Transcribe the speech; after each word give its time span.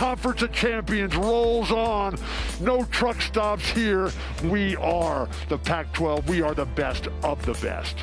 Conference 0.00 0.40
of 0.40 0.50
Champions 0.50 1.14
rolls 1.14 1.70
on. 1.70 2.16
No 2.58 2.84
truck 2.84 3.20
stops 3.20 3.68
here. 3.68 4.10
We 4.44 4.74
are 4.76 5.28
the 5.50 5.58
Pac 5.58 5.92
12. 5.92 6.26
We 6.26 6.40
are 6.40 6.54
the 6.54 6.64
best 6.64 7.08
of 7.22 7.44
the 7.44 7.52
best. 7.60 7.96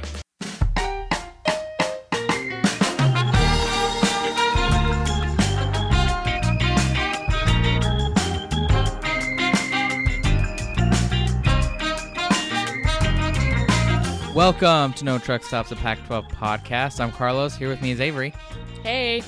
Welcome 14.35 14.93
to 14.93 15.03
No 15.03 15.17
Truck 15.17 15.41
Stops, 15.41 15.71
a 15.71 15.75
Pac 15.75 16.05
12 16.05 16.27
podcast. 16.27 16.99
I'm 16.99 17.11
Carlos. 17.11 17.55
Here 17.55 17.69
with 17.69 17.81
me 17.81 17.89
is 17.89 17.99
Avery, 17.99 18.35
Hey. 18.83 19.23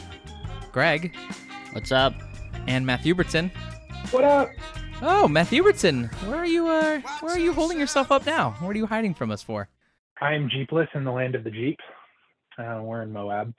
Greg, 0.72 1.16
What's 1.72 1.92
up? 1.92 2.14
And 2.68 2.86
Matt 2.86 3.02
Hubertson. 3.02 3.52
What 4.12 4.24
up? 4.24 4.50
Oh, 5.02 5.28
Matt 5.28 5.48
Hubertson, 5.48 6.12
where 6.28 6.38
are 6.40 6.46
you? 6.46 6.68
Uh, 6.68 7.00
where 7.22 7.36
are 7.36 7.40
you 7.40 7.54
holding 7.54 7.80
yourself 7.80 8.12
up 8.12 8.26
now? 8.26 8.52
What 8.60 8.70
are 8.76 8.78
you 8.78 8.86
hiding 8.88 9.14
from 9.14 9.32
us 9.32 9.42
for? 9.42 9.70
I 10.22 10.34
am 10.34 10.50
Jeepless 10.50 10.88
in 10.94 11.06
the 11.06 11.12
land 11.12 11.36
of 11.36 11.44
the 11.46 11.52
Jeep. 11.52 11.78
Uh, 12.58 12.82
we're 12.84 13.02
in 13.04 13.14
Moab. 13.14 13.54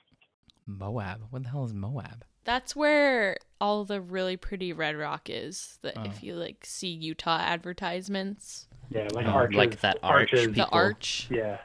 Moab. 0.66 1.22
What 1.30 1.44
the 1.44 1.48
hell 1.48 1.64
is 1.64 1.72
Moab? 1.72 2.24
That's 2.44 2.76
where 2.76 3.36
all 3.60 3.84
the 3.84 4.00
really 4.00 4.36
pretty 4.36 4.72
red 4.72 4.96
rock 4.96 5.28
is. 5.30 5.78
That 5.82 5.94
Oh. 5.96 6.04
if 6.04 6.22
you 6.22 6.34
like 6.34 6.64
see 6.64 6.88
Utah 6.88 7.38
advertisements, 7.38 8.66
Yeah, 8.90 9.08
like 9.12 9.26
Oh, 9.26 9.30
arches. 9.30 9.56
like 9.56 9.80
that 9.80 9.98
arch 10.02 10.32
arches. 10.34 10.52
the 10.54 10.66
arch, 10.68 11.28
Yeah. 11.30 11.58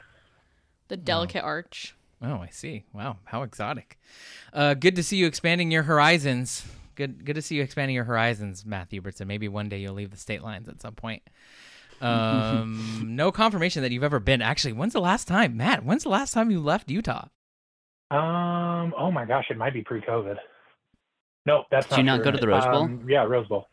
the 0.88 0.96
delicate 0.96 1.42
arch. 1.42 1.94
Oh, 2.22 2.38
I 2.38 2.48
see. 2.48 2.84
Wow, 2.94 3.18
how 3.24 3.42
exotic. 3.42 3.98
Uh, 4.54 4.72
good 4.74 4.96
to 4.96 5.02
see 5.02 5.18
you 5.18 5.26
expanding 5.26 5.70
your 5.70 5.82
horizons. 5.82 6.64
Good, 6.96 7.24
good 7.24 7.34
to 7.34 7.42
see 7.42 7.54
you 7.56 7.62
expanding 7.62 7.94
your 7.94 8.04
horizons, 8.04 8.64
Matt 8.66 8.90
Hubertson. 8.90 9.26
Maybe 9.26 9.48
one 9.48 9.68
day 9.68 9.78
you'll 9.78 9.94
leave 9.94 10.10
the 10.10 10.16
state 10.16 10.42
lines 10.42 10.68
at 10.68 10.80
some 10.80 10.94
point. 10.94 11.22
Um, 12.00 13.02
no 13.16 13.30
confirmation 13.30 13.82
that 13.82 13.92
you've 13.92 14.02
ever 14.02 14.18
been. 14.18 14.42
Actually, 14.42 14.72
when's 14.72 14.92
the 14.94 15.00
last 15.00 15.28
time, 15.28 15.56
Matt? 15.56 15.84
When's 15.84 16.02
the 16.02 16.08
last 16.08 16.32
time 16.32 16.50
you 16.50 16.60
left 16.60 16.90
Utah? 16.90 17.28
Um. 18.10 18.94
Oh 18.96 19.10
my 19.12 19.24
gosh, 19.24 19.46
it 19.50 19.56
might 19.58 19.72
be 19.74 19.82
pre-COVID. 19.82 20.36
No, 21.44 21.64
that's 21.70 21.86
Did 21.86 21.92
not 21.92 21.98
you 21.98 22.04
not 22.04 22.16
true. 22.16 22.24
go 22.24 22.30
to 22.32 22.38
the 22.38 22.48
Rose 22.48 22.64
Bowl? 22.64 22.82
Um, 22.84 23.06
yeah, 23.08 23.22
Rose 23.24 23.46
Bowl. 23.48 23.66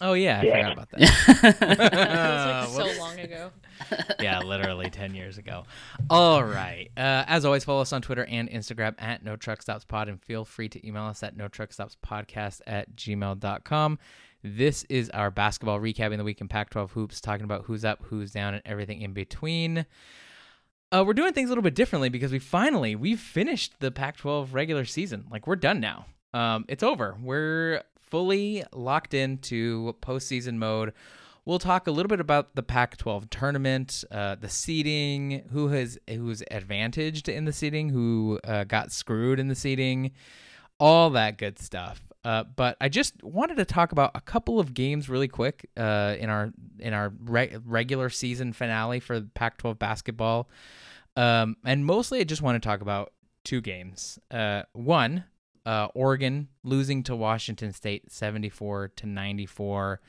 Oh 0.00 0.12
yeah, 0.14 0.40
I 0.40 0.44
Yeah. 0.44 0.56
forgot 0.56 0.72
about 0.72 0.90
that. 0.90 1.00
It 2.70 2.70
was 2.70 2.76
like 2.76 2.94
so 2.94 3.00
long 3.00 3.18
ago. 3.20 3.50
yeah, 4.20 4.40
literally 4.40 4.90
10 4.90 5.14
years 5.14 5.38
ago. 5.38 5.64
All 6.10 6.42
right. 6.42 6.90
Uh, 6.96 7.24
as 7.26 7.44
always, 7.44 7.64
follow 7.64 7.82
us 7.82 7.92
on 7.92 8.02
Twitter 8.02 8.24
and 8.26 8.50
Instagram 8.50 8.94
at 8.98 9.24
No 9.24 9.36
Truck 9.36 9.62
Stops 9.62 9.84
Pod, 9.84 10.08
and 10.08 10.22
feel 10.22 10.44
free 10.44 10.68
to 10.68 10.86
email 10.86 11.04
us 11.04 11.22
at 11.22 11.36
No 11.36 11.48
Truck 11.48 11.72
Stops 11.72 11.96
Podcast 12.04 12.60
at 12.66 12.94
gmail.com. 12.96 13.98
This 14.42 14.84
is 14.88 15.10
our 15.10 15.30
basketball 15.30 15.80
recapping 15.80 16.16
the 16.16 16.24
week 16.24 16.40
in 16.40 16.48
Pac 16.48 16.70
12 16.70 16.92
hoops, 16.92 17.20
talking 17.20 17.44
about 17.44 17.64
who's 17.64 17.84
up, 17.84 18.04
who's 18.04 18.32
down, 18.32 18.54
and 18.54 18.62
everything 18.64 19.02
in 19.02 19.12
between. 19.12 19.84
Uh, 20.90 21.04
we're 21.06 21.12
doing 21.12 21.32
things 21.32 21.48
a 21.48 21.50
little 21.50 21.62
bit 21.62 21.74
differently 21.74 22.08
because 22.08 22.32
we 22.32 22.38
finally 22.38 22.96
we've 22.96 23.20
finished 23.20 23.74
the 23.80 23.90
Pac-12 23.90 24.54
regular 24.54 24.86
season. 24.86 25.26
Like 25.30 25.46
we're 25.46 25.56
done 25.56 25.80
now. 25.80 26.06
Um, 26.32 26.64
it's 26.68 26.82
over. 26.82 27.14
We're 27.22 27.82
fully 27.98 28.64
locked 28.72 29.12
into 29.12 29.94
postseason 30.00 30.56
mode. 30.56 30.94
We'll 31.48 31.58
talk 31.58 31.86
a 31.86 31.90
little 31.90 32.10
bit 32.10 32.20
about 32.20 32.56
the 32.56 32.62
Pac-12 32.62 33.30
tournament, 33.30 34.04
uh, 34.10 34.34
the 34.34 34.50
seeding, 34.50 35.48
who 35.50 35.68
has 35.68 35.98
who's 36.06 36.42
advantaged 36.50 37.26
in 37.26 37.46
the 37.46 37.54
seeding, 37.54 37.88
who 37.88 38.38
uh, 38.44 38.64
got 38.64 38.92
screwed 38.92 39.40
in 39.40 39.48
the 39.48 39.54
seeding, 39.54 40.10
all 40.78 41.08
that 41.08 41.38
good 41.38 41.58
stuff. 41.58 42.02
Uh, 42.22 42.44
but 42.44 42.76
I 42.82 42.90
just 42.90 43.24
wanted 43.24 43.56
to 43.56 43.64
talk 43.64 43.92
about 43.92 44.10
a 44.14 44.20
couple 44.20 44.60
of 44.60 44.74
games 44.74 45.08
really 45.08 45.26
quick 45.26 45.70
uh, 45.74 46.16
in 46.18 46.28
our 46.28 46.52
in 46.78 46.92
our 46.92 47.14
re- 47.24 47.56
regular 47.64 48.10
season 48.10 48.52
finale 48.52 49.00
for 49.00 49.22
Pac-12 49.22 49.78
basketball, 49.78 50.50
um, 51.16 51.56
and 51.64 51.86
mostly 51.86 52.20
I 52.20 52.24
just 52.24 52.42
want 52.42 52.62
to 52.62 52.68
talk 52.68 52.82
about 52.82 53.14
two 53.44 53.62
games. 53.62 54.18
Uh, 54.30 54.64
one, 54.74 55.24
uh, 55.64 55.88
Oregon 55.94 56.48
losing 56.62 57.02
to 57.04 57.16
Washington 57.16 57.72
State, 57.72 58.12
seventy-four 58.12 58.88
to 58.96 59.06
ninety-four 59.06 60.02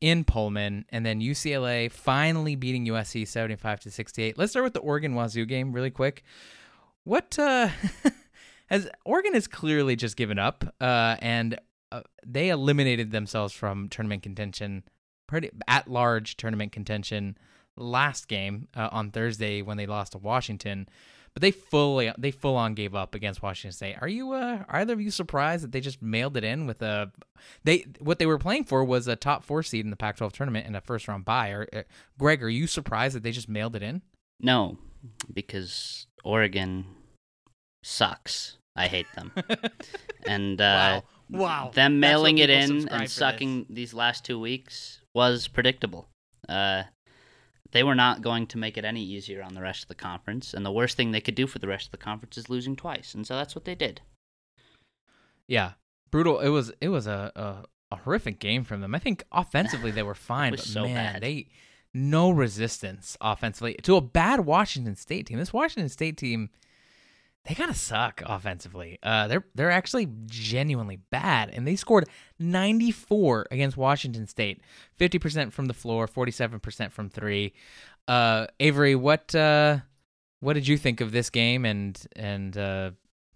in 0.00 0.24
Pullman, 0.24 0.84
and 0.90 1.06
then 1.06 1.20
UCLA 1.20 1.90
finally 1.90 2.54
beating 2.56 2.86
USC 2.86 3.26
75 3.26 3.80
to 3.80 3.90
68. 3.90 4.36
Let's 4.36 4.52
start 4.52 4.64
with 4.64 4.74
the 4.74 4.80
Oregon 4.80 5.14
Wazoo 5.14 5.46
game 5.46 5.72
really 5.72 5.90
quick. 5.90 6.22
What 7.04 7.38
uh 7.38 7.68
has 8.66 8.88
Oregon 9.04 9.34
has 9.34 9.46
clearly 9.46 9.96
just 9.96 10.16
given 10.16 10.38
up 10.38 10.64
uh 10.80 11.16
and 11.20 11.58
uh, 11.92 12.02
they 12.26 12.48
eliminated 12.48 13.12
themselves 13.12 13.52
from 13.52 13.88
tournament 13.88 14.22
contention 14.22 14.82
pretty 15.26 15.50
at 15.68 15.88
large 15.88 16.36
tournament 16.36 16.72
contention 16.72 17.36
last 17.76 18.28
game 18.28 18.68
uh, 18.76 18.88
on 18.90 19.10
Thursday 19.10 19.62
when 19.62 19.76
they 19.76 19.86
lost 19.86 20.12
to 20.12 20.18
Washington. 20.18 20.88
But 21.36 21.42
they 21.42 21.50
fully 21.50 22.10
they 22.16 22.30
full 22.30 22.56
on 22.56 22.72
gave 22.72 22.94
up 22.94 23.14
against 23.14 23.42
Washington 23.42 23.72
State. 23.76 23.96
Are 24.00 24.08
you 24.08 24.32
uh, 24.32 24.64
are 24.68 24.80
either 24.80 24.94
of 24.94 25.02
you 25.02 25.10
surprised 25.10 25.64
that 25.64 25.70
they 25.70 25.82
just 25.82 26.00
mailed 26.00 26.34
it 26.34 26.44
in 26.44 26.66
with 26.66 26.80
a 26.80 27.12
they 27.62 27.84
what 27.98 28.18
they 28.18 28.24
were 28.24 28.38
playing 28.38 28.64
for 28.64 28.82
was 28.82 29.06
a 29.06 29.16
top 29.16 29.44
four 29.44 29.62
seed 29.62 29.84
in 29.84 29.90
the 29.90 29.96
Pac-12 29.96 30.32
tournament 30.32 30.66
and 30.66 30.74
a 30.74 30.80
first 30.80 31.06
round 31.08 31.26
bye? 31.26 31.50
Or 31.50 31.68
uh, 31.74 31.82
Greg, 32.18 32.42
are 32.42 32.48
you 32.48 32.66
surprised 32.66 33.14
that 33.14 33.22
they 33.22 33.32
just 33.32 33.50
mailed 33.50 33.76
it 33.76 33.82
in? 33.82 34.00
no, 34.40 34.78
because 35.30 36.06
Oregon 36.24 36.86
sucks. 37.82 38.56
I 38.74 38.86
hate 38.86 39.06
them. 39.14 39.30
and 40.26 40.58
uh, 40.58 41.02
wow, 41.28 41.70
them 41.74 42.00
mailing 42.00 42.38
it 42.38 42.48
in 42.48 42.88
and 42.88 43.10
sucking 43.10 43.66
these 43.68 43.92
last 43.92 44.24
two 44.24 44.40
weeks 44.40 45.02
was 45.14 45.48
predictable. 45.48 46.08
Uh, 46.48 46.84
they 47.76 47.82
were 47.82 47.94
not 47.94 48.22
going 48.22 48.46
to 48.46 48.56
make 48.56 48.78
it 48.78 48.86
any 48.86 49.02
easier 49.02 49.42
on 49.42 49.52
the 49.52 49.60
rest 49.60 49.82
of 49.82 49.88
the 49.88 49.94
conference, 49.94 50.54
and 50.54 50.64
the 50.64 50.72
worst 50.72 50.96
thing 50.96 51.10
they 51.10 51.20
could 51.20 51.34
do 51.34 51.46
for 51.46 51.58
the 51.58 51.68
rest 51.68 51.88
of 51.88 51.90
the 51.90 51.98
conference 51.98 52.38
is 52.38 52.48
losing 52.48 52.74
twice, 52.74 53.12
and 53.14 53.26
so 53.26 53.36
that's 53.36 53.54
what 53.54 53.66
they 53.66 53.74
did. 53.74 54.00
Yeah, 55.46 55.72
brutal. 56.10 56.40
It 56.40 56.48
was 56.48 56.72
it 56.80 56.88
was 56.88 57.06
a 57.06 57.30
a, 57.36 57.94
a 57.94 57.98
horrific 57.98 58.40
game 58.40 58.64
from 58.64 58.80
them. 58.80 58.94
I 58.94 58.98
think 58.98 59.24
offensively 59.30 59.90
they 59.90 60.02
were 60.02 60.14
fine, 60.32 60.52
but 60.52 60.60
so 60.60 60.84
man, 60.84 61.12
bad. 61.12 61.22
they 61.22 61.48
no 61.92 62.30
resistance 62.30 63.18
offensively 63.20 63.74
to 63.82 63.96
a 63.96 64.00
bad 64.00 64.40
Washington 64.40 64.96
State 64.96 65.26
team. 65.26 65.38
This 65.38 65.52
Washington 65.52 65.90
State 65.90 66.16
team, 66.16 66.48
they 67.46 67.54
kind 67.54 67.70
of 67.70 67.76
suck 67.76 68.22
offensively. 68.26 68.98
Uh, 69.02 69.28
they're 69.28 69.44
they're 69.54 69.70
actually 69.70 70.08
genuinely 70.26 70.96
bad, 71.10 71.50
and 71.50 71.66
they 71.66 71.76
scored 71.76 72.08
94 72.38 73.46
against 73.50 73.76
Washington 73.76 74.26
State, 74.26 74.60
50 74.96 75.18
percent 75.18 75.52
from 75.52 75.66
the 75.66 75.74
floor, 75.74 76.06
47 76.06 76.60
percent 76.60 76.92
from 76.92 77.08
three. 77.08 77.52
Uh, 78.08 78.46
Avery, 78.58 78.94
what 78.94 79.34
uh, 79.34 79.78
what 80.40 80.54
did 80.54 80.66
you 80.66 80.76
think 80.76 81.00
of 81.00 81.12
this 81.12 81.30
game 81.30 81.64
and 81.64 82.04
and 82.16 82.56
uh, 82.56 82.90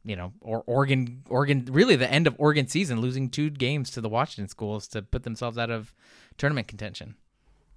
you 0.05 0.17
know, 0.17 0.33
or 0.41 0.65
Oregon, 0.67 1.23
Oregon, 1.29 1.67
really 1.71 1.97
the 1.97 2.11
end 2.11 2.27
of 2.27 2.35
Oregon 2.39 2.67
season, 2.67 3.01
losing 3.01 3.29
two 3.29 3.51
games 3.51 3.91
to 3.93 4.01
the 4.01 4.09
Washington 4.09 4.49
schools 4.49 4.89
to 4.89 5.03
put 5.03 5.23
themselves 5.23 5.59
out 5.59 5.71
of 5.71 5.95
tournament 6.37 6.69
contention. 6.69 7.15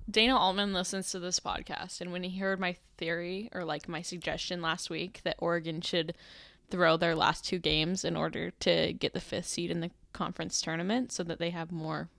Dana 0.09 0.37
Altman 0.37 0.73
listens 0.73 1.11
to 1.11 1.19
this 1.19 1.39
podcast, 1.39 2.01
and 2.01 2.11
when 2.11 2.23
he 2.23 2.37
heard 2.39 2.59
my 2.59 2.75
theory 2.97 3.49
or 3.53 3.63
like 3.63 3.87
my 3.87 4.01
suggestion 4.01 4.61
last 4.61 4.89
week 4.89 5.21
that 5.23 5.35
Oregon 5.39 5.81
should 5.81 6.13
throw 6.69 6.97
their 6.97 7.15
last 7.15 7.45
two 7.45 7.59
games 7.59 8.03
in 8.03 8.15
order 8.15 8.51
to 8.59 8.93
get 8.93 9.13
the 9.13 9.19
fifth 9.21 9.47
seed 9.47 9.71
in 9.71 9.79
the 9.81 9.91
conference 10.11 10.61
tournament 10.61 11.11
so 11.11 11.23
that 11.23 11.39
they 11.39 11.49
have 11.51 11.71
more 11.71 12.09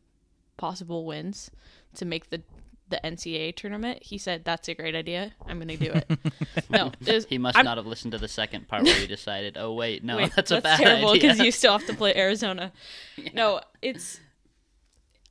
possible 0.56 1.04
wins 1.04 1.50
to 1.94 2.04
make 2.04 2.30
the 2.30 2.42
the 2.90 3.00
NCAA 3.02 3.56
tournament, 3.56 4.02
he 4.02 4.18
said 4.18 4.44
that's 4.44 4.68
a 4.68 4.74
great 4.74 4.94
idea. 4.94 5.32
I'm 5.46 5.56
going 5.58 5.68
to 5.68 5.76
do 5.78 5.90
it. 5.92 6.18
no, 6.70 6.92
it 7.00 7.24
He 7.30 7.38
must 7.38 7.56
I'm- 7.56 7.64
not 7.64 7.78
have 7.78 7.86
listened 7.86 8.12
to 8.12 8.18
the 8.18 8.28
second 8.28 8.68
part 8.68 8.82
where 8.84 8.94
he 8.94 9.06
decided, 9.06 9.56
oh 9.58 9.72
wait, 9.72 10.04
no, 10.04 10.18
Wait, 10.18 10.32
that's 10.36 10.50
a 10.50 10.60
bad 10.60 10.78
terrible 10.78 11.14
because 11.14 11.38
you 11.40 11.50
still 11.50 11.72
have 11.72 11.86
to 11.86 11.94
play 11.94 12.14
Arizona. 12.14 12.72
No, 13.32 13.60
it's. 13.80 14.20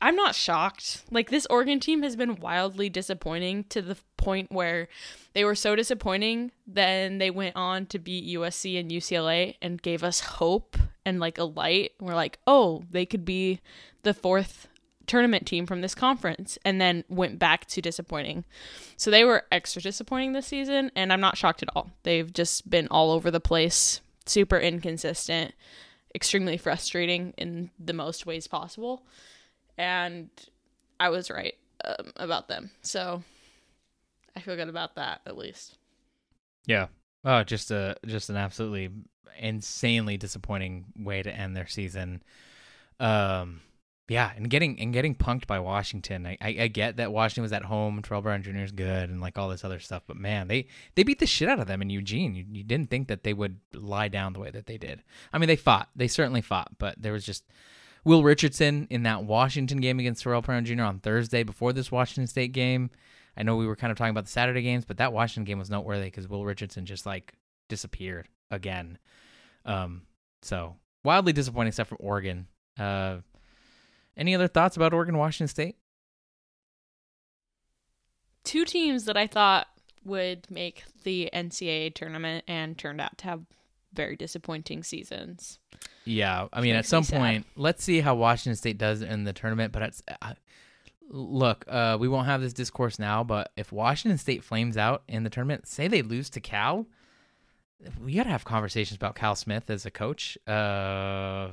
I'm 0.03 0.17
not 0.17 0.35
shocked. 0.35 1.05
Like 1.11 1.29
this 1.29 1.47
Oregon 1.49 1.79
team 1.79 2.03
has 2.03 2.17
been 2.17 2.35
wildly 2.35 2.89
disappointing 2.89 3.63
to 3.69 3.81
the 3.81 3.95
point 4.17 4.51
where 4.51 4.89
they 5.31 5.45
were 5.45 5.55
so 5.55 5.77
disappointing. 5.77 6.51
Then 6.67 7.19
they 7.19 7.31
went 7.31 7.55
on 7.55 7.85
to 7.85 7.99
beat 7.99 8.35
USC 8.37 8.77
and 8.77 8.91
UCLA 8.91 9.55
and 9.61 9.81
gave 9.81 10.03
us 10.03 10.19
hope 10.19 10.75
and 11.05 11.21
like 11.21 11.37
a 11.37 11.45
light. 11.45 11.93
We're 12.01 12.15
like, 12.15 12.39
oh, 12.45 12.83
they 12.91 13.05
could 13.05 13.23
be 13.23 13.61
the 14.01 14.13
fourth 14.13 14.67
tournament 15.07 15.47
team 15.47 15.65
from 15.65 15.79
this 15.79 15.95
conference 15.95 16.57
and 16.65 16.81
then 16.81 17.05
went 17.07 17.39
back 17.39 17.65
to 17.67 17.81
disappointing. 17.81 18.43
So 18.97 19.09
they 19.09 19.23
were 19.23 19.45
extra 19.53 19.81
disappointing 19.81 20.33
this 20.33 20.47
season 20.47 20.91
and 20.97 21.13
I'm 21.13 21.21
not 21.21 21.37
shocked 21.37 21.63
at 21.63 21.69
all. 21.73 21.91
They've 22.03 22.31
just 22.33 22.69
been 22.69 22.89
all 22.89 23.09
over 23.11 23.31
the 23.31 23.39
place, 23.39 24.01
super 24.25 24.59
inconsistent, 24.59 25.53
extremely 26.13 26.57
frustrating 26.57 27.33
in 27.37 27.69
the 27.79 27.93
most 27.93 28.25
ways 28.25 28.47
possible. 28.47 29.05
And 29.77 30.29
I 30.99 31.09
was 31.09 31.29
right 31.29 31.55
um, 31.83 32.11
about 32.15 32.47
them. 32.47 32.71
So 32.81 33.23
I 34.35 34.39
feel 34.39 34.55
good 34.55 34.69
about 34.69 34.95
that 34.95 35.21
at 35.25 35.37
least. 35.37 35.77
Yeah. 36.65 36.87
Oh, 37.25 37.43
just 37.43 37.71
a 37.71 37.95
just 38.05 38.29
an 38.29 38.35
absolutely 38.35 38.89
insanely 39.39 40.17
disappointing 40.17 40.85
way 40.97 41.23
to 41.23 41.31
end 41.31 41.55
their 41.55 41.67
season. 41.67 42.21
Um, 42.99 43.61
yeah, 44.09 44.31
and 44.35 44.49
getting 44.49 44.79
and 44.79 44.91
getting 44.91 45.15
punked 45.15 45.47
by 45.47 45.59
Washington. 45.59 46.25
I, 46.25 46.37
I, 46.41 46.55
I 46.61 46.67
get 46.67 46.97
that 46.97 47.13
Washington 47.13 47.43
was 47.43 47.53
at 47.53 47.63
home, 47.63 48.01
Terrell 48.01 48.21
Brown 48.21 48.43
Jr. 48.43 48.57
is 48.57 48.71
good, 48.73 49.09
and 49.09 49.21
like 49.21 49.37
all 49.37 49.47
this 49.47 49.63
other 49.63 49.79
stuff. 49.79 50.03
But 50.05 50.17
man, 50.17 50.49
they 50.49 50.67
they 50.95 51.03
beat 51.03 51.19
the 51.19 51.25
shit 51.25 51.47
out 51.47 51.59
of 51.59 51.67
them 51.67 51.81
in 51.81 51.89
Eugene. 51.89 52.35
You, 52.35 52.45
you 52.51 52.63
didn't 52.63 52.89
think 52.89 53.07
that 53.07 53.23
they 53.23 53.33
would 53.33 53.59
lie 53.73 54.09
down 54.09 54.33
the 54.33 54.39
way 54.39 54.51
that 54.51 54.65
they 54.65 54.77
did. 54.77 55.03
I 55.31 55.37
mean, 55.37 55.47
they 55.47 55.55
fought. 55.55 55.89
They 55.95 56.07
certainly 56.07 56.41
fought, 56.41 56.73
but 56.77 57.01
there 57.01 57.13
was 57.13 57.25
just 57.25 57.45
Will 58.05 58.23
Richardson 58.23 58.87
in 58.89 59.03
that 59.03 59.23
Washington 59.23 59.79
game 59.79 59.99
against 59.99 60.23
Terrell 60.23 60.41
Brown 60.41 60.65
Jr. 60.65 60.83
on 60.83 60.99
Thursday 60.99 61.43
before 61.43 61.73
this 61.73 61.91
Washington 61.91 62.27
State 62.27 62.51
game. 62.51 62.89
I 63.37 63.43
know 63.43 63.55
we 63.55 63.65
were 63.65 63.75
kind 63.75 63.91
of 63.91 63.97
talking 63.97 64.11
about 64.11 64.25
the 64.25 64.31
Saturday 64.31 64.61
games, 64.61 64.85
but 64.85 64.97
that 64.97 65.13
Washington 65.13 65.45
game 65.45 65.59
was 65.59 65.69
noteworthy 65.69 66.05
because 66.05 66.27
Will 66.27 66.45
Richardson 66.45 66.85
just 66.85 67.05
like 67.05 67.33
disappeared 67.69 68.27
again. 68.51 68.97
Um, 69.65 70.03
so 70.41 70.75
wildly 71.03 71.33
disappointing 71.33 71.71
stuff 71.71 71.87
from 71.87 71.97
Oregon. 71.99 72.47
Uh, 72.77 73.17
any 74.15 74.35
other 74.35 74.47
thoughts 74.47 74.75
about 74.75 74.93
Oregon 74.93 75.17
Washington 75.17 75.47
State? 75.47 75.77
Two 78.43 78.65
teams 78.65 79.05
that 79.05 79.17
I 79.17 79.25
thought 79.25 79.67
would 80.03 80.45
make 80.51 80.83
the 81.03 81.29
NCAA 81.33 81.95
tournament 81.95 82.43
and 82.47 82.77
turned 82.77 82.99
out 82.99 83.17
to 83.19 83.25
have 83.25 83.41
very 83.93 84.15
disappointing 84.15 84.83
seasons. 84.83 85.59
Yeah, 86.05 86.47
I 86.51 86.61
mean, 86.61 86.75
at 86.75 86.85
some 86.85 87.03
sad. 87.03 87.19
point, 87.19 87.45
let's 87.55 87.83
see 87.83 88.01
how 88.01 88.15
Washington 88.15 88.55
State 88.55 88.77
does 88.77 89.01
in 89.01 89.23
the 89.23 89.33
tournament. 89.33 89.71
But 89.71 89.83
it's, 89.83 90.03
uh, 90.21 90.33
look, 91.09 91.65
uh, 91.67 91.97
we 91.99 92.07
won't 92.07 92.25
have 92.25 92.41
this 92.41 92.53
discourse 92.53 92.99
now. 92.99 93.23
But 93.23 93.51
if 93.55 93.71
Washington 93.71 94.17
State 94.17 94.43
flames 94.43 94.77
out 94.77 95.03
in 95.07 95.23
the 95.23 95.29
tournament, 95.29 95.67
say 95.67 95.87
they 95.87 96.01
lose 96.01 96.29
to 96.31 96.41
Cal, 96.41 96.87
we 98.03 98.15
gotta 98.15 98.29
have 98.29 98.45
conversations 98.45 98.95
about 98.95 99.15
Kyle 99.15 99.35
Smith 99.35 99.69
as 99.69 99.85
a 99.85 99.91
coach. 99.91 100.37
Uh, 100.47 101.49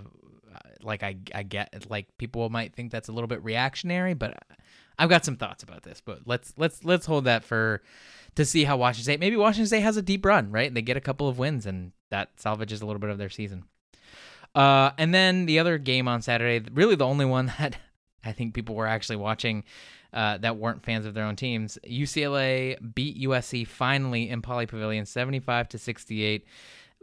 like 0.83 1.03
I, 1.03 1.17
I 1.35 1.43
get, 1.43 1.87
like 1.89 2.07
people 2.19 2.49
might 2.51 2.75
think 2.75 2.91
that's 2.91 3.09
a 3.09 3.13
little 3.13 3.29
bit 3.29 3.43
reactionary, 3.45 4.15
but 4.15 4.43
I've 4.99 5.09
got 5.09 5.25
some 5.25 5.37
thoughts 5.37 5.63
about 5.63 5.83
this. 5.83 6.03
But 6.05 6.21
let's 6.27 6.53
let's 6.57 6.85
let's 6.85 7.07
hold 7.07 7.25
that 7.25 7.45
for 7.45 7.83
to 8.35 8.45
see 8.45 8.65
how 8.65 8.77
Washington 8.77 9.05
State. 9.05 9.21
Maybe 9.21 9.37
Washington 9.37 9.67
State 9.67 9.81
has 9.81 9.97
a 9.97 10.03
deep 10.03 10.25
run, 10.25 10.51
right? 10.51 10.73
They 10.73 10.83
get 10.83 10.97
a 10.97 11.01
couple 11.01 11.29
of 11.29 11.39
wins, 11.39 11.67
and 11.67 11.93
that 12.11 12.31
salvages 12.37 12.83
a 12.83 12.87
little 12.87 13.01
bit 13.01 13.11
of 13.11 13.19
their 13.19 13.31
season. 13.31 13.65
Uh, 14.55 14.91
and 14.99 15.15
then 15.15 15.47
the 15.47 15.59
other 15.59 15.79
game 15.79 16.09
on 16.09 16.23
Saturday, 16.23 16.69
really 16.73 16.97
the 16.97 17.07
only 17.07 17.25
one 17.25 17.47
that 17.59 17.77
I 18.25 18.33
think 18.33 18.55
people 18.55 18.75
were 18.75 18.87
actually 18.87 19.17
watching 19.17 19.65
uh, 20.13 20.39
that 20.39 20.57
weren't 20.57 20.85
fans 20.85 21.07
of 21.07 21.15
their 21.15 21.25
own 21.25 21.37
teams. 21.37 21.79
UCLA 21.89 22.77
beat 22.95 23.21
USC 23.23 23.67
finally 23.67 24.29
in 24.29 24.43
Pauley 24.43 24.67
Pavilion, 24.67 25.07
seventy-five 25.07 25.69
to 25.69 25.79
sixty-eight. 25.79 26.45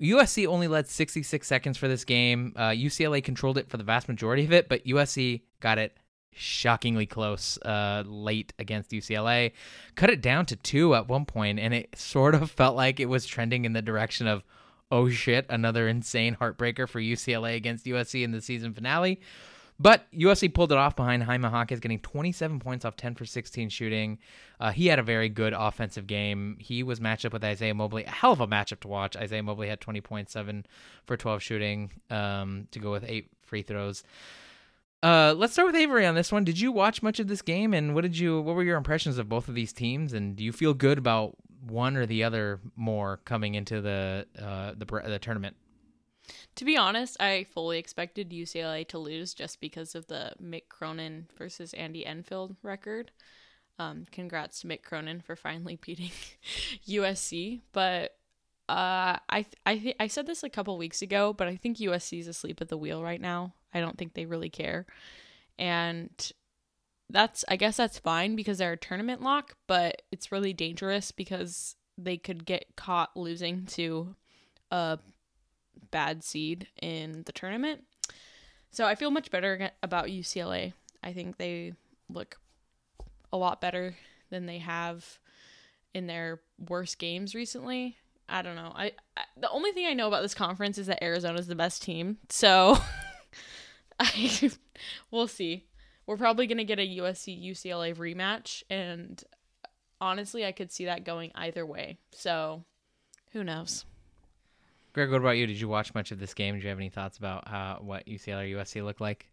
USC 0.01 0.45
only 0.45 0.67
led 0.67 0.87
66 0.87 1.47
seconds 1.47 1.75
for 1.75 1.87
this 1.87 2.03
game. 2.03 2.53
Uh, 2.55 2.69
UCLA 2.69 3.23
controlled 3.23 3.57
it 3.57 3.67
for 3.67 3.77
the 3.77 3.83
vast 3.83 4.07
majority 4.07 4.45
of 4.45 4.53
it, 4.53 4.69
but 4.69 4.85
USC 4.85 5.41
got 5.59 5.79
it 5.79 5.97
shockingly 6.31 7.07
close 7.07 7.57
uh, 7.63 8.03
late 8.05 8.53
against 8.59 8.91
UCLA. 8.91 9.53
Cut 9.95 10.11
it 10.11 10.21
down 10.21 10.45
to 10.47 10.55
two 10.55 10.93
at 10.93 11.07
one 11.07 11.25
point, 11.25 11.59
and 11.59 11.73
it 11.73 11.97
sort 11.97 12.35
of 12.35 12.51
felt 12.51 12.75
like 12.75 12.99
it 12.99 13.07
was 13.07 13.25
trending 13.25 13.65
in 13.65 13.73
the 13.73 13.81
direction 13.81 14.27
of, 14.27 14.43
oh 14.91 15.09
shit, 15.09 15.45
another 15.49 15.87
insane 15.87 16.35
heartbreaker 16.35 16.87
for 16.87 16.99
UCLA 16.99 17.55
against 17.55 17.85
USC 17.85 18.23
in 18.23 18.31
the 18.31 18.41
season 18.41 18.73
finale. 18.73 19.19
But 19.79 20.11
USC 20.11 20.51
pulled 20.53 20.71
it 20.71 20.77
off 20.77 20.95
behind 20.95 21.23
Jaime 21.23 21.47
Jaquez, 21.47 21.79
getting 21.79 21.99
27 21.99 22.59
points 22.59 22.83
off 22.83 22.95
10 22.95 23.13
for 23.13 23.25
16 23.25 23.69
shooting. 23.69 24.17
Uh, 24.59 24.71
he 24.71 24.87
had 24.87 24.97
a 24.97 25.03
very 25.03 25.29
good 25.29 25.53
offensive 25.53 26.07
game. 26.07 26.57
He 26.59 26.81
was 26.81 26.99
matched 26.99 27.25
up 27.25 27.33
with 27.33 27.43
Isaiah 27.43 27.75
Mobley. 27.75 28.03
A 28.03 28.09
hell 28.09 28.31
of 28.31 28.41
a 28.41 28.47
matchup 28.47 28.79
to 28.81 28.87
watch. 28.87 29.15
Isaiah 29.15 29.43
Mobley 29.43 29.67
had 29.67 29.79
20.7 29.79 30.65
for 31.05 31.15
12 31.15 31.43
shooting 31.43 31.91
um, 32.09 32.67
to 32.71 32.79
go 32.79 32.91
with 32.91 33.05
eight 33.07 33.29
free 33.43 33.61
throws. 33.61 34.03
Uh, 35.03 35.35
let's 35.37 35.53
start 35.53 35.67
with 35.67 35.75
Avery 35.75 36.07
on 36.07 36.15
this 36.15 36.31
one. 36.31 36.43
Did 36.43 36.59
you 36.59 36.71
watch 36.71 37.03
much 37.03 37.19
of 37.19 37.27
this 37.27 37.43
game, 37.43 37.71
and 37.71 37.93
what 37.93 38.01
did 38.01 38.17
you? 38.17 38.41
What 38.41 38.55
were 38.55 38.63
your 38.63 38.77
impressions 38.77 39.19
of 39.19 39.29
both 39.29 39.47
of 39.47 39.53
these 39.53 39.71
teams? 39.71 40.11
And 40.11 40.35
do 40.35 40.43
you 40.43 40.51
feel 40.51 40.73
good 40.73 40.97
about 40.97 41.35
one 41.65 41.97
or 41.97 42.05
the 42.05 42.23
other 42.23 42.59
more 42.75 43.17
coming 43.25 43.55
into 43.55 43.81
the 43.81 44.27
uh, 44.39 44.73
the 44.77 44.85
the 44.85 45.19
tournament? 45.19 45.55
To 46.55 46.65
be 46.65 46.75
honest, 46.75 47.21
I 47.21 47.45
fully 47.53 47.77
expected 47.77 48.31
UCLA 48.31 48.87
to 48.89 48.97
lose 48.97 49.33
just 49.33 49.61
because 49.61 49.95
of 49.95 50.07
the 50.07 50.33
Mick 50.43 50.67
Cronin 50.69 51.27
versus 51.37 51.73
Andy 51.73 52.05
Enfield 52.05 52.55
record. 52.63 53.11
Um, 53.79 54.05
congrats 54.11 54.61
to 54.61 54.67
Mick 54.67 54.81
Cronin 54.83 55.21
for 55.21 55.35
finally 55.35 55.75
beating 55.85 56.11
USC. 56.87 57.61
But 57.71 58.15
uh, 58.67 59.17
I 59.29 59.43
th- 59.43 59.55
I 59.65 59.77
th- 59.77 59.95
I 59.99 60.07
said 60.07 60.27
this 60.27 60.43
a 60.43 60.49
couple 60.49 60.77
weeks 60.77 61.01
ago, 61.01 61.33
but 61.33 61.47
I 61.47 61.55
think 61.55 61.77
USC 61.77 62.19
is 62.19 62.27
asleep 62.27 62.59
at 62.59 62.69
the 62.69 62.77
wheel 62.77 63.01
right 63.01 63.21
now. 63.21 63.53
I 63.73 63.79
don't 63.79 63.97
think 63.97 64.13
they 64.13 64.25
really 64.25 64.49
care, 64.49 64.85
and 65.57 66.09
that's 67.09 67.45
I 67.47 67.55
guess 67.55 67.77
that's 67.77 67.99
fine 67.99 68.35
because 68.35 68.57
they're 68.57 68.73
a 68.73 68.77
tournament 68.77 69.21
lock, 69.21 69.55
but 69.67 70.01
it's 70.11 70.31
really 70.31 70.53
dangerous 70.53 71.11
because 71.11 71.75
they 71.97 72.17
could 72.17 72.45
get 72.45 72.75
caught 72.75 73.15
losing 73.15 73.65
to 73.65 74.15
a 74.71 74.99
bad 75.91 76.23
seed 76.23 76.67
in 76.81 77.23
the 77.25 77.31
tournament. 77.31 77.83
So 78.71 78.85
I 78.85 78.95
feel 78.95 79.11
much 79.11 79.31
better 79.31 79.71
about 79.81 80.07
UCLA. 80.07 80.73
I 81.03 81.13
think 81.13 81.37
they 81.37 81.73
look 82.09 82.37
a 83.31 83.37
lot 83.37 83.61
better 83.61 83.95
than 84.29 84.45
they 84.45 84.59
have 84.59 85.19
in 85.93 86.07
their 86.07 86.41
worst 86.69 86.99
games 86.99 87.33
recently. 87.33 87.97
I 88.29 88.41
don't 88.41 88.55
know. 88.55 88.73
I, 88.75 88.91
I 89.15 89.21
the 89.37 89.49
only 89.49 89.71
thing 89.71 89.85
I 89.87 89.93
know 89.93 90.07
about 90.07 90.21
this 90.21 90.35
conference 90.35 90.77
is 90.77 90.87
that 90.87 91.03
Arizona's 91.03 91.47
the 91.47 91.55
best 91.55 91.81
team. 91.81 92.17
So 92.29 92.77
I 93.99 94.51
we'll 95.11 95.27
see. 95.27 95.66
We're 96.07 96.17
probably 96.17 96.47
going 96.47 96.57
to 96.57 96.63
get 96.63 96.79
a 96.79 96.97
USC 96.99 97.51
UCLA 97.51 97.95
rematch 97.95 98.63
and 98.69 99.23
honestly, 99.99 100.45
I 100.45 100.51
could 100.51 100.71
see 100.71 100.85
that 100.85 101.03
going 101.03 101.31
either 101.35 101.65
way. 101.65 101.97
So 102.11 102.63
who 103.31 103.43
knows? 103.43 103.85
Greg, 104.93 105.11
what 105.11 105.21
about 105.21 105.37
you? 105.37 105.45
Did 105.45 105.59
you 105.59 105.67
watch 105.67 105.93
much 105.93 106.11
of 106.11 106.19
this 106.19 106.33
game? 106.33 106.55
Do 106.55 106.61
you 106.61 106.69
have 106.69 106.79
any 106.79 106.89
thoughts 106.89 107.17
about 107.17 107.47
how 107.47 107.79
what 107.81 108.07
UCLA 108.07 108.51
or 108.51 108.57
USC 108.57 108.83
looked 108.83 109.01
like? 109.01 109.27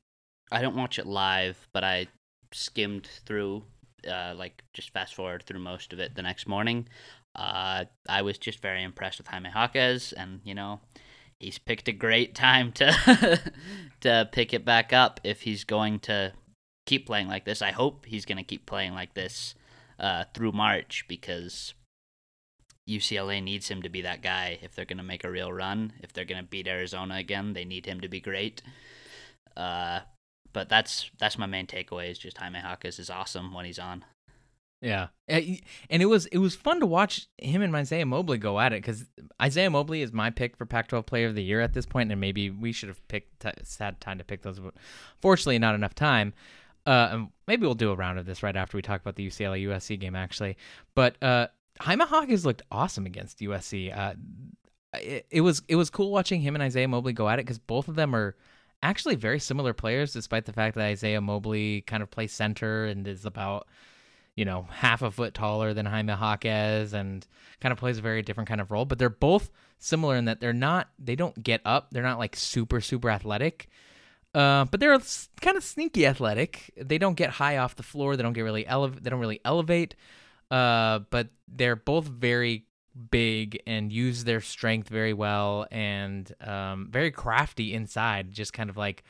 I 0.53 0.61
don't 0.61 0.77
watch 0.77 0.99
it 0.99 1.07
live, 1.07 1.57
but 1.73 1.83
I 1.85 2.07
skimmed 2.53 3.09
through, 3.25 3.65
uh, 4.07 4.35
like 4.37 4.63
just 4.75 4.93
fast 4.93 5.15
forward 5.15 5.43
through 5.45 5.61
most 5.61 5.93
of 5.93 6.01
it 6.01 6.15
the 6.15 6.23
next 6.23 6.47
morning. 6.47 6.87
Uh, 7.35 7.87
I 8.09 8.23
was 8.23 8.37
just 8.37 8.61
very 8.61 8.83
impressed 8.83 9.19
with 9.19 9.27
Jaime 9.27 9.51
Jaquez, 9.55 10.13
and 10.13 10.41
you 10.45 10.55
know, 10.55 10.81
he's 11.41 11.59
picked 11.59 11.89
a 11.89 11.93
great 11.93 12.35
time 12.35 12.71
to 12.73 13.41
to 14.01 14.29
pick 14.33 14.53
it 14.53 14.65
back 14.65 14.93
up 14.93 15.19
if 15.25 15.43
he's 15.43 15.65
going 15.65 15.99
to 16.01 16.33
keep 16.87 17.07
playing 17.07 17.29
like 17.29 17.45
this. 17.45 17.63
I 17.63 17.73
hope 17.73 18.07
he's 18.07 18.25
going 18.25 18.39
to 18.39 18.45
keep 18.45 18.67
playing 18.67 18.95
like 18.95 19.15
this 19.15 19.55
uh, 19.99 20.25
through 20.35 20.53
March 20.53 21.05
because 21.09 21.75
UCLA 22.89 23.43
needs 23.43 23.69
him 23.69 23.83
to 23.83 23.89
be 23.89 24.03
that 24.03 24.23
guy 24.23 24.59
if 24.63 24.75
they're 24.75 24.85
going 24.85 24.99
to 24.99 25.05
make 25.05 25.25
a 25.25 25.31
real 25.31 25.53
run. 25.53 25.93
If 26.03 26.13
they're 26.13 26.25
going 26.25 26.43
to 26.43 26.49
beat 26.49 26.69
Arizona 26.69 27.17
again, 27.17 27.55
they 27.55 27.65
need 27.65 27.87
him 27.87 28.01
to 28.01 28.09
be 28.09 28.21
great. 28.21 28.63
Uh, 29.57 30.01
but 30.53 30.69
that's 30.69 31.11
that's 31.19 31.39
my 31.39 31.47
main 31.47 31.67
takeaway 31.67 32.11
is 32.11 32.19
just 32.19 32.39
Jaime 32.39 32.61
Jaquez 32.61 32.99
is 32.99 33.11
awesome 33.11 33.55
when 33.55 33.65
he's 33.65 33.79
on. 33.79 34.05
Yeah, 34.81 35.09
Uh, 35.31 35.41
and 35.89 36.03
it 36.03 36.07
was 36.07 36.27
it 36.27 36.39
was 36.39 36.55
fun 36.55 36.79
to 36.81 36.87
watch 36.87 37.27
him 37.39 37.63
and 37.63 37.75
Isaiah 37.75 38.05
Mobley 38.05 38.37
go 38.37 38.61
at 38.61 38.75
it 38.75 38.83
because 38.83 39.07
Isaiah 39.41 39.71
Mobley 39.71 40.03
is 40.03 40.13
my 40.13 40.29
pick 40.29 40.59
for 40.59 40.67
Pac-12 40.67 41.07
Player 41.07 41.27
of 41.27 41.35
the 41.35 41.43
Year 41.43 41.63
at 41.63 41.73
this 41.73 41.87
point, 41.87 42.13
and 42.13 42.21
maybe 42.21 42.51
we 42.51 42.71
should 42.71 42.91
have 42.91 43.07
picked 43.09 43.45
had 43.79 44.01
time 44.01 44.19
to 44.19 44.25
pick 44.25 44.43
those, 44.43 44.59
but 44.59 44.75
fortunately, 45.21 45.59
not 45.59 45.75
enough 45.75 45.95
time. 45.95 46.35
Uh, 46.87 47.09
and 47.13 47.29
maybe 47.47 47.65
we'll 47.67 47.75
do 47.75 47.91
a 47.91 47.97
round 47.97 48.19
of 48.19 48.27
this 48.27 48.43
right 48.43 48.57
after 48.57 48.77
we 48.77 48.83
talk 48.83 49.01
about 49.01 49.17
the 49.17 49.27
UCLA 49.27 49.67
USC 49.67 49.99
game, 49.99 50.15
actually. 50.15 50.57
But 50.95 51.23
uh, 51.23 51.49
Jaime 51.81 52.05
Jaquez 52.05 52.45
looked 52.45 52.63
awesome 52.71 53.07
against 53.07 53.39
USC. 53.41 53.97
Uh, 53.97 54.15
it, 54.95 55.27
it 55.31 55.41
was 55.41 55.63
it 55.69 55.77
was 55.77 55.91
cool 55.91 56.11
watching 56.11 56.41
him 56.41 56.55
and 56.55 56.63
Isaiah 56.63 56.89
Mobley 56.89 57.13
go 57.13 57.29
at 57.29 57.39
it 57.39 57.47
because 57.47 57.59
both 57.59 57.89
of 57.89 57.97
them 57.97 58.15
are 58.15 58.37
actually 58.83 59.17
very 59.17 59.41
similar 59.41 59.73
players, 59.73 60.13
despite 60.13 60.45
the 60.45 60.53
fact 60.53 60.77
that 60.77 60.85
Isaiah 60.85 61.21
Mobley 61.21 61.81
kind 61.83 62.03
of 62.03 62.11
plays 62.11 62.33
center 62.33 62.85
and 62.85 63.07
is 63.09 63.25
about 63.25 63.67
you 64.37 64.45
know 64.45 64.67
half 64.71 65.03
a 65.03 65.11
foot 65.11 65.35
taller 65.35 65.75
than 65.75 65.87
Jaime 65.87 66.13
Jaquez 66.13 66.93
and 66.93 67.27
kind 67.61 67.73
of 67.73 67.79
plays 67.79 67.99
a 67.99 68.03
very 68.03 68.23
different 68.23 68.49
kind 68.49 68.61
of 68.61 68.71
role. 68.71 68.85
But 68.85 68.99
they're 68.99 69.11
both 69.11 69.51
similar 69.79 70.17
in 70.17 70.27
that 70.27 70.41
they're 70.41 70.53
not 70.53 70.89
they 70.99 71.17
don't 71.17 71.43
get 71.43 71.61
up. 71.65 71.89
They're 71.91 72.03
not 72.03 72.19
like 72.19 72.37
super 72.37 72.81
super 72.81 73.11
athletic. 73.11 73.69
Uh, 74.35 74.65
but 74.65 74.81
they're 74.81 74.99
kind 75.41 75.57
of 75.57 75.63
sneaky 75.63 76.07
athletic. 76.07 76.73
They 76.77 76.99
don't 76.99 77.15
get 77.15 77.31
high 77.31 77.59
off 77.59 77.77
the 77.77 77.85
floor. 77.85 78.17
They 78.17 78.23
don't 78.23 78.33
get 78.33 78.43
really 78.43 78.67
elevate. 78.67 79.05
They 79.05 79.11
don't 79.11 79.21
really 79.21 79.41
elevate. 79.45 79.95
Uh, 80.51 81.01
but 81.11 81.29
they're 81.49 81.77
both 81.77 82.07
very 82.07 82.67
big 83.11 83.61
and 83.67 83.93
use 83.93 84.25
their 84.25 84.41
strength 84.41 84.89
very 84.89 85.13
well 85.13 85.67
and 85.71 86.33
um, 86.41 86.89
very 86.91 87.11
crafty 87.11 87.75
inside. 87.75 88.33
Just 88.33 88.53
kind 88.53 88.71
of 88.71 88.77
like 88.77 89.05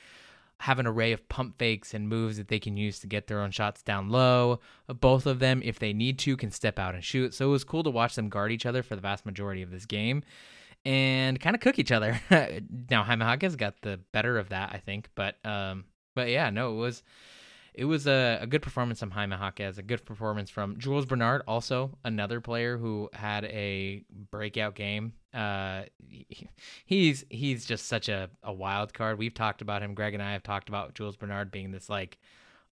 have 0.61 0.79
an 0.79 0.87
array 0.87 1.13
of 1.13 1.29
pump 1.29 1.59
fakes 1.59 1.95
and 1.95 2.09
moves 2.09 2.37
that 2.37 2.49
they 2.49 2.59
can 2.59 2.77
use 2.77 3.01
to 3.01 3.07
get 3.07 3.27
their 3.27 3.41
own 3.41 3.51
shots 3.51 3.83
down 3.83 4.11
low. 4.11 4.61
Both 4.87 5.27
of 5.27 5.39
them, 5.39 5.63
if 5.65 5.79
they 5.79 5.93
need 5.93 6.19
to, 6.21 6.37
can 6.37 6.51
step 6.51 6.79
out 6.79 6.95
and 6.95 7.03
shoot. 7.03 7.35
So 7.35 7.49
it 7.49 7.51
was 7.51 7.65
cool 7.65 7.83
to 7.83 7.91
watch 7.91 8.15
them 8.15 8.29
guard 8.29 8.53
each 8.53 8.67
other 8.67 8.83
for 8.83 8.95
the 8.95 9.03
vast 9.03 9.27
majority 9.27 9.63
of 9.63 9.71
this 9.71 9.87
game 9.87 10.23
and 10.85 11.41
kind 11.41 11.55
of 11.57 11.61
cook 11.61 11.79
each 11.79 11.93
other. 11.93 12.21
now 12.91 13.03
Jaime 13.05 13.25
Jaquez 13.25 13.57
got 13.57 13.81
the 13.83 14.01
better 14.13 14.39
of 14.39 14.51
that, 14.51 14.71
I 14.73 14.79
think, 14.79 15.09
but 15.15 15.37
um, 15.45 15.85
but 16.15 16.29
yeah, 16.29 16.51
no, 16.51 16.73
it 16.73 16.77
was 16.77 17.03
it 17.75 17.87
was 17.87 18.07
a, 18.07 18.39
a 18.41 18.47
good 18.47 18.63
performance 18.63 19.01
from 19.01 19.11
Jaime 19.11 19.35
Jaquez, 19.37 19.79
a 19.79 19.83
good 19.83 20.05
performance 20.05 20.49
from 20.49 20.79
Jules 20.79 21.07
Bernard, 21.07 21.43
also 21.49 21.91
another 22.05 22.41
player 22.41 22.79
who 22.79 23.11
had 23.13 23.45
a 23.47 24.05
breakout 24.31 24.77
game. 24.77 25.13
Uh, 25.33 25.83
he- 26.09 26.49
he's 26.87 27.25
he's 27.31 27.65
just 27.67 27.87
such 27.87 28.09
a, 28.09 28.31
a 28.45 28.53
wild 28.53 28.95
card. 28.95 29.19
We've 29.19 29.35
talked 29.35 29.61
about 29.63 29.83
him. 29.83 29.95
Greg 29.95 30.15
and 30.15 30.23
I 30.23 30.33
have 30.33 30.45
talked 30.45 30.69
about 30.69 30.95
Jules 30.95 31.17
Bernard 31.17 31.51
being 31.51 31.73
this 31.73 31.89
like 31.89 32.19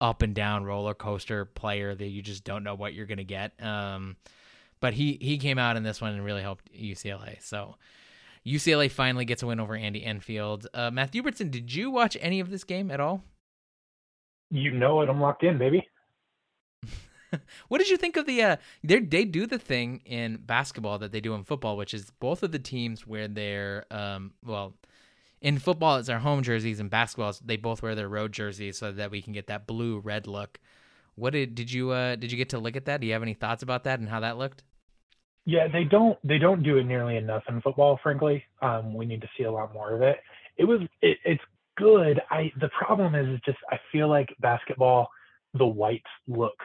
up 0.01 0.23
and 0.23 0.35
down 0.35 0.65
roller 0.65 0.95
coaster 0.95 1.45
player 1.45 1.95
that 1.95 2.07
you 2.09 2.23
just 2.23 2.45
don't 2.45 2.65
know 2.65 2.75
what 2.75 2.95
you're 2.95 3.07
gonna 3.07 3.25
get. 3.25 3.53
Um, 3.63 4.17
but 4.81 4.95
he 4.95 5.19
he 5.21 5.39
came 5.39 5.59
out 5.59 5.77
in 5.77 5.83
this 5.83 6.01
one 6.01 6.13
and 6.13 6.25
really 6.25 6.43
helped 6.43 6.71
UCLA. 6.73 7.43
So 7.43 7.77
UCLA 8.47 8.91
finally 8.91 9.25
gets 9.25 9.43
a 9.43 9.47
win 9.47 9.61
over 9.61 9.75
Andy 9.75 10.05
Enfield. 10.05 10.67
Uh, 10.73 10.91
Matthew 10.91 11.23
Hubertson, 11.23 11.51
did 11.51 11.75
you 11.75 11.91
watch 11.91 12.17
any 12.21 12.41
of 12.41 12.51
this 12.51 12.65
game 12.65 12.91
at 12.91 13.01
all? 13.01 13.25
You 14.51 14.71
know 14.71 15.01
it. 15.01 15.09
I'm 15.09 15.21
locked 15.21 15.43
in, 15.43 15.59
baby. 15.59 15.87
What 17.69 17.79
did 17.79 17.91
you 17.91 17.97
think 17.97 18.17
of 18.17 18.25
the? 18.25 18.41
Uh, 18.41 18.57
they 18.85 19.01
they 19.01 19.25
do 19.25 19.47
the 19.47 19.59
thing 19.59 20.01
in 20.07 20.37
basketball 20.37 20.99
that 21.01 21.11
they 21.11 21.21
do 21.21 21.35
in 21.35 21.43
football, 21.43 21.77
which 21.77 21.93
is 21.93 22.11
both 22.21 22.43
of 22.43 22.53
the 22.53 22.59
teams 22.59 23.07
wear 23.07 23.27
their 23.27 23.85
um 23.91 24.33
well, 24.45 24.75
in 25.41 25.59
football 25.59 25.97
it's 25.97 26.07
their 26.07 26.21
home 26.21 26.43
jerseys, 26.43 26.79
and 26.81 26.89
basketball 26.89 27.35
they 27.45 27.57
both 27.57 27.83
wear 27.83 27.95
their 27.95 28.09
road 28.09 28.33
jerseys, 28.33 28.79
so 28.79 28.93
that 28.93 29.11
we 29.11 29.21
can 29.21 29.33
get 29.33 29.49
that 29.49 29.67
blue 29.67 29.99
red 29.99 30.27
look. 30.27 30.61
What 31.17 31.33
did 31.33 31.55
did 31.55 31.73
you 31.73 31.91
uh 31.91 32.17
did 32.17 32.31
you 32.31 32.39
get 32.39 32.51
to 32.51 32.59
look 32.59 32.77
at 32.77 32.85
that? 32.85 33.01
Do 33.01 33.07
you 33.07 33.15
have 33.15 33.23
any 33.23 33.35
thoughts 33.35 33.63
about 33.63 33.85
that 33.85 33.99
and 33.99 34.09
how 34.09 34.21
that 34.21 34.39
looked? 34.39 34.63
Yeah, 35.47 35.69
they 35.69 35.85
don't 35.85 36.19
they 36.23 36.39
don't 36.39 36.63
do 36.63 36.77
it 36.77 36.85
nearly 36.85 37.17
enough 37.17 37.43
in 37.49 37.61
football. 37.63 37.99
Frankly, 38.03 38.45
um, 38.63 38.95
we 38.95 39.07
need 39.07 39.23
to 39.23 39.29
see 39.37 39.45
a 39.45 39.53
lot 39.53 39.73
more 39.73 39.95
of 39.95 40.03
it. 40.03 40.19
It 40.57 40.65
was 40.65 40.81
it, 41.01 41.19
it's 41.25 41.43
good. 41.77 42.21
I 42.31 42.53
the 42.61 42.69
problem 42.69 43.15
is 43.15 43.27
it's 43.29 43.45
just 43.45 43.59
I 43.71 43.79
feel 43.93 44.09
like 44.09 44.29
basketball, 44.41 45.09
the 45.55 45.67
whites 45.67 46.05
look 46.29 46.57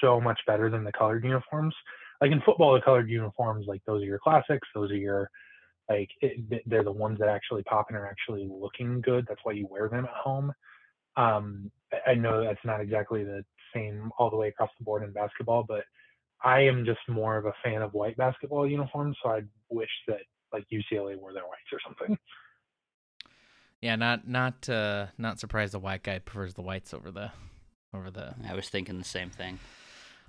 so 0.00 0.20
much 0.20 0.38
better 0.46 0.68
than 0.68 0.84
the 0.84 0.92
colored 0.92 1.24
uniforms. 1.24 1.74
Like 2.20 2.32
in 2.32 2.42
football, 2.44 2.74
the 2.74 2.80
colored 2.80 3.08
uniforms 3.08 3.66
like 3.68 3.82
those 3.86 4.02
are 4.02 4.06
your 4.06 4.18
classics. 4.18 4.68
Those 4.74 4.90
are 4.90 4.96
your 4.96 5.30
like 5.88 6.10
it, 6.20 6.62
they're 6.66 6.84
the 6.84 6.92
ones 6.92 7.18
that 7.20 7.28
actually 7.28 7.62
pop 7.62 7.86
and 7.88 7.96
are 7.96 8.06
actually 8.06 8.46
looking 8.50 9.00
good. 9.00 9.26
That's 9.28 9.40
why 9.44 9.52
you 9.52 9.66
wear 9.70 9.88
them 9.88 10.04
at 10.04 10.10
home. 10.10 10.52
Um, 11.16 11.70
I 12.06 12.14
know 12.14 12.44
that's 12.44 12.64
not 12.64 12.80
exactly 12.80 13.24
the 13.24 13.44
same 13.74 14.10
all 14.18 14.30
the 14.30 14.36
way 14.36 14.48
across 14.48 14.70
the 14.78 14.84
board 14.84 15.02
in 15.02 15.12
basketball, 15.12 15.64
but 15.66 15.84
I 16.42 16.60
am 16.60 16.84
just 16.84 17.00
more 17.08 17.36
of 17.36 17.46
a 17.46 17.52
fan 17.64 17.82
of 17.82 17.94
white 17.94 18.16
basketball 18.16 18.66
uniforms, 18.68 19.16
so 19.22 19.30
I 19.30 19.40
wish 19.70 19.90
that 20.06 20.20
like 20.52 20.64
UCLA 20.72 21.16
wore 21.18 21.32
their 21.32 21.42
whites 21.44 21.72
or 21.72 21.80
something. 21.86 22.16
Yeah, 23.80 23.96
not 23.96 24.26
not 24.26 24.68
uh 24.68 25.06
not 25.18 25.38
surprised 25.38 25.72
the 25.72 25.78
white 25.78 26.02
guy 26.02 26.18
prefers 26.18 26.54
the 26.54 26.62
whites 26.62 26.92
over 26.92 27.10
the 27.10 27.30
over 27.94 28.10
the 28.10 28.34
I 28.48 28.54
was 28.54 28.68
thinking 28.68 28.98
the 28.98 29.04
same 29.04 29.30
thing. 29.30 29.60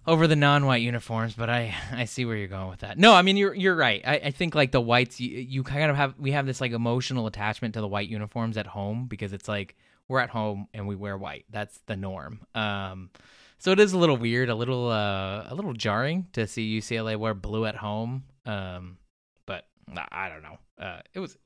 over 0.07 0.27
the 0.27 0.35
non-white 0.35 0.81
uniforms, 0.81 1.33
but 1.33 1.49
I 1.49 1.73
I 1.91 2.05
see 2.05 2.25
where 2.25 2.37
you're 2.37 2.47
going 2.47 2.69
with 2.69 2.79
that. 2.81 2.97
No, 2.97 3.13
I 3.13 3.21
mean 3.21 3.37
you're 3.37 3.53
you're 3.53 3.75
right. 3.75 4.01
I, 4.05 4.15
I 4.15 4.31
think 4.31 4.55
like 4.55 4.71
the 4.71 4.81
whites, 4.81 5.19
you, 5.19 5.29
you 5.29 5.63
kind 5.63 5.89
of 5.89 5.97
have 5.97 6.15
we 6.19 6.31
have 6.31 6.45
this 6.45 6.61
like 6.61 6.71
emotional 6.71 7.27
attachment 7.27 7.73
to 7.73 7.81
the 7.81 7.87
white 7.87 8.07
uniforms 8.09 8.57
at 8.57 8.67
home 8.67 9.07
because 9.07 9.33
it's 9.33 9.47
like 9.47 9.75
we're 10.09 10.19
at 10.19 10.29
home 10.29 10.67
and 10.73 10.87
we 10.87 10.95
wear 10.95 11.17
white. 11.17 11.45
That's 11.49 11.79
the 11.85 11.95
norm. 11.95 12.41
Um, 12.53 13.11
so 13.59 13.71
it 13.71 13.79
is 13.79 13.93
a 13.93 13.97
little 13.97 14.17
weird, 14.17 14.49
a 14.49 14.55
little 14.55 14.89
uh 14.89 15.45
a 15.47 15.53
little 15.55 15.73
jarring 15.73 16.27
to 16.33 16.47
see 16.47 16.79
UCLA 16.79 17.15
wear 17.17 17.33
blue 17.33 17.65
at 17.65 17.75
home. 17.75 18.23
Um, 18.45 18.97
but 19.45 19.65
I- 20.11 20.29
don't 20.29 20.43
know. 20.43 20.57
Uh, 20.77 20.99
it 21.13 21.19
was 21.19 21.37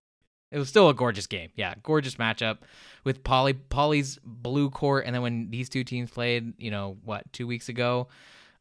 it 0.52 0.60
was 0.60 0.70
still 0.70 0.88
a 0.90 0.94
gorgeous 0.94 1.26
game. 1.28 1.50
Yeah, 1.56 1.74
gorgeous 1.82 2.16
matchup 2.16 2.60
with 3.04 3.24
Pauley 3.24 3.56
Pauley's 3.70 4.20
blue 4.24 4.70
court, 4.70 5.06
and 5.06 5.14
then 5.14 5.24
when 5.24 5.50
these 5.50 5.68
two 5.68 5.84
teams 5.84 6.12
played, 6.12 6.54
you 6.58 6.70
know 6.72 6.98
what, 7.04 7.32
two 7.34 7.48
weeks 7.48 7.70
ago, 7.70 8.08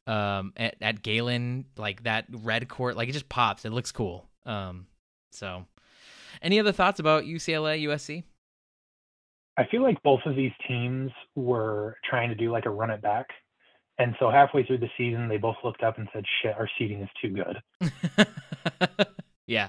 um, 0.07 0.55
at 0.57 0.77
at 0.81 1.03
Galen, 1.03 1.67
like 1.77 2.05
that 2.05 2.25
red 2.31 2.69
court, 2.69 2.97
like 2.97 3.11
it 3.11 3.13
just 3.13 3.29
pops. 3.29 3.67
It 3.67 3.73
looks 3.73 3.93
cool. 3.93 4.27
Um, 4.47 4.87
so, 5.33 5.67
any 6.41 6.59
other 6.59 6.73
thoughts 6.73 6.99
about 6.99 7.25
UCLA 7.25 7.83
USC? 7.85 8.25
I 9.59 9.67
feel 9.71 9.83
like 9.83 10.03
both 10.03 10.21
of 10.25 10.35
these 10.37 10.53
teams 10.67 11.11
were 11.35 11.97
trying 12.09 12.31
to 12.31 12.35
do 12.35 12.51
like 12.51 12.67
a 12.67 12.71
run 12.71 12.91
it 12.91 13.03
back. 13.03 13.27
And 13.99 14.15
so 14.19 14.31
halfway 14.31 14.65
through 14.65 14.79
the 14.79 14.91
season, 14.97 15.29
they 15.29 15.37
both 15.37 15.57
looked 15.63 15.83
up 15.83 15.99
and 15.99 16.09
said, 16.13 16.25
shit, 16.43 16.55
our 16.55 16.69
seating 16.79 17.03
is 17.03 17.11
too 17.21 17.29
good. 17.29 19.07
yeah, 19.47 19.69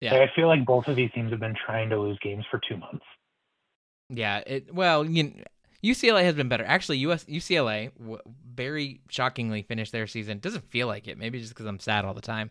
Yeah. 0.00 0.14
Like, 0.14 0.30
I 0.30 0.32
feel 0.34 0.48
like 0.48 0.66
both 0.66 0.88
of 0.88 0.96
these 0.96 1.10
teams 1.12 1.30
have 1.30 1.40
been 1.40 1.54
trying 1.64 1.90
to 1.90 1.98
lose 2.00 2.18
games 2.22 2.44
for 2.50 2.60
two 2.68 2.76
months. 2.76 3.04
Yeah, 4.10 4.38
it 4.46 4.72
well, 4.74 5.04
you 5.04 5.32
UCLA 5.82 6.22
has 6.22 6.34
been 6.34 6.48
better. 6.48 6.64
Actually, 6.64 6.98
US 6.98 7.24
UCLA 7.24 7.96
w- 7.98 8.20
very 8.54 9.00
shockingly 9.08 9.62
finished 9.62 9.92
their 9.92 10.06
season. 10.06 10.38
Doesn't 10.38 10.64
feel 10.68 10.86
like 10.86 11.08
it. 11.08 11.18
Maybe 11.18 11.40
just 11.40 11.52
because 11.52 11.66
I'm 11.66 11.80
sad 11.80 12.04
all 12.04 12.14
the 12.14 12.20
time. 12.20 12.50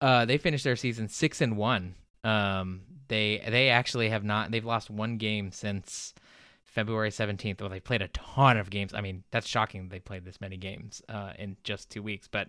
Uh, 0.00 0.24
they 0.24 0.38
finished 0.38 0.64
their 0.64 0.76
season 0.76 1.08
six 1.08 1.40
and 1.40 1.56
one. 1.56 1.94
Um, 2.24 2.82
they 3.08 3.42
they 3.48 3.68
actually 3.70 4.10
have 4.10 4.24
not. 4.24 4.50
They've 4.50 4.64
lost 4.64 4.90
one 4.90 5.16
game 5.16 5.52
since 5.52 6.14
February 6.64 7.10
17th. 7.10 7.60
Well, 7.60 7.70
they 7.70 7.80
played 7.80 8.02
a 8.02 8.08
ton 8.08 8.56
of 8.56 8.70
games. 8.70 8.94
I 8.94 9.00
mean, 9.00 9.24
that's 9.30 9.48
shocking. 9.48 9.88
They 9.88 9.98
played 9.98 10.24
this 10.24 10.40
many 10.40 10.56
games 10.56 11.02
uh, 11.08 11.32
in 11.38 11.56
just 11.64 11.90
two 11.90 12.02
weeks, 12.02 12.28
but 12.28 12.48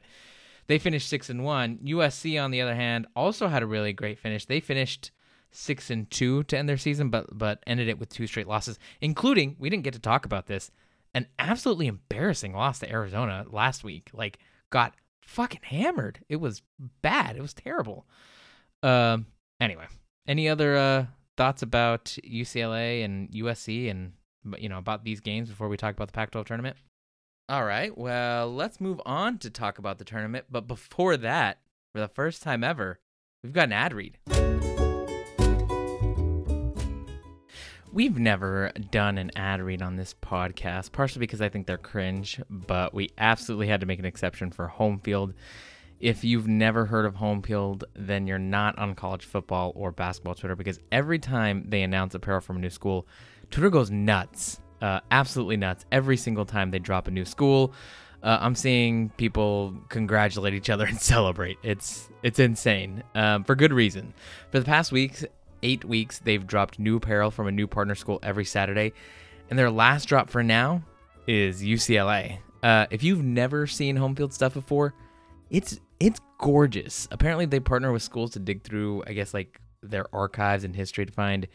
they 0.67 0.77
finished 0.77 1.09
six 1.09 1.29
and 1.29 1.43
one. 1.43 1.77
USC, 1.77 2.41
on 2.41 2.51
the 2.51 2.61
other 2.61 2.75
hand, 2.75 3.07
also 3.15 3.47
had 3.47 3.63
a 3.63 3.67
really 3.67 3.91
great 3.91 4.19
finish. 4.19 4.45
They 4.45 4.59
finished 4.59 5.11
six 5.51 5.89
and 5.89 6.09
two 6.11 6.43
to 6.43 6.57
end 6.57 6.69
their 6.69 6.77
season, 6.77 7.09
but 7.09 7.25
but 7.35 7.63
ended 7.65 7.87
it 7.87 7.99
with 7.99 8.09
two 8.09 8.27
straight 8.27 8.47
losses, 8.47 8.77
including 9.01 9.55
we 9.57 9.69
didn't 9.69 9.83
get 9.83 9.93
to 9.93 9.99
talk 9.99 10.25
about 10.25 10.45
this, 10.45 10.69
an 11.13 11.25
absolutely 11.39 11.87
embarrassing 11.87 12.53
loss 12.53 12.79
to 12.79 12.91
Arizona 12.91 13.45
last 13.49 13.83
week. 13.83 14.11
Like 14.13 14.39
got 14.69 14.93
fucking 15.21 15.61
hammered. 15.63 16.19
It 16.29 16.37
was 16.37 16.61
bad. 17.01 17.35
It 17.35 17.41
was 17.41 17.53
terrible. 17.53 18.05
Um. 18.83 19.25
Anyway, 19.59 19.87
any 20.29 20.47
other 20.47 20.77
uh, 20.77 21.05
thoughts 21.35 21.63
about 21.63 22.05
UCLA 22.23 23.03
and 23.03 23.29
USC 23.31 23.89
and 23.89 24.13
you 24.57 24.69
know 24.69 24.77
about 24.77 25.03
these 25.03 25.19
games 25.19 25.49
before 25.49 25.67
we 25.67 25.75
talk 25.75 25.95
about 25.95 26.07
the 26.07 26.13
Pac-12 26.13 26.45
tournament? 26.45 26.77
All 27.49 27.65
right. 27.65 27.97
Well, 27.97 28.53
let's 28.53 28.79
move 28.79 29.01
on 29.07 29.39
to 29.39 29.49
talk 29.49 29.79
about 29.79 29.97
the 29.97 30.05
tournament. 30.05 30.45
But 30.51 30.67
before 30.67 31.17
that, 31.17 31.57
for 31.93 31.99
the 31.99 32.07
first 32.07 32.43
time 32.43 32.63
ever, 32.63 32.99
we've 33.43 33.51
got 33.51 33.65
an 33.65 33.73
ad 33.73 33.91
read. 33.91 34.19
We've 37.91 38.19
never 38.19 38.71
done 38.91 39.17
an 39.17 39.31
ad 39.35 39.61
read 39.63 39.81
on 39.81 39.95
this 39.95 40.13
podcast, 40.13 40.91
partially 40.91 41.21
because 41.21 41.41
I 41.41 41.49
think 41.49 41.65
they're 41.65 41.79
cringe, 41.79 42.39
but 42.51 42.93
we 42.93 43.09
absolutely 43.17 43.67
had 43.67 43.79
to 43.79 43.87
make 43.87 43.97
an 43.97 44.05
exception 44.05 44.51
for 44.51 44.67
home 44.67 44.99
field. 44.99 45.33
If 45.99 46.23
you've 46.23 46.47
never 46.47 46.85
heard 46.85 47.05
of 47.05 47.15
home 47.15 47.41
field, 47.41 47.83
then 47.93 48.25
you're 48.25 48.39
not 48.39 48.77
on 48.77 48.95
college 48.95 49.25
football 49.25 49.73
or 49.75 49.91
basketball 49.91 50.35
Twitter 50.35 50.55
because 50.55 50.79
every 50.91 51.19
time 51.19 51.65
they 51.67 51.81
announce 51.83 52.15
apparel 52.15 52.39
from 52.39 52.55
a 52.55 52.59
new 52.59 52.69
school, 52.69 53.05
Twitter 53.51 53.69
goes 53.69 53.91
nuts. 53.91 54.61
Uh, 54.81 55.01
absolutely 55.11 55.57
nuts. 55.57 55.85
Every 55.91 56.15
single 56.15 56.45
time 56.45 56.71
they 56.71 56.79
drop 56.79 57.09
a 57.09 57.11
new 57.11 57.25
school, 57.25 57.73
uh, 58.23 58.37
I'm 58.39 58.55
seeing 58.55 59.09
people 59.17 59.75
congratulate 59.89 60.53
each 60.53 60.69
other 60.69 60.85
and 60.89 60.99
celebrate. 60.99 61.57
It's 61.63 62.09
it's 62.23 62.39
insane 62.39 63.03
um, 63.15 63.43
for 63.43 63.55
good 63.55 63.73
reason. 63.73 64.13
For 64.51 64.59
the 64.59 64.65
past 64.65 64.91
weeks, 64.93 65.25
eight 65.63 65.83
weeks, 65.83 66.19
they've 66.19 66.45
dropped 66.45 66.79
new 66.79 66.97
apparel 66.97 67.31
from 67.31 67.47
a 67.47 67.51
new 67.51 67.67
partner 67.67 67.95
school 67.95 68.19
every 68.23 68.45
Saturday, 68.45 68.93
and 69.49 69.59
their 69.59 69.71
last 69.71 70.05
drop 70.05 70.29
for 70.29 70.43
now 70.43 70.81
is 71.27 71.61
UCLA. 71.61 72.39
Uh, 72.63 72.87
if 72.89 73.03
you've 73.03 73.23
never 73.23 73.67
seen 73.67 73.95
home 73.95 74.15
field 74.15 74.33
stuff 74.33 74.53
before, 74.53 74.93
it's 75.49 75.79
it's 75.99 76.19
gorgeous. 76.37 77.07
Apparently, 77.11 77.45
they 77.45 77.59
partner 77.59 77.91
with 77.91 78.01
schools 78.01 78.31
to 78.31 78.39
dig 78.39 78.63
through, 78.63 79.03
I 79.07 79.13
guess, 79.13 79.33
like 79.33 79.59
their 79.81 80.05
archives 80.13 80.63
and 80.63 80.75
history 80.75 81.05
to 81.05 81.11
find 81.11 81.47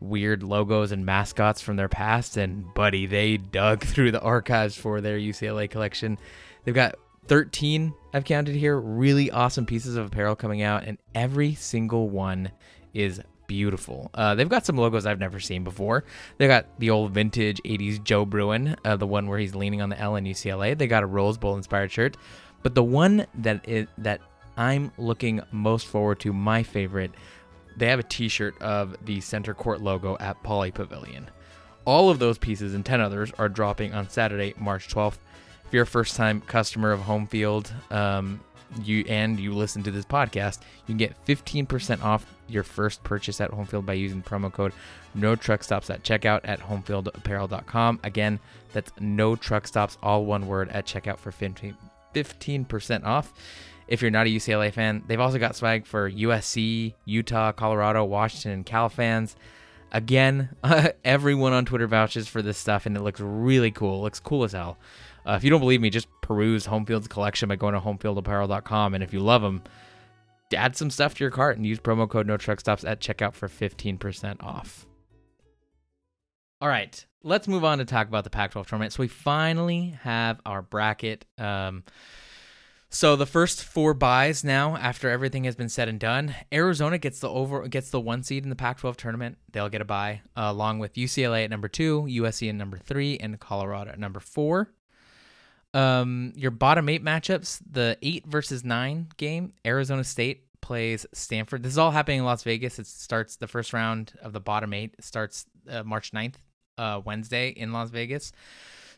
weird 0.00 0.42
logos 0.42 0.92
and 0.92 1.06
mascots 1.06 1.60
from 1.60 1.76
their 1.76 1.88
past. 1.88 2.36
And 2.36 2.72
buddy, 2.74 3.06
they 3.06 3.36
dug 3.36 3.80
through 3.84 4.12
the 4.12 4.20
archives 4.20 4.76
for 4.76 5.00
their 5.00 5.18
UCLA 5.18 5.70
collection. 5.70 6.18
They've 6.64 6.74
got 6.74 6.96
13, 7.28 7.94
I've 8.14 8.24
counted 8.24 8.54
here, 8.54 8.78
really 8.78 9.30
awesome 9.30 9.64
pieces 9.64 9.96
of 9.96 10.06
apparel 10.06 10.34
coming 10.34 10.62
out, 10.62 10.84
and 10.84 10.98
every 11.14 11.54
single 11.54 12.08
one 12.08 12.50
is 12.94 13.20
beautiful. 13.46 14.10
Uh, 14.14 14.34
they've 14.34 14.48
got 14.48 14.66
some 14.66 14.76
logos 14.76 15.06
I've 15.06 15.18
never 15.18 15.38
seen 15.38 15.62
before. 15.62 16.04
They 16.38 16.46
got 16.46 16.66
the 16.78 16.90
old 16.90 17.12
vintage 17.12 17.60
80s 17.64 18.02
Joe 18.02 18.24
Bruin, 18.24 18.76
uh, 18.84 18.96
the 18.96 19.06
one 19.06 19.28
where 19.28 19.38
he's 19.38 19.54
leaning 19.54 19.82
on 19.82 19.88
the 19.88 19.98
L 20.00 20.16
in 20.16 20.24
UCLA. 20.24 20.76
They 20.76 20.86
got 20.86 21.02
a 21.02 21.06
Rose 21.06 21.38
Bowl 21.38 21.56
inspired 21.56 21.92
shirt. 21.92 22.16
But 22.62 22.74
the 22.74 22.82
one 22.82 23.26
that 23.34 23.68
is 23.68 23.88
that 23.98 24.20
I'm 24.56 24.92
looking 24.98 25.40
most 25.50 25.86
forward 25.86 26.20
to, 26.20 26.32
my 26.32 26.62
favorite, 26.62 27.12
they 27.76 27.88
have 27.88 27.98
a 27.98 28.04
T-shirt 28.04 28.60
of 28.60 28.96
the 29.04 29.20
center 29.20 29.54
court 29.54 29.80
logo 29.80 30.16
at 30.20 30.42
Pauley 30.42 30.72
Pavilion. 30.72 31.30
All 31.84 32.10
of 32.10 32.18
those 32.18 32.38
pieces 32.38 32.74
and 32.74 32.84
10 32.84 33.00
others 33.00 33.32
are 33.38 33.48
dropping 33.48 33.94
on 33.94 34.08
Saturday, 34.08 34.54
March 34.58 34.88
12th. 34.88 35.18
If 35.66 35.72
you're 35.72 35.82
a 35.84 35.86
first-time 35.86 36.42
customer 36.42 36.92
of 36.92 37.00
Home 37.00 37.26
Field, 37.26 37.72
um, 37.90 38.40
you 38.82 39.04
and 39.08 39.38
you 39.38 39.52
listen 39.52 39.82
to 39.82 39.90
this 39.90 40.04
podcast, 40.04 40.60
you 40.86 40.86
can 40.86 40.96
get 40.96 41.16
15% 41.26 42.02
off 42.02 42.26
your 42.48 42.62
first 42.62 43.02
purchase 43.02 43.40
at 43.40 43.50
Homefield 43.50 43.86
by 43.86 43.94
using 43.94 44.22
promo 44.22 44.52
code 44.52 44.72
No 45.14 45.34
Truck 45.34 45.62
Stops 45.62 45.90
at 45.90 46.02
checkout 46.02 46.40
at 46.44 46.60
homefieldapparel.com. 46.60 48.00
Again, 48.04 48.38
that's 48.72 48.92
No 49.00 49.34
Truck 49.36 49.66
Stops, 49.66 49.98
all 50.02 50.24
one 50.24 50.46
word 50.46 50.68
at 50.70 50.86
checkout 50.86 51.18
for 51.18 51.32
15 51.32 51.76
15% 52.14 53.04
off. 53.04 53.32
If 53.88 54.00
you're 54.00 54.10
not 54.10 54.26
a 54.26 54.30
UCLA 54.30 54.72
fan, 54.72 55.02
they've 55.06 55.20
also 55.20 55.38
got 55.38 55.56
swag 55.56 55.86
for 55.86 56.10
USC, 56.10 56.94
Utah, 57.04 57.52
Colorado, 57.52 58.04
Washington, 58.04 58.52
and 58.52 58.66
Cal 58.66 58.88
fans. 58.88 59.36
Again, 59.90 60.50
everyone 61.04 61.52
on 61.52 61.64
Twitter 61.64 61.86
vouches 61.86 62.28
for 62.28 62.40
this 62.40 62.56
stuff, 62.56 62.86
and 62.86 62.96
it 62.96 63.02
looks 63.02 63.20
really 63.20 63.70
cool. 63.70 63.98
It 63.98 64.02
looks 64.02 64.20
cool 64.20 64.44
as 64.44 64.52
hell. 64.52 64.78
Uh, 65.26 65.32
if 65.32 65.44
you 65.44 65.50
don't 65.50 65.60
believe 65.60 65.80
me, 65.80 65.90
just 65.90 66.08
peruse 66.22 66.66
Homefield's 66.66 67.08
collection 67.08 67.48
by 67.48 67.56
going 67.56 67.74
to 67.74 67.80
homefieldapparel.com. 67.80 68.94
And 68.94 69.04
if 69.04 69.12
you 69.12 69.20
love 69.20 69.42
them, 69.42 69.62
add 70.54 70.76
some 70.76 70.90
stuff 70.90 71.14
to 71.14 71.24
your 71.24 71.30
cart 71.30 71.56
and 71.56 71.66
use 71.66 71.78
promo 71.78 72.08
code 72.08 72.26
No 72.26 72.36
Truck 72.36 72.60
Stops 72.60 72.84
at 72.84 73.00
checkout 73.00 73.34
for 73.34 73.48
15% 73.48 74.42
off. 74.42 74.86
All 76.62 76.68
right, 76.68 77.04
let's 77.24 77.48
move 77.48 77.64
on 77.64 77.78
to 77.78 77.84
talk 77.84 78.06
about 78.06 78.22
the 78.22 78.30
Pac-12 78.30 78.68
tournament. 78.68 78.92
So 78.92 79.02
we 79.02 79.08
finally 79.08 79.98
have 80.02 80.40
our 80.46 80.62
bracket. 80.62 81.24
Um, 81.36 81.82
so 82.88 83.16
the 83.16 83.26
first 83.26 83.64
four 83.64 83.94
buys 83.94 84.44
now, 84.44 84.76
after 84.76 85.10
everything 85.10 85.42
has 85.42 85.56
been 85.56 85.68
said 85.68 85.88
and 85.88 85.98
done, 85.98 86.36
Arizona 86.52 86.98
gets 86.98 87.18
the 87.18 87.28
over 87.28 87.66
gets 87.66 87.90
the 87.90 87.98
one 87.98 88.22
seed 88.22 88.44
in 88.44 88.48
the 88.48 88.54
Pac-12 88.54 88.94
tournament. 88.94 89.38
They'll 89.50 89.70
get 89.70 89.80
a 89.80 89.84
buy 89.84 90.20
uh, 90.36 90.42
along 90.44 90.78
with 90.78 90.94
UCLA 90.94 91.42
at 91.42 91.50
number 91.50 91.66
two, 91.66 92.02
USC 92.02 92.48
at 92.48 92.54
number 92.54 92.78
three, 92.78 93.18
and 93.18 93.40
Colorado 93.40 93.90
at 93.90 93.98
number 93.98 94.20
four. 94.20 94.72
Um, 95.74 96.32
your 96.36 96.52
bottom 96.52 96.88
eight 96.88 97.02
matchups: 97.02 97.60
the 97.68 97.98
eight 98.02 98.24
versus 98.24 98.62
nine 98.62 99.08
game, 99.16 99.52
Arizona 99.66 100.04
State 100.04 100.44
plays 100.60 101.06
Stanford. 101.12 101.64
This 101.64 101.72
is 101.72 101.78
all 101.78 101.90
happening 101.90 102.20
in 102.20 102.24
Las 102.24 102.44
Vegas. 102.44 102.78
It 102.78 102.86
starts 102.86 103.34
the 103.34 103.48
first 103.48 103.72
round 103.72 104.12
of 104.22 104.32
the 104.32 104.38
bottom 104.38 104.72
eight 104.72 104.94
starts 105.00 105.46
uh, 105.68 105.82
March 105.82 106.12
9th, 106.12 106.36
uh, 106.78 107.00
Wednesday 107.04 107.48
in 107.48 107.72
Las 107.72 107.90
Vegas. 107.90 108.32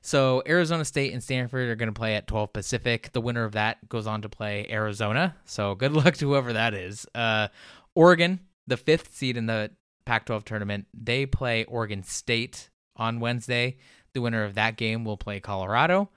So 0.02 0.42
Arizona 0.46 0.84
State 0.84 1.14
and 1.14 1.22
Stanford 1.22 1.68
are 1.70 1.76
going 1.76 1.88
to 1.88 1.98
play 1.98 2.14
at 2.14 2.26
12 2.26 2.52
Pacific. 2.52 3.10
The 3.12 3.22
winner 3.22 3.44
of 3.44 3.52
that 3.52 3.88
goes 3.88 4.06
on 4.06 4.20
to 4.22 4.28
play 4.28 4.66
Arizona. 4.68 5.34
So 5.46 5.74
good 5.74 5.92
luck 6.04 6.14
to 6.18 6.28
whoever 6.28 6.52
that 6.52 6.74
is. 6.74 7.06
Uh, 7.14 7.48
Oregon, 7.94 8.40
the 8.66 8.76
fifth 8.76 9.14
seed 9.14 9.36
in 9.36 9.46
the 9.46 9.70
Pac-12 10.04 10.44
tournament, 10.44 10.86
they 10.92 11.24
play 11.24 11.64
Oregon 11.64 12.02
State 12.02 12.68
on 12.96 13.18
Wednesday. 13.18 13.78
The 14.12 14.20
winner 14.20 14.44
of 14.44 14.54
that 14.56 14.76
game 14.76 15.04
will 15.04 15.16
play 15.16 15.40
Colorado. 15.40 16.10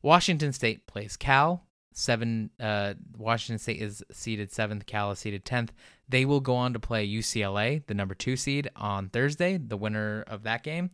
Washington 0.00 0.52
State 0.52 0.86
plays 0.86 1.16
Cal. 1.16 1.66
Seven. 1.94 2.50
Uh, 2.60 2.94
Washington 3.16 3.58
State 3.58 3.80
is 3.80 4.02
seeded 4.10 4.52
seventh. 4.52 4.84
Cal 4.84 5.12
is 5.12 5.20
seeded 5.20 5.44
tenth. 5.44 5.72
They 6.08 6.24
will 6.24 6.40
go 6.40 6.54
on 6.56 6.72
to 6.74 6.80
play 6.80 7.08
UCLA, 7.08 7.86
the 7.86 7.94
number 7.94 8.14
two 8.14 8.36
seed, 8.36 8.68
on 8.76 9.08
Thursday. 9.08 9.56
The 9.56 9.76
winner 9.76 10.24
of 10.26 10.42
that 10.42 10.62
game. 10.62 10.90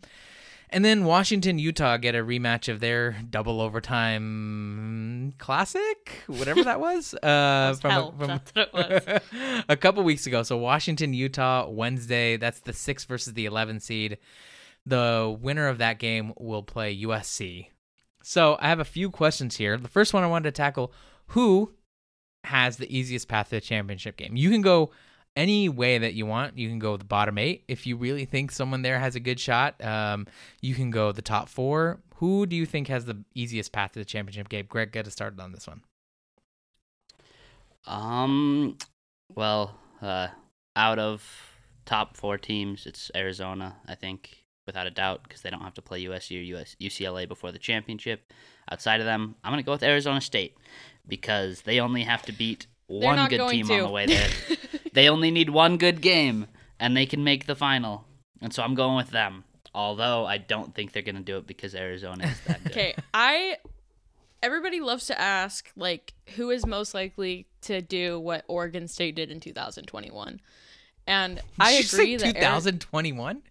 And 0.73 0.85
then 0.85 1.05
Washington, 1.05 1.59
Utah 1.59 1.97
get 1.97 2.15
a 2.15 2.19
rematch 2.19 2.69
of 2.69 2.79
their 2.79 3.17
double 3.29 3.61
overtime 3.61 5.33
classic, 5.39 6.23
whatever 6.29 6.63
that 6.63 6.79
was. 6.79 7.15
Uh, 7.23 7.71
Was 7.71 7.83
hell, 7.83 8.15
it 8.55 8.73
was. 8.73 9.63
a 9.69 9.77
couple 9.77 10.03
weeks 10.05 10.27
ago. 10.27 10.43
So 10.43 10.57
Washington, 10.57 11.13
Utah, 11.13 11.69
Wednesday. 11.69 12.37
That's 12.37 12.61
the 12.61 12.73
six 12.73 13.05
versus 13.05 13.35
the 13.35 13.47
11 13.47 13.81
seed. 13.81 14.19
The 14.87 15.37
winner 15.41 15.67
of 15.67 15.79
that 15.79 15.99
game 15.99 16.33
will 16.39 16.63
play 16.63 16.97
USC. 17.03 17.67
So 18.23 18.57
I 18.61 18.69
have 18.69 18.81
a 18.81 18.85
few 18.85 19.11
questions 19.11 19.57
here. 19.57 19.77
The 19.77 19.89
first 19.89 20.13
one 20.13 20.23
I 20.23 20.29
wanted 20.29 20.45
to 20.45 20.53
tackle: 20.53 20.93
Who 21.29 21.75
has 22.45 22.77
the 22.77 22.95
easiest 22.97 23.29
path 23.29 23.51
to 23.51 23.57
the 23.57 23.61
championship 23.61 24.17
game? 24.17 24.37
You 24.37 24.51
can 24.51 24.63
go 24.63 24.91
any 25.37 25.69
way 25.69 25.99
that 25.99 26.15
you 26.15 26.27
want. 26.27 26.59
You 26.59 26.69
can 26.69 26.79
go 26.79 26.97
the 26.97 27.05
bottom 27.05 27.39
eight 27.39 27.65
if 27.69 27.87
you 27.87 27.97
really 27.97 28.25
think 28.25 28.51
someone 28.51 28.83
there 28.83 28.99
has 28.99 29.15
a 29.15 29.21
good 29.21 29.41
shot. 29.41 29.83
Um, 29.85 30.27
you 30.61 30.75
can 30.75 30.91
go 30.91 31.13
the 31.13 31.23
top 31.23 31.49
four. 31.49 32.01
Who 32.17 32.47
do 32.47 32.57
you 32.57 32.67
think 32.67 32.89
has 32.89 33.07
the 33.07 33.25
easiest 33.35 33.73
path 33.73 33.93
to 33.93 33.99
the 33.99 34.05
championship 34.05 34.49
game? 34.49 34.67
Greg, 34.69 34.93
get 34.93 35.07
us 35.07 35.13
started 35.13 35.41
on 35.41 35.53
this 35.53 35.67
one. 35.67 35.83
Um, 37.87 38.77
well, 39.35 39.79
uh, 40.03 40.29
out 40.77 40.99
of 40.99 41.25
top 41.87 42.17
four 42.17 42.37
teams, 42.37 42.87
it's 42.87 43.11
Arizona, 43.15 43.77
I 43.87 43.95
think, 43.95 44.40
without 44.71 44.87
a 44.87 44.91
doubt, 44.91 45.25
because 45.25 45.43
they 45.43 45.51
don't 45.51 45.63
have 45.63 45.75
to 45.75 45.83
play 45.83 46.05
USC 46.05 46.39
or 46.39 46.59
US, 46.59 46.77
UCLA 46.81 47.27
before 47.27 47.51
the 47.51 47.59
championship. 47.59 48.33
Outside 48.71 49.01
of 49.01 49.07
them, 49.07 49.35
I'm 49.43 49.53
gonna 49.53 49.65
go 49.65 49.73
with 49.73 49.83
Arizona 49.83 50.21
State 50.21 50.57
because 51.09 51.63
they 51.63 51.81
only 51.81 52.05
have 52.05 52.23
to 52.23 52.33
beat 52.33 52.67
one 52.87 53.29
good 53.29 53.49
team 53.49 53.67
to. 53.67 53.75
on 53.75 53.81
the 53.81 53.91
way 53.91 54.07
there. 54.07 54.29
they 54.93 55.09
only 55.09 55.31
need 55.31 55.51
one 55.51 55.77
good 55.77 56.01
game, 56.01 56.47
and 56.79 56.97
they 56.97 57.07
can 57.07 57.25
make 57.25 57.47
the 57.47 57.57
final. 57.57 58.05
And 58.41 58.55
so 58.55 58.63
I'm 58.63 58.75
going 58.75 58.97
with 58.97 59.11
them. 59.11 59.45
Although 59.75 60.25
I 60.27 60.39
don't 60.39 60.75
think 60.75 60.93
they're 60.93 61.03
gonna 61.03 61.21
do 61.21 61.37
it 61.39 61.47
because 61.47 61.75
Arizona 61.75 62.27
is 62.27 62.41
that 62.47 62.63
good. 62.63 62.73
Okay, 62.77 62.95
I 63.13 63.57
everybody 64.43 64.81
loves 64.81 65.07
to 65.07 65.21
ask 65.21 65.71
like 65.77 66.15
who 66.37 66.51
is 66.51 66.67
most 66.67 66.95
likely 66.95 67.47
to 67.63 67.81
do 67.81 68.19
what 68.19 68.45
Oregon 68.49 68.89
State 68.89 69.15
did 69.17 69.31
in 69.31 69.41
2021. 69.41 70.41
And 71.07 71.41
I 71.59 71.73
agree 71.73 72.17
that 72.17 72.35
2021. 72.35 73.43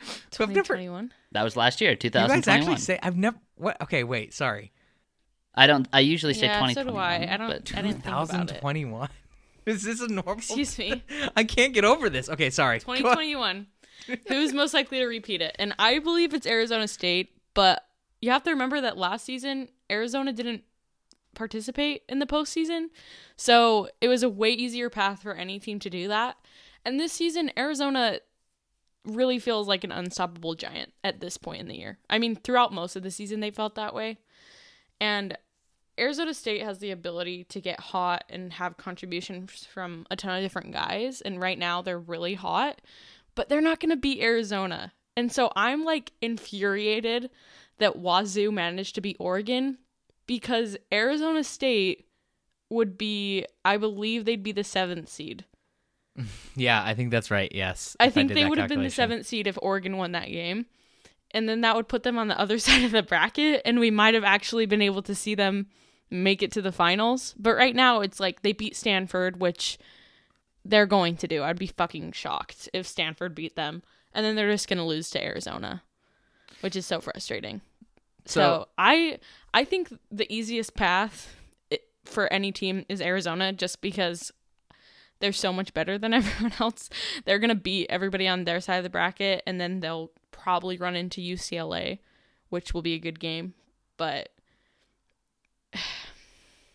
So 0.30 0.44
I've 0.44 0.50
never- 0.50 0.62
2021. 0.74 1.12
That 1.32 1.42
was 1.42 1.56
last 1.56 1.80
year, 1.80 1.90
You 1.90 1.96
guys 1.96 2.10
2021. 2.28 2.60
actually 2.60 2.76
say 2.80 2.98
I've 3.02 3.16
never. 3.16 3.36
What? 3.56 3.80
Okay, 3.82 4.04
wait. 4.04 4.32
Sorry. 4.34 4.72
I 5.54 5.66
don't. 5.66 5.86
I 5.92 6.00
usually 6.00 6.34
say 6.34 6.46
Yeah, 6.46 6.60
so 6.60 6.66
do 6.66 6.90
2021. 6.90 7.04
I. 7.30 7.34
I 7.34 7.36
don't- 7.36 7.48
but- 7.48 7.78
I 7.78 7.82
didn't 7.82 8.02
think 8.02 8.06
about 8.06 8.30
it. 8.50 8.60
2021. 8.60 9.08
Is 9.66 9.82
this 9.84 10.00
a 10.00 10.08
normal? 10.08 10.34
Excuse 10.34 10.78
me. 10.78 11.02
I 11.36 11.44
can't 11.44 11.74
get 11.74 11.84
over 11.84 12.08
this. 12.08 12.28
Okay, 12.30 12.50
sorry. 12.50 12.80
2021. 12.80 13.66
Who's 14.28 14.52
most 14.54 14.72
likely 14.74 14.98
to 14.98 15.06
repeat 15.06 15.42
it? 15.42 15.54
And 15.58 15.74
I 15.78 15.98
believe 15.98 16.32
it's 16.32 16.46
Arizona 16.46 16.88
State, 16.88 17.36
but 17.54 17.84
you 18.22 18.30
have 18.30 18.42
to 18.44 18.50
remember 18.50 18.80
that 18.80 18.96
last 18.96 19.24
season 19.26 19.68
Arizona 19.90 20.32
didn't 20.32 20.64
participate 21.34 22.02
in 22.08 22.18
the 22.18 22.26
postseason. 22.26 22.86
So 23.36 23.88
it 24.00 24.08
was 24.08 24.22
a 24.22 24.28
way 24.28 24.50
easier 24.50 24.88
path 24.90 25.22
for 25.22 25.34
any 25.34 25.58
team 25.58 25.78
to 25.80 25.90
do 25.90 26.08
that. 26.08 26.36
And 26.84 26.98
this 26.98 27.12
season, 27.12 27.52
Arizona 27.58 28.20
really 29.04 29.38
feels 29.38 29.68
like 29.68 29.84
an 29.84 29.92
unstoppable 29.92 30.54
giant 30.54 30.92
at 31.02 31.20
this 31.20 31.36
point 31.36 31.60
in 31.60 31.68
the 31.68 31.76
year. 31.76 31.98
I 32.08 32.18
mean, 32.18 32.36
throughout 32.36 32.72
most 32.72 32.96
of 32.96 33.02
the 33.02 33.10
season, 33.10 33.40
they 33.40 33.50
felt 33.50 33.74
that 33.74 33.94
way. 33.94 34.18
And 35.00 35.36
Arizona 35.98 36.34
State 36.34 36.62
has 36.62 36.78
the 36.78 36.90
ability 36.90 37.44
to 37.44 37.60
get 37.60 37.80
hot 37.80 38.24
and 38.28 38.52
have 38.54 38.76
contributions 38.76 39.64
from 39.64 40.06
a 40.10 40.16
ton 40.16 40.36
of 40.36 40.42
different 40.42 40.72
guys. 40.72 41.20
And 41.20 41.40
right 41.40 41.58
now, 41.58 41.82
they're 41.82 41.98
really 41.98 42.34
hot, 42.34 42.80
but 43.34 43.48
they're 43.48 43.60
not 43.60 43.80
going 43.80 43.90
to 43.90 43.96
beat 43.96 44.22
Arizona. 44.22 44.92
And 45.16 45.32
so 45.32 45.52
I'm 45.56 45.84
like 45.84 46.12
infuriated 46.22 47.30
that 47.78 47.96
Wazoo 47.96 48.52
managed 48.52 48.94
to 48.94 49.00
beat 49.00 49.16
Oregon 49.18 49.78
because 50.26 50.76
Arizona 50.92 51.42
State 51.44 52.06
would 52.70 52.96
be, 52.96 53.44
I 53.64 53.76
believe 53.76 54.24
they'd 54.24 54.42
be 54.42 54.52
the 54.52 54.64
seventh 54.64 55.08
seed. 55.08 55.44
Yeah, 56.56 56.82
I 56.84 56.94
think 56.94 57.10
that's 57.10 57.30
right. 57.30 57.50
Yes. 57.54 57.96
I 58.00 58.10
think 58.10 58.28
did 58.28 58.36
they 58.36 58.44
would 58.44 58.58
have 58.58 58.68
been 58.68 58.82
the 58.82 58.90
seventh 58.90 59.26
seed 59.26 59.46
if 59.46 59.56
Oregon 59.62 59.96
won 59.96 60.12
that 60.12 60.26
game. 60.28 60.66
And 61.30 61.48
then 61.48 61.60
that 61.62 61.76
would 61.76 61.88
put 61.88 62.02
them 62.02 62.18
on 62.18 62.28
the 62.28 62.38
other 62.38 62.58
side 62.66 62.82
of 62.84 62.90
the 62.90 63.02
bracket, 63.02 63.62
and 63.64 63.78
we 63.78 63.90
might 63.90 64.14
have 64.14 64.24
actually 64.24 64.66
been 64.66 64.82
able 64.82 65.00
to 65.02 65.14
see 65.14 65.34
them 65.34 65.68
make 66.10 66.42
it 66.42 66.50
to 66.52 66.60
the 66.62 66.72
finals. 66.72 67.34
But 67.38 67.54
right 67.54 67.74
now, 67.74 68.00
it's 68.00 68.18
like 68.20 68.42
they 68.42 68.52
beat 68.52 68.76
Stanford, 68.76 69.40
which 69.40 69.78
they're 70.64 70.86
going 70.86 71.16
to 71.18 71.28
do. 71.28 71.42
I'd 71.44 71.58
be 71.58 71.68
fucking 71.68 72.12
shocked 72.12 72.68
if 72.74 72.86
Stanford 72.86 73.34
beat 73.34 73.54
them. 73.56 73.82
And 74.12 74.26
then 74.26 74.34
they're 74.34 74.50
just 74.50 74.68
going 74.68 74.78
to 74.78 74.84
lose 74.84 75.08
to 75.10 75.22
Arizona, 75.24 75.82
which 76.62 76.74
is 76.74 76.84
so 76.84 77.00
frustrating. 77.00 77.60
So, 78.26 78.40
So- 78.40 78.68
I 78.76 79.18
I 79.54 79.64
think 79.64 79.92
the 80.10 80.30
easiest 80.32 80.74
path 80.74 81.36
for 82.04 82.30
any 82.32 82.50
team 82.50 82.84
is 82.88 83.00
Arizona 83.00 83.52
just 83.52 83.80
because 83.80 84.32
they're 85.20 85.32
so 85.32 85.52
much 85.52 85.72
better 85.74 85.98
than 85.98 86.12
everyone 86.14 86.52
else. 86.60 86.90
They're 87.24 87.38
going 87.38 87.50
to 87.50 87.54
beat 87.54 87.86
everybody 87.90 88.26
on 88.26 88.44
their 88.44 88.60
side 88.60 88.76
of 88.76 88.84
the 88.84 88.90
bracket 88.90 89.42
and 89.46 89.60
then 89.60 89.80
they'll 89.80 90.10
probably 90.30 90.76
run 90.76 90.96
into 90.96 91.20
UCLA, 91.20 91.98
which 92.48 92.72
will 92.74 92.82
be 92.82 92.94
a 92.94 92.98
good 92.98 93.20
game, 93.20 93.54
but 93.96 94.30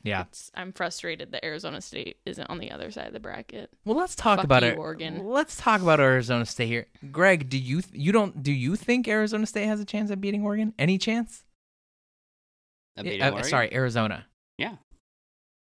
Yeah. 0.03 0.25
it's, 0.29 0.51
I'm 0.53 0.71
frustrated 0.71 1.31
that 1.31 1.43
Arizona 1.43 1.81
State 1.81 2.17
isn't 2.27 2.47
on 2.47 2.59
the 2.59 2.69
other 2.69 2.91
side 2.91 3.07
of 3.07 3.13
the 3.13 3.19
bracket. 3.19 3.71
Well, 3.85 3.97
let's 3.97 4.13
talk 4.13 4.37
Fuck 4.37 4.45
about 4.45 4.61
you, 4.61 4.69
it. 4.69 4.77
Oregon. 4.77 5.25
Let's 5.25 5.57
talk 5.57 5.81
about 5.81 5.99
Arizona 5.99 6.45
State 6.45 6.67
here. 6.67 6.85
Greg, 7.11 7.49
do 7.49 7.57
you 7.57 7.81
you 7.91 8.11
don't 8.11 8.43
do 8.43 8.51
you 8.51 8.75
think 8.75 9.07
Arizona 9.07 9.47
State 9.47 9.65
has 9.65 9.79
a 9.79 9.85
chance 9.85 10.11
at 10.11 10.21
beating 10.21 10.43
Oregon? 10.43 10.75
Any 10.77 10.99
chance? 10.99 11.43
Uh, 12.95 13.01
beating 13.01 13.23
Oregon? 13.23 13.43
sorry, 13.45 13.73
Arizona. 13.73 14.27
Yeah. 14.59 14.75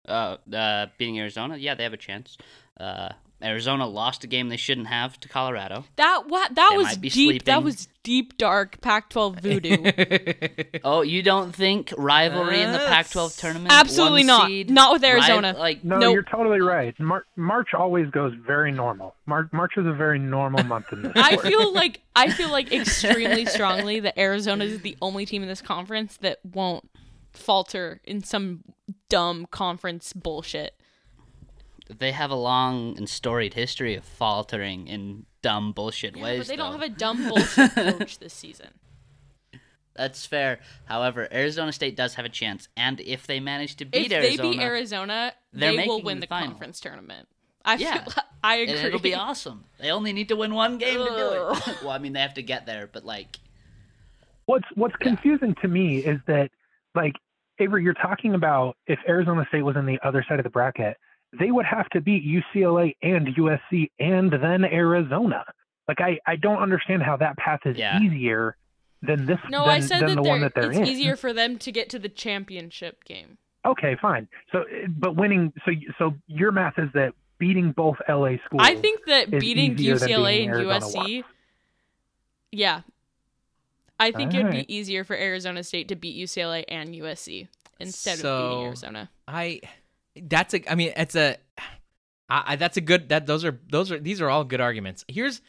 Uh, 0.07 0.37
uh, 0.53 0.87
beating 0.99 1.19
Arizona, 1.21 1.57
yeah, 1.57 1.75
they 1.75 1.85
have 1.85 1.93
a 1.93 1.97
chance. 1.97 2.37
Uh, 2.79 3.11
Arizona 3.41 3.87
lost 3.89 4.23
a 4.23 4.29
game 4.29 4.49
they 4.51 4.57
shouldn't 4.57 4.87
have 4.87 5.19
to 5.19 5.29
Colorado. 5.29 5.85
That 5.97 6.25
what 6.29 6.55
that 6.55 6.69
They 6.71 6.77
was 6.77 6.87
might 6.87 7.01
be 7.01 7.09
deep. 7.09 7.45
That 7.47 7.65
was 7.65 7.89
deep 8.05 8.39
dark 8.39 8.81
Pac-12 8.81 9.41
voodoo. 9.41 10.79
Oh, 10.85 11.03
you 11.03 11.23
don't 11.23 11.55
think 11.55 11.93
rivalry 11.97 12.61
in 12.61 12.71
the 12.73 12.81
Uh, 12.83 12.89
Pac-12 12.89 13.39
tournament? 13.41 13.73
Absolutely 13.73 14.23
not. 14.25 14.47
seed, 14.47 14.71
Not 14.71 14.93
with 14.93 15.03
Arizona. 15.05 15.53
ri- 15.55 15.59
like 15.59 15.85
No, 15.85 15.99
Nope. 15.99 16.15
you're 16.15 16.23
totally 16.23 16.61
right. 16.61 16.99
Mar- 17.01 17.27
March 17.37 17.75
always 17.75 18.09
goes 18.11 18.33
very 18.47 18.71
normal. 18.73 19.15
Mar- 19.27 19.49
March 19.53 19.73
is 19.77 19.87
a 19.87 19.93
very 19.93 20.19
normal 20.21 20.63
month 20.65 20.93
in 20.93 21.03
this. 21.03 21.13
I 21.17 21.33
sport. 21.33 21.47
feel 21.47 21.73
like 21.83 22.01
I 22.15 22.31
feel 22.31 22.51
like 22.51 22.73
extremely 22.73 23.45
strongly 23.47 23.99
that 24.01 24.17
Arizona 24.19 24.65
is 24.65 24.81
the 24.83 24.97
only 25.03 25.27
team 25.27 25.43
in 25.43 25.49
this 25.49 25.63
conference 25.63 26.17
that 26.19 26.39
won't 26.45 26.89
falter 27.33 28.01
in 28.05 28.23
some 28.23 28.63
dumb 29.13 29.47
conference 29.51 30.13
bullshit. 30.13 30.75
they 31.99 32.13
have 32.13 32.31
a 32.31 32.35
long 32.35 32.97
and 32.97 33.09
storied 33.09 33.55
history 33.55 33.95
of 33.95 34.05
faltering 34.05 34.87
in 34.89 35.27
dumb 35.43 35.73
bullshit 35.73 36.17
Yeah, 36.17 36.23
ways. 36.25 36.39
but 36.41 36.47
they 36.49 36.57
don't 36.57 36.73
have 36.73 36.83
a 36.83 36.89
dumb 36.89 37.29
bullshit 37.29 37.71
coach 37.75 38.19
this 38.19 38.33
season. 38.33 38.69
That's 39.95 40.25
fair. 40.25 40.61
However, 40.87 41.29
Arizona 41.31 41.71
State 41.73 41.97
does 41.97 42.15
have 42.15 42.25
a 42.25 42.31
chance, 42.31 42.69
and 42.79 42.99
if 43.01 43.27
they 43.27 43.41
manage 43.41 43.77
to 43.77 43.85
beat 43.85 44.05
if 44.05 44.09
they 44.09 44.17
Arizona, 44.17 44.51
beat 44.51 44.61
Arizona, 44.61 45.33
they're 45.53 45.87
will 45.87 46.01
win 46.03 46.17
the 46.19 46.23
the 46.23 46.27
conference 46.29 46.81
tournament. 46.81 47.29
I 47.65 47.75
Yeah. 47.75 48.03
feel, 48.05 48.13
I 48.43 48.55
agree. 48.57 48.75
and 48.77 48.87
it'll 48.87 49.01
be 49.01 49.15
awesome. 49.15 49.65
They 49.79 49.91
only 49.91 50.13
need 50.15 50.29
to 50.29 50.37
win 50.37 50.55
one 50.55 50.79
game 50.79 50.99
to 50.99 51.05
do 51.05 51.29
it. 51.71 51.77
well, 51.83 51.91
I 51.91 51.99
mean, 51.99 52.15
they 52.15 52.21
have 52.21 52.35
to 52.35 52.43
get 52.43 52.65
there, 52.67 52.89
but 52.91 53.05
like, 53.05 53.39
What's 54.47 54.65
What's 54.75 54.97
confusing 54.97 55.55
to 55.63 55.69
me 55.69 55.99
is 55.99 56.19
that, 56.27 56.51
like, 56.95 57.15
Avery, 57.59 57.83
you're 57.85 57.95
talking 57.95 58.35
about 58.35 58.77
if 58.87 58.99
Arizona 59.09 59.45
State 59.49 59.63
was 59.63 59.77
in 59.77 59.87
the 59.87 59.99
other 60.03 60.25
side 60.29 60.39
of 60.39 60.45
the 60.45 60.51
bracket, 60.51 60.97
they 61.39 61.51
would 61.51 61.67
have 61.67 61.89
to 61.91 62.01
beat 62.01 62.25
UCLA 62.25 62.95
and 63.03 63.29
USC 63.37 63.91
and 63.99 64.31
then 64.33 64.65
Arizona. 64.65 65.45
Like, 65.89 66.01
I 66.01 66.19
I 66.27 66.37
don't 66.37 66.63
understand 66.63 67.03
how 67.03 67.17
that 67.19 67.37
path 67.37 67.61
is 67.65 67.77
Yeah. 67.77 68.01
easier 68.01 68.57
than 69.03 69.27
this. 69.27 69.39
No, 69.51 69.63
than, 69.63 69.71
I 69.71 69.81
said 69.81 70.01
than 70.01 70.09
that, 70.11 70.23
the 70.23 70.29
one 70.29 70.41
that 70.43 70.55
they're 70.55 70.71
it's 70.71 70.79
in. 70.79 70.87
easier 70.87 71.17
for 71.17 71.33
them 71.33 71.59
to 71.59 71.73
get 71.73 71.91
to 71.91 71.99
the 71.99 72.09
championship 72.09 73.05
game. 73.05 73.39
Okay, 73.65 73.97
fine. 74.01 74.29
So, 74.51 74.65
but 74.89 75.17
winning. 75.17 75.53
So, 75.65 75.73
so 75.99 76.15
your 76.27 76.53
math 76.53 76.79
is 76.79 76.89
that 76.95 77.15
beating 77.39 77.73
both 77.73 77.97
LA 78.09 78.37
schools. 78.45 78.61
I 78.61 78.75
think 78.77 79.05
that 79.07 79.31
beating 79.31 79.77
UCLA 79.77 80.07
beating 80.39 80.51
and 80.51 80.59
Arizona 80.59 80.87
USC, 80.87 81.25
yeah, 82.53 82.83
I 83.99 84.11
think 84.11 84.35
it'd 84.35 84.47
Alright. 84.47 84.67
be 84.67 84.75
easier 84.75 85.05
for 85.05 85.15
Arizona 85.15 85.63
State 85.63 85.89
to 85.89 85.97
beat 85.97 86.17
UCLA 86.17 86.65
and 86.69 86.95
USC 86.95 87.49
instead 87.79 88.25
of 88.25 88.51
beating 88.51 88.67
Arizona. 88.67 89.11
I 89.29 89.61
that's 90.17 90.55
a 90.55 90.71
I 90.71 90.75
mean 90.75 90.93
it's 90.97 91.15
a 91.15 91.37
I, 92.29 92.43
I 92.47 92.57
that's 92.57 92.77
a 92.77 92.81
good 92.81 93.09
that 93.11 93.27
those 93.27 93.45
are 93.45 93.61
those 93.71 93.93
are 93.93 93.99
these 93.99 94.21
are 94.21 94.29
all 94.29 94.45
good 94.45 94.61
arguments. 94.61 95.05
Here's 95.09 95.41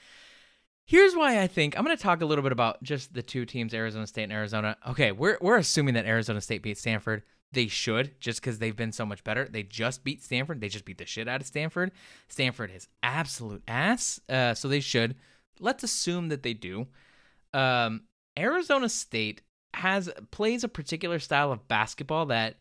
here's 0.86 1.15
why 1.15 1.41
I 1.41 1.47
think 1.47 1.77
I'm 1.77 1.86
going 1.86 1.95
to 1.95 2.01
talk 2.01 2.21
a 2.21 2.25
little 2.25 2.43
bit 2.43 2.51
about 2.51 2.84
just 2.84 3.13
the 3.13 3.23
two 3.23 3.45
teams 3.45 3.73
Arizona 3.73 4.06
State 4.08 4.23
and 4.23 4.34
Arizona. 4.34 4.77
Okay, 4.89 5.12
we're 5.12 5.38
we're 5.41 5.58
assuming 5.58 5.95
that 5.95 6.06
Arizona 6.06 6.41
State 6.41 6.62
beat 6.62 6.77
Stanford. 6.77 7.23
They 7.51 7.67
should 7.67 8.19
just 8.19 8.41
cuz 8.41 8.60
they've 8.60 8.75
been 8.75 8.91
so 8.91 9.06
much 9.06 9.23
better. 9.23 9.47
They 9.47 9.63
just 9.63 10.03
beat 10.03 10.23
Stanford. 10.23 10.60
They 10.60 10.69
just 10.69 10.86
beat 10.86 10.97
the 10.97 11.06
shit 11.06 11.27
out 11.27 11.41
of 11.41 11.47
Stanford. 11.47 11.91
Stanford 12.27 12.71
is 12.71 12.88
absolute 13.01 13.63
ass. 13.67 14.19
Uh 14.29 14.53
so 14.53 14.67
they 14.67 14.79
should. 14.79 15.15
Let's 15.60 15.84
assume 15.84 16.29
that 16.29 16.43
they 16.43 16.53
do. 16.53 16.88
Um 17.53 18.03
Arizona 18.38 18.89
State 18.89 19.41
has 19.74 20.10
plays 20.32 20.63
a 20.63 20.69
particular 20.69 21.19
style 21.19 21.52
of 21.52 21.67
basketball 21.67 22.28
that 22.28 22.58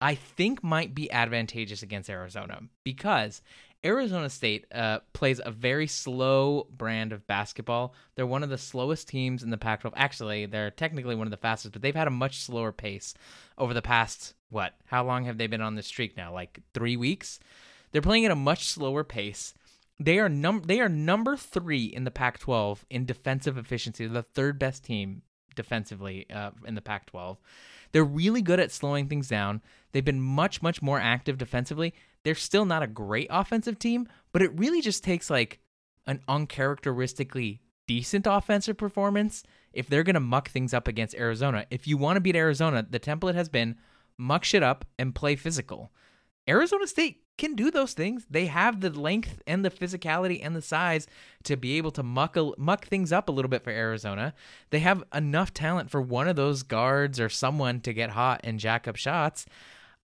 I 0.00 0.14
think 0.14 0.62
might 0.62 0.94
be 0.94 1.10
advantageous 1.10 1.82
against 1.82 2.10
Arizona 2.10 2.60
because 2.84 3.42
Arizona 3.84 4.30
State 4.30 4.66
uh, 4.72 5.00
plays 5.12 5.40
a 5.44 5.50
very 5.50 5.86
slow 5.86 6.66
brand 6.70 7.12
of 7.12 7.26
basketball. 7.26 7.94
They're 8.14 8.26
one 8.26 8.42
of 8.42 8.48
the 8.48 8.58
slowest 8.58 9.08
teams 9.08 9.42
in 9.42 9.50
the 9.50 9.58
Pac 9.58 9.82
12. 9.82 9.94
Actually, 9.96 10.46
they're 10.46 10.70
technically 10.70 11.14
one 11.14 11.26
of 11.26 11.30
the 11.30 11.36
fastest, 11.36 11.72
but 11.72 11.82
they've 11.82 11.94
had 11.94 12.06
a 12.08 12.10
much 12.10 12.40
slower 12.40 12.72
pace 12.72 13.14
over 13.58 13.74
the 13.74 13.82
past, 13.82 14.34
what? 14.48 14.74
How 14.86 15.04
long 15.04 15.26
have 15.26 15.36
they 15.36 15.46
been 15.46 15.60
on 15.60 15.74
this 15.74 15.86
streak 15.86 16.16
now? 16.16 16.32
Like 16.32 16.60
three 16.72 16.96
weeks? 16.96 17.38
They're 17.92 18.02
playing 18.02 18.24
at 18.24 18.30
a 18.30 18.36
much 18.36 18.68
slower 18.68 19.04
pace. 19.04 19.52
They 19.98 20.18
are 20.18 20.28
num 20.28 20.62
they 20.66 20.80
are 20.80 20.88
number 20.88 21.36
three 21.36 21.84
in 21.84 22.04
the 22.04 22.10
Pac-12 22.10 22.80
in 22.90 23.06
defensive 23.06 23.56
efficiency. 23.56 24.06
They're 24.06 24.22
the 24.22 24.28
third 24.28 24.58
best 24.58 24.84
team 24.84 25.22
defensively 25.54 26.26
uh, 26.30 26.50
in 26.66 26.74
the 26.74 26.80
Pac-12. 26.80 27.36
They're 27.92 28.04
really 28.04 28.42
good 28.42 28.58
at 28.58 28.72
slowing 28.72 29.08
things 29.08 29.28
down. 29.28 29.62
They've 29.92 30.04
been 30.04 30.20
much 30.20 30.62
much 30.62 30.82
more 30.82 30.98
active 30.98 31.38
defensively. 31.38 31.94
They're 32.24 32.34
still 32.34 32.64
not 32.64 32.82
a 32.82 32.88
great 32.88 33.28
offensive 33.30 33.78
team, 33.78 34.08
but 34.32 34.42
it 34.42 34.58
really 34.58 34.80
just 34.80 35.04
takes 35.04 35.30
like 35.30 35.60
an 36.06 36.20
uncharacteristically 36.26 37.60
decent 37.86 38.26
offensive 38.28 38.76
performance 38.76 39.44
if 39.72 39.88
they're 39.88 40.02
going 40.02 40.14
to 40.14 40.20
muck 40.20 40.48
things 40.48 40.74
up 40.74 40.88
against 40.88 41.14
Arizona. 41.14 41.66
If 41.70 41.86
you 41.86 41.96
want 41.96 42.16
to 42.16 42.20
beat 42.20 42.36
Arizona, 42.36 42.86
the 42.88 43.00
template 43.00 43.34
has 43.34 43.48
been 43.48 43.76
muck 44.18 44.44
shit 44.44 44.62
up 44.62 44.84
and 44.98 45.14
play 45.14 45.36
physical. 45.36 45.92
Arizona 46.48 46.86
State 46.86 47.23
can 47.36 47.54
do 47.54 47.70
those 47.70 47.94
things. 47.94 48.26
They 48.30 48.46
have 48.46 48.80
the 48.80 48.90
length 48.90 49.42
and 49.46 49.64
the 49.64 49.70
physicality 49.70 50.40
and 50.42 50.54
the 50.54 50.62
size 50.62 51.06
to 51.44 51.56
be 51.56 51.76
able 51.76 51.90
to 51.92 52.02
muck 52.02 52.36
a, 52.36 52.52
muck 52.56 52.86
things 52.86 53.12
up 53.12 53.28
a 53.28 53.32
little 53.32 53.48
bit 53.48 53.64
for 53.64 53.70
Arizona. 53.70 54.34
They 54.70 54.80
have 54.80 55.02
enough 55.12 55.52
talent 55.52 55.90
for 55.90 56.00
one 56.00 56.28
of 56.28 56.36
those 56.36 56.62
guards 56.62 57.18
or 57.18 57.28
someone 57.28 57.80
to 57.80 57.92
get 57.92 58.10
hot 58.10 58.40
and 58.44 58.60
jack 58.60 58.86
up 58.86 58.96
shots. 58.96 59.46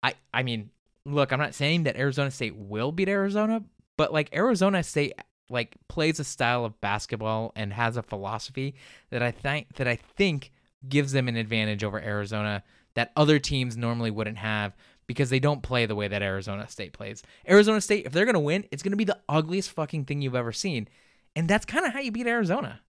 I 0.02 0.16
I 0.34 0.44
mean, 0.44 0.72
look, 1.06 1.32
I'm 1.32 1.40
not 1.40 1.56
saying 1.56 1.84
that 1.84 1.98
Arizona 1.98 2.32
State 2.32 2.56
will 2.56 2.92
beat 2.92 3.10
Arizona, 3.10 3.64
but 3.98 4.12
like 4.12 4.34
Arizona 4.34 4.84
State 4.84 5.14
like 5.50 5.76
plays 5.88 6.20
a 6.20 6.24
style 6.24 6.66
of 6.66 6.80
basketball 6.82 7.52
and 7.56 7.74
has 7.74 7.98
a 7.98 8.04
philosophy 8.04 8.76
that 9.10 9.24
I 9.24 9.32
think 9.32 9.76
that 9.76 9.88
I 9.88 9.96
think 9.96 10.52
gives 10.88 11.12
them 11.12 11.28
an 11.28 11.36
advantage 11.36 11.84
over 11.84 12.00
Arizona 12.00 12.64
that 12.94 13.12
other 13.16 13.40
teams 13.40 13.76
normally 13.76 14.12
wouldn't 14.12 14.38
have 14.38 14.76
because 15.10 15.32
they 15.32 15.40
don't 15.40 15.64
play 15.64 15.88
the 15.88 15.96
way 15.96 16.08
that 16.08 16.22
Arizona 16.22 16.70
State 16.70 16.94
plays. 16.94 17.24
Arizona 17.50 17.82
State, 17.82 18.06
if 18.06 18.12
they're 18.12 18.26
going 18.26 18.36
to 18.36 18.40
win, 18.40 18.64
it's 18.72 18.84
going 18.84 18.92
to 18.92 18.96
be 18.98 19.06
the 19.06 19.18
ugliest 19.28 19.72
fucking 19.72 20.06
thing 20.06 20.22
you've 20.22 20.36
ever 20.36 20.52
seen. 20.52 20.88
And 21.36 21.48
that's 21.50 21.66
kind 21.66 21.84
of 21.84 21.94
how 21.94 22.00
you 22.00 22.12
beat 22.12 22.28
Arizona. 22.28 22.82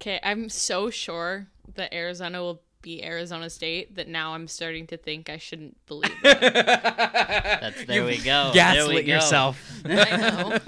Okay, 0.00 0.20
I'm 0.22 0.48
so 0.48 0.90
sure 0.90 1.48
that 1.74 1.92
Arizona 1.92 2.40
will 2.40 2.62
be 2.82 3.04
Arizona 3.04 3.50
State 3.50 3.96
that 3.96 4.06
now 4.06 4.34
I'm 4.34 4.46
starting 4.46 4.86
to 4.86 4.96
think 4.96 5.28
I 5.28 5.38
shouldn't 5.38 5.76
believe 5.86 6.14
that. 6.22 7.58
That's 7.60 7.84
there 7.86 8.04
we 8.04 8.18
go. 8.18 8.52
there 8.54 8.74
Gaslit 8.74 8.94
we 8.94 9.02
go. 9.02 9.14
yourself. 9.14 9.60
I 9.84 10.16
know. 10.18 10.58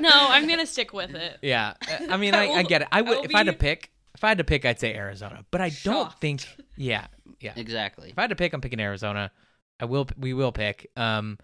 no, 0.08 0.10
I'm 0.12 0.46
gonna 0.46 0.66
stick 0.66 0.92
with 0.92 1.16
it. 1.16 1.38
yeah. 1.42 1.74
I 2.08 2.16
mean, 2.16 2.32
I, 2.32 2.46
I 2.48 2.62
get 2.62 2.82
it. 2.82 2.88
I 2.92 3.02
would 3.02 3.18
I'll 3.18 3.24
if 3.24 3.34
I 3.34 3.38
had 3.38 3.46
to 3.46 3.54
pick, 3.54 3.90
if 4.18 4.24
I 4.24 4.28
had 4.28 4.38
to 4.38 4.44
pick, 4.44 4.64
I'd 4.64 4.80
say 4.80 4.94
Arizona. 4.94 5.44
But 5.52 5.60
I 5.60 5.70
don't 5.84 6.12
think 6.20 6.44
yeah. 6.76 7.06
Yeah. 7.40 7.52
Exactly. 7.54 8.10
If 8.10 8.18
I 8.18 8.22
had 8.22 8.30
to 8.30 8.36
pick, 8.36 8.52
I'm 8.52 8.60
picking 8.60 8.80
Arizona. 8.80 9.30
I 9.78 9.84
will. 9.84 10.08
We 10.18 10.34
will 10.34 10.50
pick. 10.50 10.90
Um, 10.96 11.38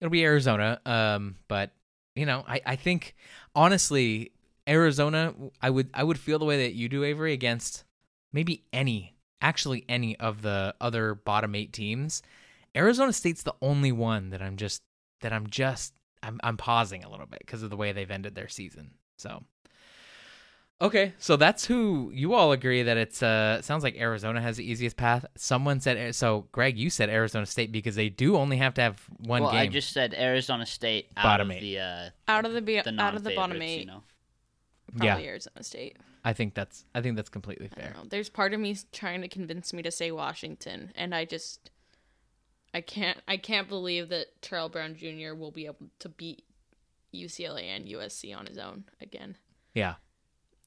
it'll 0.00 0.10
be 0.10 0.24
Arizona. 0.24 0.80
Um, 0.84 1.36
but 1.46 1.70
you 2.16 2.26
know, 2.26 2.44
I 2.48 2.60
I 2.66 2.76
think 2.76 3.14
honestly, 3.54 4.32
Arizona. 4.68 5.34
I 5.62 5.70
would 5.70 5.88
I 5.94 6.02
would 6.02 6.18
feel 6.18 6.40
the 6.40 6.44
way 6.44 6.64
that 6.64 6.74
you 6.74 6.88
do, 6.88 7.04
Avery, 7.04 7.32
against 7.32 7.84
maybe 8.32 8.64
any, 8.72 9.14
actually 9.40 9.84
any 9.88 10.18
of 10.18 10.42
the 10.42 10.74
other 10.80 11.14
bottom 11.14 11.54
eight 11.54 11.72
teams. 11.72 12.22
Arizona 12.76 13.12
State's 13.12 13.44
the 13.44 13.54
only 13.62 13.92
one 13.92 14.30
that 14.30 14.42
I'm 14.42 14.56
just 14.56 14.82
that 15.20 15.32
I'm 15.32 15.48
just 15.48 15.94
I'm 16.24 16.40
I'm 16.42 16.56
pausing 16.56 17.04
a 17.04 17.08
little 17.08 17.26
bit 17.26 17.38
because 17.38 17.62
of 17.62 17.70
the 17.70 17.76
way 17.76 17.92
they've 17.92 18.10
ended 18.10 18.34
their 18.34 18.48
season. 18.48 18.94
So. 19.16 19.44
Okay, 20.82 21.12
so 21.18 21.36
that's 21.36 21.66
who 21.66 22.10
you 22.14 22.32
all 22.32 22.52
agree 22.52 22.82
that 22.82 22.96
it's 22.96 23.22
uh 23.22 23.60
sounds 23.60 23.82
like 23.84 23.96
Arizona 23.98 24.40
has 24.40 24.56
the 24.56 24.64
easiest 24.64 24.96
path. 24.96 25.26
Someone 25.36 25.78
said 25.80 26.14
so 26.14 26.46
Greg, 26.52 26.78
you 26.78 26.88
said 26.88 27.10
Arizona 27.10 27.44
State 27.44 27.70
because 27.70 27.96
they 27.96 28.08
do 28.08 28.36
only 28.36 28.56
have 28.56 28.72
to 28.74 28.80
have 28.80 28.98
one 29.18 29.42
well, 29.42 29.52
game. 29.52 29.60
I 29.60 29.66
just 29.66 29.92
said 29.92 30.14
Arizona 30.14 30.64
State 30.64 31.08
out 31.18 31.24
Bottom 31.24 31.50
of 31.50 31.56
eight. 31.58 31.60
the 31.60 31.78
uh, 31.80 32.08
Out 32.28 32.46
of 32.46 32.54
the 32.54 32.62
be- 32.62 32.80
the 32.80 32.96
out 32.98 33.14
of 33.14 33.24
the 33.24 33.34
bottom 33.34 33.60
eight, 33.60 33.80
You 33.80 33.86
know. 33.86 34.02
probably 34.96 35.06
Yeah. 35.24 35.28
Arizona 35.30 35.62
State. 35.62 35.98
I 36.24 36.32
think 36.32 36.54
that's 36.54 36.84
I 36.94 37.02
think 37.02 37.16
that's 37.16 37.28
completely 37.28 37.68
I 37.72 37.80
fair. 37.80 37.90
don't 37.92 38.04
know. 38.04 38.08
There's 38.08 38.30
part 38.30 38.54
of 38.54 38.60
me 38.60 38.74
trying 38.90 39.20
to 39.20 39.28
convince 39.28 39.74
me 39.74 39.82
to 39.82 39.90
say 39.90 40.10
Washington, 40.10 40.92
and 40.94 41.14
I 41.14 41.26
just 41.26 41.70
I 42.72 42.80
can't 42.80 43.18
I 43.28 43.36
can't 43.36 43.68
believe 43.68 44.08
that 44.08 44.40
Terrell 44.40 44.70
Brown 44.70 44.94
Jr. 44.96 45.34
will 45.34 45.50
be 45.50 45.66
able 45.66 45.90
to 45.98 46.08
beat 46.08 46.42
UCLA 47.14 47.64
and 47.64 47.86
USC 47.86 48.34
on 48.34 48.46
his 48.46 48.56
own 48.56 48.84
again. 49.00 49.36
Yeah. 49.74 49.96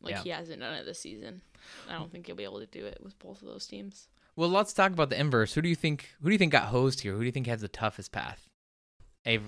Like 0.04 0.16
Yeah. 0.16 0.22
he 0.24 0.30
hasn't 0.30 0.60
done 0.60 0.74
it 0.76 0.86
this 0.86 1.00
season. 1.00 1.42
I 1.90 1.94
don't 1.94 2.12
think 2.12 2.28
he'll 2.28 2.36
be 2.36 2.44
able 2.44 2.60
to 2.60 2.66
do 2.68 2.86
it 2.86 3.00
with 3.02 3.18
both 3.20 3.42
of 3.42 3.48
those 3.48 3.66
teams. 3.66 4.08
Well, 4.36 4.50
let's 4.50 4.74
talk 4.74 4.92
about 4.92 5.10
the 5.10 5.20
inverse. 5.20 5.54
Who 5.54 5.62
do 5.62 5.70
you 5.70 5.76
think 5.76 6.10
who 6.22 6.28
do 6.30 6.34
you 6.34 6.38
think 6.38 6.52
got 6.52 6.66
hosed 6.66 7.02
here? 7.02 7.14
Who 7.14 7.20
do 7.20 7.26
you 7.26 7.32
think 7.32 7.48
has 7.48 7.62
the 7.62 7.68
toughest 7.68 8.12
path? 8.12 8.50
Ave- 9.26 9.44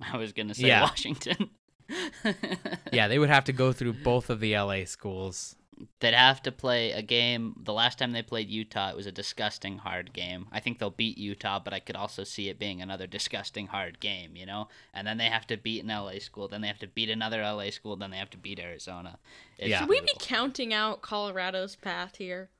I 0.00 0.16
was 0.18 0.32
gonna 0.32 0.54
say 0.54 0.68
Yeah. 0.68 0.82
Washington. 0.82 1.50
yeah, 2.92 3.08
they 3.08 3.18
would 3.18 3.28
have 3.30 3.44
to 3.44 3.52
go 3.52 3.72
through 3.72 3.94
both 3.94 4.28
of 4.30 4.40
the 4.40 4.56
LA 4.58 4.84
schools. 4.84 5.56
They'd 6.00 6.14
have 6.14 6.42
to 6.42 6.52
play 6.52 6.92
a 6.92 7.02
game. 7.02 7.54
The 7.62 7.72
last 7.72 7.98
time 7.98 8.12
they 8.12 8.22
played 8.22 8.48
Utah, 8.48 8.90
it 8.90 8.96
was 8.96 9.06
a 9.06 9.12
disgusting 9.12 9.78
hard 9.78 10.12
game. 10.12 10.46
I 10.52 10.60
think 10.60 10.78
they'll 10.78 10.90
beat 10.90 11.18
Utah, 11.18 11.58
but 11.62 11.72
I 11.74 11.80
could 11.80 11.96
also 11.96 12.24
see 12.24 12.48
it 12.48 12.58
being 12.58 12.80
another 12.80 13.06
disgusting 13.06 13.66
hard 13.66 14.00
game, 14.00 14.36
you 14.36 14.46
know. 14.46 14.68
And 14.94 15.06
then 15.06 15.18
they 15.18 15.26
have 15.26 15.46
to 15.48 15.56
beat 15.56 15.84
an 15.84 15.90
LA 15.90 16.18
school, 16.20 16.48
then 16.48 16.60
they 16.62 16.68
have 16.68 16.78
to 16.78 16.86
beat 16.86 17.10
another 17.10 17.42
LA 17.42 17.70
school, 17.70 17.96
then 17.96 18.10
they 18.10 18.16
have 18.16 18.30
to 18.30 18.38
beat 18.38 18.58
Arizona. 18.58 19.18
It's 19.58 19.68
Yeah. 19.68 19.80
Should 19.80 19.88
we 19.88 20.00
be 20.00 20.12
counting 20.18 20.72
out 20.72 21.02
Colorado's 21.02 21.76
path 21.76 22.16
here? 22.16 22.50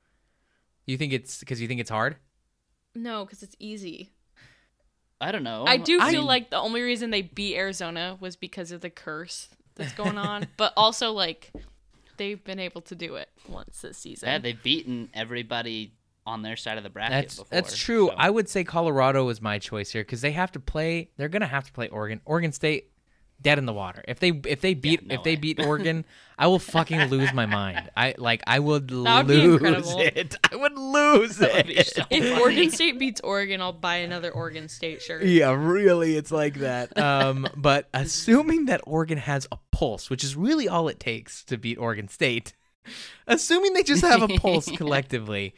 You 0.85 0.97
think 0.97 1.11
it's 1.13 1.39
because 1.39 1.59
you 1.59 1.67
think 1.67 1.81
it's 1.81 1.89
hard? 1.89 2.17
No, 2.95 3.25
because 3.25 3.43
it's 3.43 3.55
easy. 3.59 4.11
I 5.19 5.31
don't 5.31 5.43
know. 5.43 5.65
I 5.67 5.77
do 5.77 5.99
I- 5.99 6.11
feel 6.11 6.23
like 6.23 6.49
the 6.51 6.57
only 6.59 6.81
reason 6.81 7.09
they 7.09 7.23
beat 7.23 7.55
Arizona 7.55 8.17
was 8.19 8.35
because 8.35 8.71
of 8.71 8.81
the 8.81 8.89
curse 8.89 9.49
that's 9.75 9.93
going 9.93 10.17
on, 10.19 10.47
but 10.57 10.73
also 10.77 11.11
like 11.11 11.51
they've 12.17 12.43
been 12.43 12.59
able 12.59 12.81
to 12.81 12.95
do 12.95 13.15
it 13.15 13.29
once 13.47 13.81
this 13.81 13.97
season. 13.97 14.29
Yeah, 14.29 14.37
they've 14.39 14.61
beaten 14.61 15.09
everybody 15.13 15.93
on 16.25 16.41
their 16.41 16.57
side 16.57 16.77
of 16.77 16.83
the 16.83 16.89
bracket 16.89 17.13
That's 17.13 17.35
before. 17.37 17.47
that's 17.51 17.77
true. 17.77 18.07
so- 18.09 18.15
I 18.17 18.29
would 18.29 18.49
say 18.49 18.63
Colorado 18.63 19.25
was 19.25 19.41
my 19.41 19.59
choice 19.59 19.91
here 19.91 20.01
because 20.03 20.21
they 20.21 20.31
have 20.31 20.51
to 20.53 20.59
play. 20.59 21.09
They're 21.17 21.29
gonna 21.29 21.45
have 21.47 21.65
to 21.67 21.71
play 21.71 21.87
Oregon. 21.87 22.19
Oregon 22.25 22.51
State, 22.51 22.91
dead 23.41 23.57
in 23.59 23.65
the 23.65 23.73
water. 23.73 24.03
If 24.07 24.19
they 24.19 24.29
if 24.29 24.61
they 24.61 24.73
beat 24.73 25.05
no 25.07 25.15
if 25.15 25.23
they 25.23 25.35
beat 25.35 25.59
Oregon, 25.59 26.05
I 26.37 26.47
will 26.47 26.59
fucking 26.59 27.09
lose 27.09 27.31
my 27.33 27.45
mind. 27.45 27.89
I 27.95 28.15
like 28.17 28.41
I 28.47 28.59
would 28.59 28.89
That 28.89 29.27
would 29.27 29.35
lose 29.35 29.53
incredible. 29.61 29.99
it. 29.99 30.35
I 30.51 30.55
would 30.55 30.77
lose 30.77 31.37
That 31.37 31.53
would 31.67 31.69
it. 31.69 31.87
so 31.87 32.03
if. 32.09 32.39
Oregon 32.39 32.71
State 32.71 32.97
beats 32.99 33.21
Oregon, 33.21 33.61
I'll 33.61 33.73
buy 33.73 33.97
another 33.97 34.31
Oregon 34.31 34.67
State 34.69 35.01
shirt. 35.01 35.23
Yeah, 35.23 35.53
really, 35.53 36.15
it's 36.17 36.31
like 36.31 36.55
that. 36.55 36.97
Um, 36.97 37.47
but 37.55 37.87
assuming 37.93 38.65
that 38.65 38.81
Oregon 38.85 39.17
has 39.19 39.47
a 39.51 39.57
pulse, 39.71 40.09
which 40.09 40.23
is 40.23 40.35
really 40.35 40.67
all 40.67 40.87
it 40.87 40.99
takes 40.99 41.43
to 41.45 41.57
beat 41.57 41.77
Oregon 41.77 42.07
State, 42.07 42.53
assuming 43.27 43.73
they 43.73 43.83
just 43.83 44.03
have 44.03 44.21
a 44.21 44.27
pulse 44.39 44.69
collectively, 44.77 45.53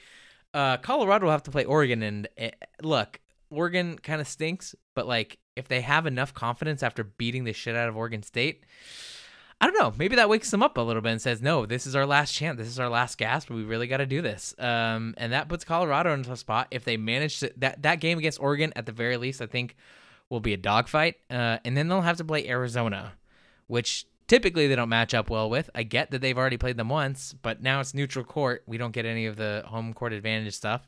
uh, 0.53 0.77
Colorado 0.77 1.25
will 1.25 1.31
have 1.31 1.43
to 1.43 1.51
play 1.51 1.65
Oregon. 1.65 2.03
And 2.03 2.27
uh, 2.39 2.49
look, 2.81 3.19
Oregon 3.49 3.97
kind 3.97 4.21
of 4.21 4.27
stinks, 4.27 4.75
but 4.95 5.07
like 5.07 5.37
if 5.55 5.67
they 5.67 5.81
have 5.81 6.05
enough 6.05 6.33
confidence 6.33 6.83
after 6.83 7.03
beating 7.03 7.43
the 7.43 7.53
shit 7.53 7.75
out 7.75 7.89
of 7.89 7.97
Oregon 7.97 8.23
State. 8.23 8.63
I 9.61 9.65
don't 9.65 9.77
know. 9.77 9.93
Maybe 9.97 10.15
that 10.15 10.29
wakes 10.29 10.49
them 10.51 10.63
up 10.63 10.77
a 10.77 10.81
little 10.81 11.01
bit 11.01 11.11
and 11.11 11.21
says, 11.21 11.41
"No, 11.41 11.65
this 11.65 11.85
is 11.85 11.93
our 11.93 12.05
last 12.05 12.33
chance. 12.33 12.57
This 12.57 12.69
is 12.69 12.79
our 12.79 12.87
last 12.87 13.17
gasp. 13.17 13.49
We 13.49 13.63
really 13.63 13.87
got 13.87 13.97
to 13.97 14.05
do 14.05 14.21
this." 14.21 14.55
Um, 14.57 15.13
and 15.17 15.33
that 15.33 15.49
puts 15.49 15.65
Colorado 15.65 16.13
into 16.13 16.31
a 16.31 16.37
spot 16.37 16.67
if 16.71 16.85
they 16.85 16.95
manage 16.95 17.41
to 17.41 17.51
that 17.57 17.81
that 17.81 17.99
game 17.99 18.17
against 18.17 18.39
Oregon 18.39 18.71
at 18.77 18.85
the 18.85 18.93
very 18.93 19.17
least. 19.17 19.41
I 19.41 19.47
think 19.47 19.75
will 20.29 20.39
be 20.39 20.53
a 20.53 20.57
dogfight, 20.57 21.15
uh, 21.29 21.57
and 21.65 21.75
then 21.75 21.89
they'll 21.89 22.01
have 22.01 22.17
to 22.17 22.23
play 22.23 22.47
Arizona, 22.47 23.13
which 23.67 24.05
typically 24.27 24.67
they 24.67 24.75
don't 24.75 24.89
match 24.89 25.13
up 25.13 25.29
well 25.29 25.49
with. 25.49 25.69
I 25.75 25.83
get 25.83 26.11
that 26.11 26.21
they've 26.21 26.37
already 26.37 26.57
played 26.57 26.77
them 26.77 26.87
once, 26.87 27.33
but 27.33 27.61
now 27.61 27.81
it's 27.81 27.93
neutral 27.93 28.23
court. 28.23 28.63
We 28.65 28.77
don't 28.77 28.91
get 28.91 29.05
any 29.05 29.25
of 29.25 29.35
the 29.35 29.63
home 29.65 29.93
court 29.93 30.13
advantage 30.13 30.53
stuff. 30.53 30.87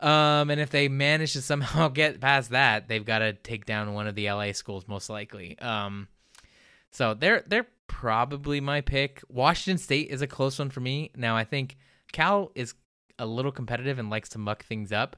Um, 0.00 0.50
and 0.50 0.60
if 0.60 0.70
they 0.70 0.88
manage 0.88 1.32
to 1.32 1.42
somehow 1.42 1.88
get 1.88 2.20
past 2.20 2.50
that, 2.50 2.88
they've 2.88 3.04
got 3.04 3.20
to 3.20 3.32
take 3.32 3.66
down 3.66 3.94
one 3.94 4.06
of 4.06 4.14
the 4.14 4.30
LA 4.30 4.52
schools 4.52 4.86
most 4.86 5.08
likely. 5.08 5.58
Um, 5.58 6.08
so 6.90 7.14
they're 7.14 7.44
they're 7.46 7.66
probably 7.86 8.60
my 8.60 8.80
pick. 8.80 9.22
Washington 9.28 9.78
State 9.78 10.10
is 10.10 10.22
a 10.22 10.26
close 10.26 10.58
one 10.58 10.70
for 10.70 10.80
me. 10.80 11.10
Now 11.16 11.36
I 11.36 11.44
think 11.44 11.76
Cal 12.12 12.52
is 12.54 12.74
a 13.18 13.26
little 13.26 13.52
competitive 13.52 13.98
and 13.98 14.10
likes 14.10 14.30
to 14.30 14.38
muck 14.38 14.64
things 14.64 14.92
up. 14.92 15.16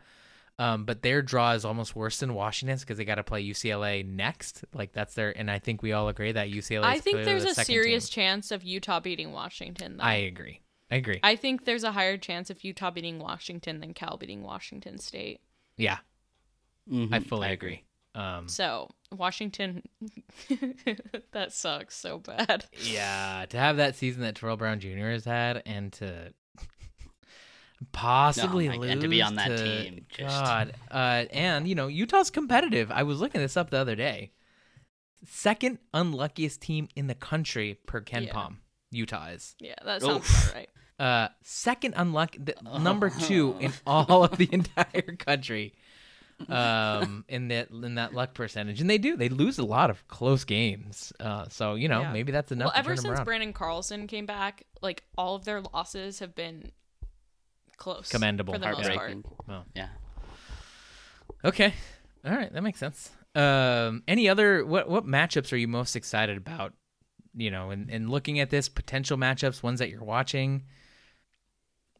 Um, 0.60 0.84
but 0.84 1.02
their 1.02 1.22
draw 1.22 1.52
is 1.52 1.64
almost 1.64 1.94
worse 1.94 2.18
than 2.18 2.34
Washington's 2.34 2.80
because 2.80 2.98
they 2.98 3.04
got 3.04 3.14
to 3.14 3.22
play 3.22 3.44
UCLA 3.44 4.04
next. 4.04 4.64
Like 4.74 4.92
that's 4.92 5.14
their, 5.14 5.36
and 5.38 5.48
I 5.48 5.60
think 5.60 5.82
we 5.82 5.92
all 5.92 6.08
agree 6.08 6.32
that 6.32 6.48
UCLA. 6.48 6.82
I 6.82 6.98
think 6.98 7.24
there's 7.24 7.44
the 7.44 7.60
a 7.60 7.64
serious 7.64 8.08
team. 8.08 8.22
chance 8.22 8.50
of 8.50 8.64
Utah 8.64 8.98
beating 8.98 9.30
Washington. 9.32 9.98
Though. 9.98 10.04
I 10.04 10.14
agree. 10.14 10.60
I 10.90 10.96
agree. 10.96 11.20
I 11.22 11.36
think 11.36 11.64
there's 11.64 11.84
a 11.84 11.92
higher 11.92 12.16
chance 12.16 12.48
of 12.50 12.64
Utah 12.64 12.90
beating 12.90 13.18
Washington 13.18 13.80
than 13.80 13.92
Cal 13.94 14.16
beating 14.16 14.42
Washington 14.42 14.98
State. 14.98 15.40
yeah, 15.76 15.98
Mhm, 16.90 17.12
I 17.12 17.20
fully 17.20 17.50
agree. 17.52 17.84
Um, 18.14 18.48
So 18.48 18.88
Washington, 19.12 19.82
that 21.32 21.52
sucks 21.52 21.94
so 21.96 22.18
bad. 22.18 22.64
yeah, 22.82 23.44
to 23.50 23.58
have 23.58 23.76
that 23.76 23.94
season 23.96 24.22
that 24.22 24.34
Terrell 24.36 24.56
Brown 24.56 24.80
Jr. 24.80 25.08
has 25.10 25.24
had, 25.26 25.62
and 25.66 25.92
to 25.94 26.32
possibly 27.92 28.68
my- 28.68 28.76
lose 28.76 28.90
and 28.90 29.00
to 29.02 29.08
be 29.08 29.22
on 29.22 29.34
that 29.36 29.48
to- 29.48 29.82
team, 29.82 30.06
just- 30.08 30.28
God, 30.44 30.74
uh, 30.90 31.24
and 31.30 31.68
you 31.68 31.74
know 31.74 31.86
Utah's 31.86 32.30
competitive. 32.30 32.90
I 32.90 33.02
was 33.02 33.20
looking 33.20 33.40
this 33.40 33.56
up 33.56 33.70
the 33.70 33.78
other 33.78 33.94
day. 33.94 34.32
Second 35.26 35.78
unluckiest 35.92 36.60
team 36.60 36.88
in 36.96 37.08
the 37.08 37.14
country 37.14 37.74
per 37.86 38.00
Ken 38.00 38.24
Yeah. 38.24 38.32
Palm. 38.32 38.60
Utah 38.90 39.26
is. 39.28 39.54
Yeah, 39.60 39.74
that 39.84 40.02
Oh. 40.02 40.20
sounds 40.20 40.30
about 40.44 40.54
right. 40.54 40.68
Uh, 40.98 41.28
second 41.42 41.94
unlucky, 41.96 42.38
the, 42.38 42.54
number 42.80 43.10
two 43.10 43.56
in 43.60 43.72
all 43.86 44.24
of 44.24 44.36
the 44.36 44.48
entire 44.52 45.16
country. 45.18 45.74
Um, 46.48 47.24
in 47.28 47.48
that 47.48 47.70
in 47.70 47.96
that 47.96 48.14
luck 48.14 48.32
percentage, 48.34 48.80
and 48.80 48.88
they 48.88 48.98
do 48.98 49.16
they 49.16 49.28
lose 49.28 49.58
a 49.58 49.64
lot 49.64 49.90
of 49.90 50.06
close 50.06 50.44
games. 50.44 51.12
Uh, 51.18 51.46
so 51.48 51.74
you 51.74 51.88
know 51.88 52.00
Yeah. 52.02 52.12
maybe 52.12 52.30
that's 52.32 52.52
enough. 52.52 52.66
Well, 52.66 52.74
ever 52.76 52.94
since 52.96 53.08
around. 53.18 53.26
Branden 53.26 53.52
Carlson 53.54 54.06
came 54.06 54.24
back, 54.26 54.64
like 54.80 55.02
all 55.16 55.34
of 55.34 55.44
their 55.44 55.60
losses 55.60 56.20
have 56.20 56.36
been 56.36 56.70
close, 57.76 58.08
Commendable. 58.08 58.54
for 58.54 58.60
the 58.60 58.66
most 58.66 58.76
part. 58.76 58.86
Heartbreaking. 58.96 59.24
Well. 59.48 59.64
Yeah. 59.74 59.88
Okay. 61.44 61.74
All 62.24 62.32
right, 62.32 62.52
that 62.52 62.62
makes 62.62 62.78
sense. 62.78 63.10
Um, 63.34 64.02
any 64.08 64.28
other 64.28 64.64
what 64.64 64.88
what 64.88 65.06
matchups 65.06 65.52
are 65.52 65.56
you 65.56 65.68
most 65.68 65.96
excited 65.96 66.36
about? 66.36 66.72
You 67.40 67.50
know, 67.52 67.70
and, 67.70 67.88
and 67.88 68.10
looking 68.10 68.40
at 68.40 68.50
this 68.50 68.68
potential 68.68 69.16
matchups, 69.16 69.62
ones 69.62 69.78
that 69.78 69.90
you're 69.90 70.02
watching. 70.02 70.64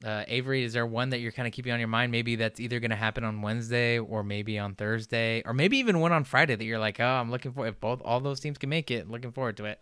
Uh, 0.05 0.25
Avery, 0.29 0.63
is 0.65 0.73
there 0.75 0.87
one 0.87 1.11
that 1.11 1.19
you're 1.19 1.33
kind 1.33 1.47
of 1.49 1.53
keeping 1.53 1.73
on 1.73 1.79
your 1.79 1.89
mind? 1.89 2.13
Maybe 2.13 2.37
that's 2.37 2.61
either 2.61 2.79
going 2.81 2.91
to 2.91 2.97
happen 2.97 3.25
on 3.25 3.43
Wednesday 3.43 3.99
or 3.99 4.23
maybe 4.23 4.59
on 4.59 4.75
Thursday, 4.75 5.43
or 5.45 5.53
maybe 5.53 5.77
even 5.79 5.99
one 6.01 6.13
on 6.13 6.23
Friday 6.25 6.55
that 6.55 6.65
you're 6.65 6.79
like, 6.79 7.01
oh, 7.01 7.05
I'm 7.05 7.31
looking 7.31 7.53
for. 7.53 7.67
If 7.67 7.81
both 7.81 8.01
all 8.05 8.21
those 8.21 8.39
teams 8.41 8.59
can 8.59 8.69
make 8.69 8.91
it, 8.93 9.09
looking 9.11 9.33
forward 9.33 9.57
to 9.59 9.65
it. 9.65 9.81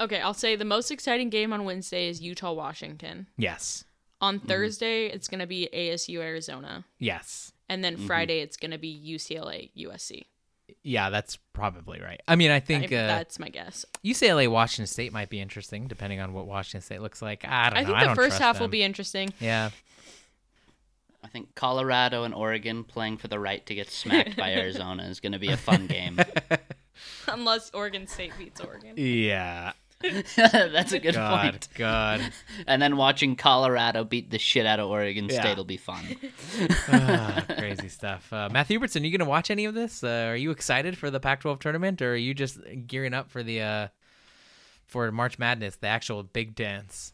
Okay, 0.00 0.20
I'll 0.20 0.32
say 0.34 0.56
the 0.56 0.64
most 0.64 0.90
exciting 0.90 1.28
game 1.28 1.52
on 1.52 1.64
Wednesday 1.64 2.08
is 2.08 2.22
Utah 2.22 2.52
Washington. 2.52 3.26
Yes. 3.36 3.84
On 4.22 4.38
Mm-hmm. 4.38 4.48
Thursday, 4.48 5.06
it's 5.06 5.28
gonna 5.28 5.46
be 5.46 5.68
ASU 5.72 6.18
Arizona, 6.20 6.84
Yes. 6.98 7.52
and 7.70 7.82
then 7.84 7.96
Friday 7.98 8.40
it's 8.40 8.56
gonna 8.58 8.78
be 8.78 8.90
UCLA 9.14 9.70
USC. 9.76 10.24
Yeah, 10.82 11.10
that's 11.10 11.36
probably 11.52 12.00
right. 12.00 12.20
I 12.26 12.36
mean, 12.36 12.50
I 12.50 12.60
think 12.60 12.92
I- 12.92 12.96
uh, 12.96 13.06
that's 13.06 13.38
my 13.38 13.48
guess. 13.48 13.84
UCLA 14.04 14.48
Washington 14.48 14.86
State 14.86 15.12
might 15.12 15.28
be 15.28 15.40
interesting, 15.40 15.88
depending 15.88 16.20
on 16.20 16.32
what 16.32 16.46
Washington 16.46 16.80
State 16.80 17.02
looks 17.02 17.20
like. 17.20 17.44
I 17.46 17.70
don't 17.70 17.74
know. 17.74 17.78
I 17.78 17.82
know. 17.82 17.86
think 17.88 17.98
I 17.98 18.06
the 18.08 18.14
first 18.14 18.28
trust 18.28 18.42
half 18.42 18.60
will 18.60 18.68
be 18.68 18.82
interesting. 18.82 19.32
Yeah. 19.40 19.70
I 21.22 21.28
think 21.28 21.54
Colorado 21.54 22.24
and 22.24 22.32
Oregon 22.34 22.82
playing 22.82 23.18
for 23.18 23.28
the 23.28 23.38
right 23.38 23.64
to 23.66 23.74
get 23.74 23.90
smacked 23.90 24.36
by 24.36 24.54
Arizona 24.54 25.04
is 25.04 25.20
going 25.20 25.32
to 25.32 25.38
be 25.38 25.48
a 25.48 25.56
fun 25.56 25.86
game. 25.86 26.18
Unless 27.28 27.72
Oregon 27.74 28.06
State 28.06 28.32
beats 28.38 28.60
Oregon. 28.60 28.94
Yeah. 28.96 29.72
That's 30.36 30.92
a 30.92 30.98
good 30.98 31.14
God. 31.14 31.50
point. 31.52 31.68
God. 31.74 32.20
And 32.66 32.80
then 32.80 32.96
watching 32.96 33.36
Colorado 33.36 34.04
beat 34.04 34.30
the 34.30 34.38
shit 34.38 34.64
out 34.66 34.80
of 34.80 34.88
Oregon 34.88 35.28
Yeah. 35.28 35.40
State 35.40 35.56
will 35.56 35.64
be 35.64 35.76
fun. 35.76 36.04
Ah, 36.88 37.44
crazy 37.58 37.88
stuff. 37.88 38.32
Uh, 38.32 38.48
Matthew 38.50 38.78
Hubertson, 38.78 39.02
are 39.02 39.06
you 39.06 39.16
gonna 39.16 39.28
watch 39.28 39.50
any 39.50 39.64
of 39.66 39.74
this? 39.74 40.02
Uh, 40.02 40.26
are 40.30 40.36
you 40.36 40.50
excited 40.50 40.96
for 40.98 41.10
the 41.10 41.20
Pac-12 41.20 41.60
tournament, 41.60 42.00
or 42.02 42.12
are 42.12 42.16
you 42.16 42.34
just 42.34 42.58
gearing 42.86 43.14
up 43.14 43.30
for 43.30 43.42
the 43.42 43.60
uh, 43.60 43.88
for 44.86 45.10
March 45.12 45.38
Madness, 45.38 45.76
the 45.76 45.86
actual 45.86 46.22
big 46.22 46.54
dance? 46.54 47.12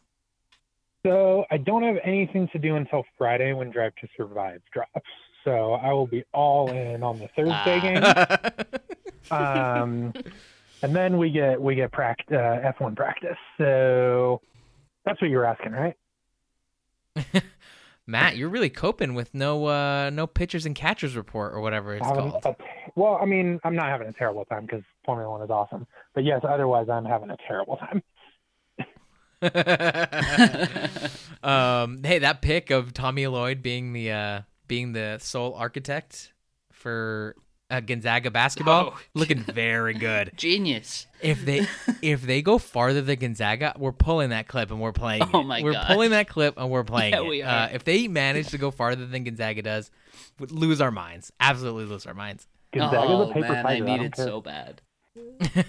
So 1.04 1.44
I 1.50 1.56
don't 1.58 1.82
have 1.82 1.96
anything 2.04 2.48
to 2.52 2.58
do 2.58 2.76
until 2.76 3.04
Friday 3.18 3.52
when 3.52 3.70
Drive 3.70 3.94
to 4.00 4.08
Survive 4.16 4.60
drops. 4.72 5.06
So 5.44 5.74
I 5.74 5.92
will 5.92 6.06
be 6.08 6.24
all 6.32 6.70
in 6.70 7.02
on 7.02 7.18
the 7.18 7.28
Thursday 7.36 8.00
Ah. 8.02 8.50
game. 9.30 9.82
Um, 9.82 10.12
and 10.82 10.94
then 10.94 11.18
we 11.18 11.30
get 11.30 11.60
we 11.60 11.74
get 11.74 11.92
pract- 11.92 12.32
uh, 12.32 12.72
F1 12.78 12.96
practice. 12.96 13.36
So 13.58 14.40
that's 15.04 15.20
what 15.20 15.30
you 15.30 15.36
were 15.36 15.46
asking, 15.46 15.72
right? 15.72 15.94
Matt, 18.06 18.36
you're 18.36 18.48
really 18.48 18.70
coping 18.70 19.14
with 19.14 19.34
no 19.34 19.66
uh, 19.66 20.10
no 20.10 20.26
pitchers 20.26 20.66
and 20.66 20.74
catchers 20.74 21.16
report 21.16 21.54
or 21.54 21.60
whatever 21.60 21.94
it's 21.94 22.06
Having 22.06 22.30
called. 22.30 22.46
a- 22.46 22.56
well, 22.94 23.18
I 23.20 23.26
mean, 23.26 23.58
I'm 23.64 23.74
not 23.74 23.86
having 23.86 24.08
a 24.08 24.12
terrible 24.12 24.44
time 24.44 24.64
because 24.64 24.82
Formula 25.04 25.30
One 25.30 25.42
is 25.42 25.50
awesome. 25.50 25.86
But 26.14 26.24
yes, 26.24 26.40
otherwise, 26.48 26.88
I'm 26.88 27.04
having 27.04 27.30
a 27.30 27.36
terrible 27.46 27.76
time. 27.76 28.02
um, 31.42 32.02
hey, 32.04 32.18
that 32.20 32.38
pick 32.42 32.70
of 32.70 32.94
Tommy 32.94 33.26
Lloyd 33.26 33.62
being 33.62 33.92
the 33.92 34.10
uh, 34.10 34.40
being 34.68 34.92
the 34.92 35.18
sole 35.20 35.54
architect 35.54 36.32
for 36.72 37.34
uh, 37.70 37.80
Gonzaga 37.80 38.30
basketball, 38.30 38.92
Oh. 38.94 38.98
looking 39.14 39.38
very 39.42 39.94
good. 39.94 40.32
Genius. 40.36 41.06
If 41.20 41.44
they 41.44 41.66
if 42.02 42.22
they 42.22 42.42
go 42.42 42.58
farther 42.58 43.02
than 43.02 43.18
Gonzaga, 43.18 43.74
we're 43.78 43.92
pulling 43.92 44.30
that 44.30 44.46
clip 44.48 44.70
and 44.70 44.80
we're 44.80 44.92
playing. 44.92 45.22
Oh 45.34 45.40
it. 45.40 45.44
my 45.44 45.62
We're 45.62 45.72
gosh. 45.72 45.86
pulling 45.88 46.10
that 46.10 46.28
clip 46.28 46.54
and 46.56 46.70
we're 46.70 46.84
playing 46.84 47.12
Yeah, 47.14 47.20
it. 47.22 47.26
we 47.26 47.42
Uh, 47.42 47.68
if 47.72 47.84
they 47.84 48.06
manage 48.08 48.48
to 48.48 48.58
go 48.58 48.70
farther 48.70 49.04
than 49.06 49.24
Gonzaga 49.24 49.62
does, 49.62 49.90
we'd 50.38 50.50
lose 50.52 50.80
our 50.80 50.90
minds. 50.92 51.32
Absolutely 51.40 51.86
lose 51.86 52.06
our 52.06 52.14
minds. 52.14 52.46
Gonzaga's 52.72 53.10
oh 53.10 53.30
a 53.30 53.34
paper 53.34 53.48
man, 53.48 53.66
I 53.66 53.72
tiger. 53.74 53.84
need 53.84 53.96
don't 53.96 54.06
it 54.06 54.12
care. 54.14 54.24
so 54.26 54.40
bad. 54.40 54.80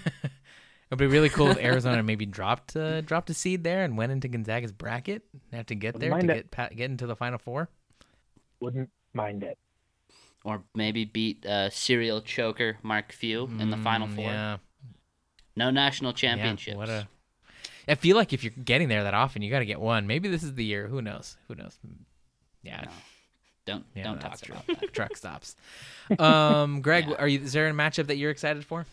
It'd 0.90 0.98
be 0.98 1.06
really 1.06 1.28
cool 1.28 1.48
if 1.50 1.58
Arizona 1.58 2.02
maybe 2.02 2.24
dropped 2.26 2.74
uh, 2.74 3.02
dropped 3.02 3.28
a 3.28 3.34
seed 3.34 3.62
there 3.62 3.84
and 3.84 3.98
went 3.98 4.10
into 4.12 4.26
Gonzaga's 4.28 4.72
bracket. 4.72 5.22
They 5.50 5.56
have 5.58 5.66
to 5.66 5.74
get 5.74 5.98
there 5.98 6.10
to 6.10 6.16
it. 6.18 6.26
get 6.26 6.50
pa- 6.50 6.68
get 6.74 6.90
into 6.90 7.06
the 7.06 7.14
final 7.16 7.38
four. 7.38 7.68
Wouldn't 8.60 8.88
mind 9.12 9.42
it. 9.42 9.58
Or 10.48 10.62
maybe 10.74 11.04
beat 11.04 11.44
uh, 11.44 11.68
serial 11.68 12.22
choker 12.22 12.78
Mark 12.82 13.12
Few 13.12 13.44
in 13.60 13.68
the 13.68 13.76
final 13.76 14.06
Mm, 14.08 14.14
four. 14.14 14.24
Yeah, 14.30 14.56
No 15.56 15.70
national 15.70 16.12
yeah. 16.12 16.16
championships. 16.16 16.76
What 16.78 16.88
a. 16.88 17.06
I 17.86 17.94
feel 17.96 18.16
like 18.16 18.32
if 18.32 18.42
you're 18.42 18.54
getting 18.64 18.88
there 18.88 19.02
that 19.04 19.12
often, 19.12 19.42
you 19.42 19.50
got 19.50 19.58
to 19.58 19.66
get 19.66 19.78
one. 19.78 20.06
Maybe 20.06 20.26
this 20.30 20.42
is 20.42 20.54
the 20.54 20.64
year. 20.64 20.88
Who 20.88 21.02
knows? 21.02 21.36
Who 21.48 21.54
knows? 21.54 21.78
Yeah. 22.62 22.80
No. 22.86 22.90
Don't 23.66 23.84
Yeah, 23.94 24.04
don't 24.04 24.20
talk 24.22 24.40
about 24.48 24.66
that. 24.68 24.92
Truck 24.94 25.16
stops. 25.18 25.54
Um, 26.18 26.80
Greg, 26.86 27.08
Yeah. 27.08 27.16
are 27.16 27.28
you? 27.28 27.40
Is 27.40 27.52
there 27.52 27.68
a 27.68 27.72
matchup 27.72 28.06
that 28.06 28.16
you're 28.16 28.30
excited 28.30 28.64
for? 28.64 28.86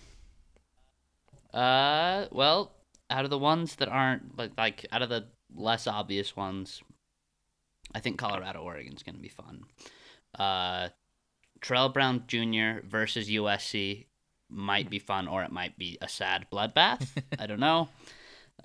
Uh, 1.53 2.25
well, 2.31 2.73
out 3.09 3.23
of 3.23 3.29
the 3.31 3.37
ones 3.37 3.75
that 3.77 3.87
aren't 3.87 4.37
like 4.37 4.51
like 4.57 4.85
out 4.91 5.01
of 5.01 5.07
the 5.09 5.25
less 5.55 5.87
obvious 5.87 6.35
ones, 6.35 6.81
I 7.93 8.01
think 8.01 8.17
Colorado 8.19 8.59
Oregon's 8.61 9.03
gonna 9.03 9.19
be 9.19 9.29
fun. 9.29 9.63
Uh, 10.37 10.89
Terrell 11.65 11.89
Brown 11.89 12.23
Jr. 12.27 12.85
versus 12.87 13.29
USC 13.29 14.05
might 14.49 14.89
be 14.89 14.99
fun, 14.99 15.27
or 15.27 15.43
it 15.43 15.51
might 15.51 15.77
be 15.77 15.97
a 16.01 16.07
sad 16.07 16.45
bloodbath. 16.51 17.07
I 17.39 17.47
don't 17.47 17.59
know. 17.59 17.89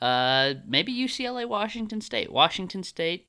Uh, 0.00 0.54
maybe 0.66 0.92
UCLA 0.94 1.48
Washington 1.48 2.00
State. 2.00 2.30
Washington 2.32 2.82
State 2.82 3.26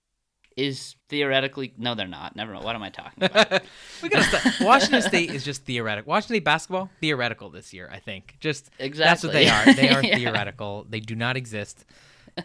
is 0.57 0.95
theoretically 1.07 1.73
no, 1.77 1.95
they're 1.95 2.07
not. 2.07 2.35
Never 2.35 2.51
mind. 2.53 2.65
What 2.65 2.75
am 2.75 2.83
I 2.83 2.89
talking 2.89 3.23
about? 3.23 3.61
we 4.03 4.09
gotta 4.09 4.23
stop. 4.25 4.61
Washington 4.61 5.01
State 5.01 5.31
is 5.31 5.45
just 5.45 5.63
theoretical. 5.65 6.09
Washington 6.09 6.35
State 6.35 6.43
basketball 6.45 6.89
theoretical 6.99 7.49
this 7.49 7.73
year. 7.73 7.89
I 7.91 7.99
think 7.99 8.35
just 8.41 8.69
exactly 8.77 9.09
that's 9.09 9.23
what 9.23 9.33
they 9.33 9.47
are. 9.47 9.73
They 9.73 9.89
are 9.95 10.03
Yeah. 10.03 10.17
theoretical. 10.17 10.85
They 10.89 10.99
do 10.99 11.15
not 11.15 11.37
exist. 11.37 11.85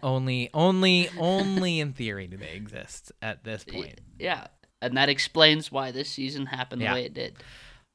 Only, 0.02 0.50
only, 0.52 1.08
only 1.18 1.78
in 1.80 1.92
theory 1.92 2.26
do 2.26 2.36
they 2.36 2.52
exist 2.54 3.12
at 3.22 3.44
this 3.44 3.62
point. 3.64 4.00
yeah, 4.18 4.48
and 4.86 4.96
that 4.96 5.08
explains 5.08 5.70
why 5.72 5.90
this 5.90 6.08
season 6.08 6.46
happened 6.46 6.82
Yeah. 6.82 6.90
the 6.90 7.00
way 7.00 7.04
it 7.06 7.14
did. 7.14 7.34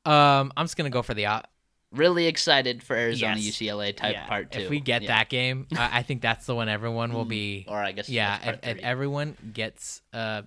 Um, 0.06 0.52
I'm 0.58 0.66
just 0.66 0.78
gonna 0.78 0.90
go 0.90 1.02
for 1.02 1.14
the 1.14 1.26
op- 1.28 1.48
really 1.92 2.26
excited 2.28 2.82
for 2.82 2.96
Arizona 2.96 3.36
Yes. 3.38 3.56
UCLA 3.56 3.94
type 3.96 4.14
yeah, 4.14 4.26
part 4.28 4.52
two. 4.52 4.62
If 4.62 4.70
we 4.70 4.80
get 4.80 5.02
Yeah. 5.04 5.10
that 5.10 5.30
game, 5.30 5.68
I, 5.78 6.00
I 6.00 6.04
think 6.04 6.22
that's 6.22 6.46
the 6.46 6.56
one 6.56 6.70
everyone 6.70 7.14
will 7.14 7.26
be. 7.26 7.66
or 7.70 7.78
I 7.78 7.92
guess 7.92 8.10
yeah, 8.10 8.52
if, 8.52 8.60
if 8.78 8.78
everyone 8.84 9.36
gets, 9.54 10.02
uh, 10.14 10.44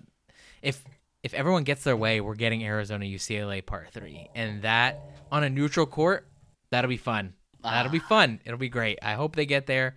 if 0.61 0.83
if 1.23 1.33
everyone 1.33 1.63
gets 1.63 1.83
their 1.83 1.97
way, 1.97 2.21
we're 2.21 2.35
getting 2.35 2.63
Arizona 2.63 3.05
UCLA 3.05 3.65
part 3.65 3.91
three, 3.91 4.29
and 4.35 4.61
that 4.61 4.99
on 5.31 5.43
a 5.43 5.49
neutral 5.49 5.85
court, 5.87 6.27
that'll 6.71 6.89
be 6.89 6.97
fun. 6.97 7.33
That'll 7.63 7.91
be 7.91 7.99
Ah. 8.03 8.07
fun. 8.09 8.41
It'll 8.45 8.59
be 8.59 8.69
great. 8.69 8.99
I 9.01 9.13
hope 9.13 9.35
they 9.35 9.45
get 9.47 9.65
there. 9.65 9.95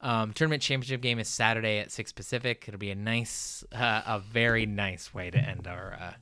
Um, 0.00 0.32
tournament 0.32 0.62
championship 0.62 1.00
game 1.00 1.18
is 1.18 1.28
Saturday 1.28 1.78
at 1.78 1.90
six 1.90 2.12
Pacific. 2.12 2.64
It'll 2.68 2.78
be 2.78 2.90
a 2.90 2.94
nice, 2.94 3.64
uh, 3.72 4.02
a 4.06 4.18
very 4.20 4.66
nice 4.66 5.12
way 5.14 5.30
to 5.30 5.38
end 5.38 5.66
our 5.66 5.94
uh, 5.98 6.12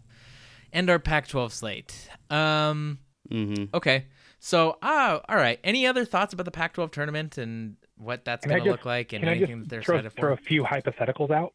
end 0.73 0.91
our 0.91 0.99
Pac-12 0.99 1.51
slate. 1.53 2.09
Um, 2.31 2.99
Mhm. 3.31 3.73
okay, 3.75 4.07
so 4.39 4.77
uh, 4.83 5.21
all 5.29 5.37
right. 5.37 5.59
Any 5.65 5.87
other 5.87 6.05
thoughts 6.05 6.35
about 6.35 6.45
the 6.45 6.51
Pac-12 6.51 6.91
tournament 6.93 7.39
and 7.39 7.77
what 7.97 8.25
that's 8.25 8.47
going 8.47 8.63
to 8.63 8.71
look 8.71 8.85
like 8.85 9.13
and 9.13 9.23
Can 9.23 9.29
I 9.29 9.37
anything 9.37 9.61
that 9.61 9.69
they're 9.69 9.81
just 9.81 9.87
throw, 9.87 9.97
excited 9.99 10.17
throw 10.21 10.33
a 10.33 10.37
few 10.37 10.63
hypotheticals 10.65 11.31
out? 11.31 11.55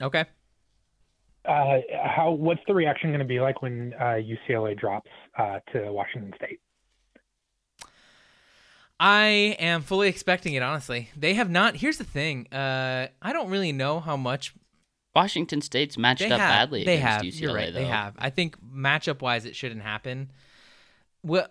Okay. 0.00 0.24
Uh, 1.44 1.80
how? 2.02 2.30
What's 2.30 2.62
the 2.66 2.72
reaction 2.74 3.10
going 3.10 3.18
to 3.18 3.26
be 3.26 3.38
like 3.40 3.60
when 3.60 3.92
uh, 4.00 4.14
UCLA 4.48 4.74
drops 4.78 5.10
uh, 5.38 5.60
to 5.72 5.92
Washington 5.92 6.32
State? 6.36 6.60
I 9.04 9.26
am 9.58 9.82
fully 9.82 10.08
expecting 10.08 10.54
it. 10.54 10.62
Honestly, 10.62 11.10
they 11.14 11.34
have 11.34 11.50
not. 11.50 11.76
Here's 11.76 11.98
the 11.98 12.04
thing. 12.04 12.46
Uh, 12.50 13.08
I 13.20 13.34
don't 13.34 13.50
really 13.50 13.70
know 13.70 14.00
how 14.00 14.16
much 14.16 14.54
Washington 15.14 15.60
State's 15.60 15.98
matched 15.98 16.22
up 16.22 16.30
have. 16.30 16.38
badly 16.38 16.84
they 16.84 16.96
against 16.96 17.12
have. 17.12 17.22
UCLA. 17.22 17.40
You're 17.40 17.54
right. 17.54 17.72
Though. 17.74 17.80
They 17.80 17.84
have. 17.84 18.14
I 18.16 18.30
think 18.30 18.56
matchup 18.64 19.20
wise, 19.20 19.44
it 19.44 19.54
shouldn't 19.54 19.82
happen. 19.82 20.32
Well, 21.22 21.48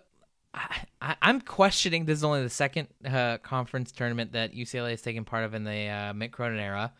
I, 0.52 1.14
I'm 1.22 1.40
questioning. 1.40 2.06
This 2.06 2.18
is 2.18 2.24
only 2.24 2.42
the 2.42 2.50
second 2.50 2.88
uh, 3.04 3.38
conference 3.38 3.92
tournament 3.92 4.32
that 4.32 4.52
UCLA 4.52 4.90
has 4.90 5.02
taken 5.02 5.24
part 5.24 5.44
of 5.44 5.54
in 5.54 5.62
the 5.62 5.70
uh, 5.86 6.12
Mick 6.12 6.32
Cronin 6.32 6.58
era. 6.58 6.92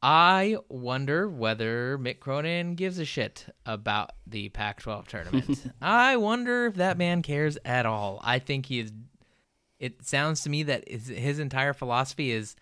I 0.00 0.58
wonder 0.68 1.28
whether 1.28 1.98
Mick 1.98 2.20
Cronin 2.20 2.76
gives 2.76 2.98
a 2.98 3.04
shit 3.04 3.46
about 3.66 4.12
the 4.28 4.48
Pac-12 4.48 5.08
tournament. 5.08 5.72
I 5.82 6.16
wonder 6.16 6.66
if 6.66 6.74
that 6.76 6.98
man 6.98 7.22
cares 7.22 7.58
at 7.64 7.84
all. 7.84 8.20
I 8.22 8.38
think 8.38 8.66
he 8.66 8.78
is. 8.78 8.92
It 9.82 10.06
sounds 10.06 10.42
to 10.42 10.48
me 10.48 10.62
that 10.62 10.88
his, 10.88 11.08
his 11.08 11.40
entire 11.40 11.72
philosophy 11.72 12.30
is 12.30 12.54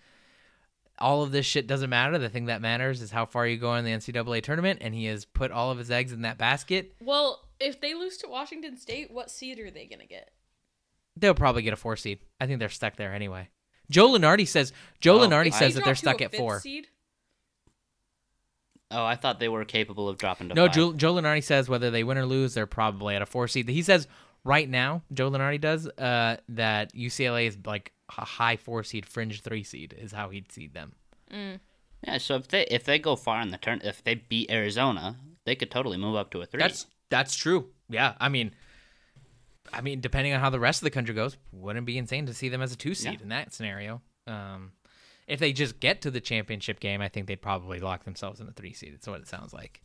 all 0.98 1.22
of 1.22 1.33
this 1.33 1.44
shit 1.44 1.66
doesn't 1.66 1.90
matter. 1.90 2.16
The 2.16 2.30
thing 2.30 2.46
that 2.46 2.62
matters 2.62 3.02
is 3.02 3.11
how 3.11 3.26
far 3.26 3.46
you 3.46 3.59
go 3.59 3.74
in 3.74 3.85
the 3.85 3.90
NCAA 3.90 4.42
tournament, 4.42 4.78
and 4.80 4.94
he 4.94 5.04
has 5.04 5.26
put 5.26 5.50
all 5.50 5.70
of 5.70 5.76
his 5.76 5.90
eggs 5.90 6.12
in 6.12 6.22
that 6.22 6.38
basket. 6.38 6.94
Well, 6.98 7.42
if 7.61 7.78
they 7.78 7.92
lose 7.92 8.16
to 8.18 8.28
Washington 8.28 8.78
State, 8.78 9.11
what 9.11 9.30
seed 9.30 9.59
are 9.59 9.70
they 9.70 9.85
gonna 9.85 10.06
get? 10.06 10.30
They'll 11.14 11.35
probably 11.35 11.61
get 11.61 11.74
a 11.74 11.76
four 11.76 11.94
seed. 11.96 12.20
I 12.40 12.46
think 12.46 12.59
they're 12.59 12.70
stuck 12.70 12.96
there 12.96 13.12
anyway. 13.12 13.50
Joe 13.90 14.09
Lunardi 14.09 14.48
says 14.48 14.72
Joe 15.00 15.20
Oh, 15.20 15.28
Lunardi 15.28 15.52
says 15.52 15.74
that 15.74 15.85
they're 15.85 15.92
dropped 15.92 15.98
to 15.98 16.04
stuck 16.06 16.20
a 16.22 16.24
at 16.24 16.30
fifth 16.30 16.38
four. 16.38 16.61
Seed? 16.61 16.87
Oh, 18.90 19.04
I 19.04 19.14
thought 19.14 19.38
they 19.40 19.48
were 19.48 19.64
capable 19.66 20.09
of 20.09 20.16
dropping 20.16 20.48
to 20.48 20.54
No, 20.54 20.66
five. 20.66 20.74
Joe, 20.74 20.92
Joe 20.94 21.14
Lunardi 21.14 21.44
says 21.44 21.68
whether 21.68 21.90
they 21.90 22.02
win 22.02 22.16
or 22.18 22.24
lose, 22.26 22.54
they're 22.54 22.66
probably 22.66 23.14
at 23.14 23.20
a 23.22 23.26
four 23.26 23.46
seed. 23.46 23.68
He 23.68 23.83
says 23.83 24.09
right 24.44 24.68
now, 24.68 25.03
Joe 25.12 25.31
Lunardi 25.31 25.61
does 25.61 25.87
uh, 25.87 26.37
that 26.50 26.92
UCLA 26.94 27.46
is 27.46 27.59
like 27.64 27.92
a 28.18 28.24
high 28.24 28.57
four 28.57 28.83
seed, 28.85 29.07
fringe 29.07 29.40
three 29.42 29.62
seed 29.64 29.94
is 29.98 30.12
how 30.12 30.31
he'd 30.31 30.50
seed 30.53 30.74
them. 30.74 30.92
Yeah, 31.31 32.18
so 32.18 32.37
if 32.37 32.48
they 32.48 32.64
if 32.66 32.85
they 32.85 32.98
go 32.98 33.14
far 33.16 33.40
in 33.42 33.50
the 33.50 33.59
turn, 33.59 33.81
if 33.85 34.03
they 34.03 34.14
beat 34.16 34.50
Arizona, 34.50 35.16
they 35.44 35.55
could 35.55 35.70
totally 35.70 35.96
move 35.98 36.16
up 36.16 36.31
to 36.31 36.40
a 36.40 36.46
three. 36.46 36.61
That's 36.61 36.87
that's 37.11 37.37
true. 37.37 37.68
Yeah, 37.88 38.14
I 38.20 38.29
mean, 38.29 38.53
I 39.72 39.81
mean, 39.81 40.00
depending 40.00 40.33
on 40.33 40.40
how 40.40 40.50
the 40.50 40.61
rest 40.61 40.81
of 40.81 40.85
the 40.85 40.90
country 40.90 41.14
goes, 41.14 41.37
wouldn't 41.53 41.85
it 41.85 41.87
be 41.87 41.98
insane 41.98 42.26
to 42.26 42.35
see 42.35 42.48
them 42.48 42.62
as 42.62 42.72
a 42.72 42.76
two 42.76 42.94
seed 42.94 43.14
Yeah. 43.14 43.22
in 43.22 43.29
that 43.29 43.53
scenario. 43.53 44.00
Um, 44.26 44.72
if 45.26 45.38
they 45.40 45.53
just 45.53 45.79
get 45.81 46.03
to 46.03 46.11
the 46.11 46.20
championship 46.20 46.81
game, 46.81 47.00
I 47.00 47.09
think 47.09 47.26
they'd 47.26 47.40
probably 47.40 47.79
lock 47.81 48.05
themselves 48.05 48.40
in 48.40 48.46
the 48.46 48.53
three 48.53 48.72
seed. 48.72 48.94
That's 48.94 49.07
what 49.07 49.20
it 49.20 49.29
sounds 49.29 49.53
like. 49.53 49.81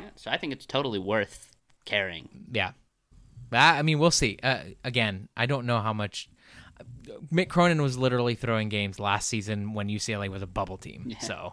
yeah, 0.00 0.10
so 0.16 0.30
I 0.30 0.36
think 0.36 0.52
it's 0.52 0.66
totally 0.66 0.98
worth 0.98 1.52
carrying. 1.84 2.28
Yeah, 2.52 2.72
but 2.72 2.74
I 3.52 3.78
I 3.78 3.82
mean, 3.82 3.98
we'll 3.98 4.10
see. 4.10 4.38
Uh, 4.42 4.58
again, 4.84 5.28
I 5.36 5.46
don't 5.46 5.66
know 5.66 5.80
how 5.80 5.92
much. 5.92 6.28
Mick 7.32 7.48
Cronin 7.48 7.80
was 7.80 7.96
literally 7.96 8.34
throwing 8.34 8.68
games 8.68 9.00
last 9.00 9.28
season 9.28 9.72
when 9.72 9.88
UCLA 9.88 10.28
was 10.28 10.42
a 10.42 10.46
bubble 10.46 10.76
team. 10.76 11.04
Yeah. 11.06 11.18
So 11.20 11.52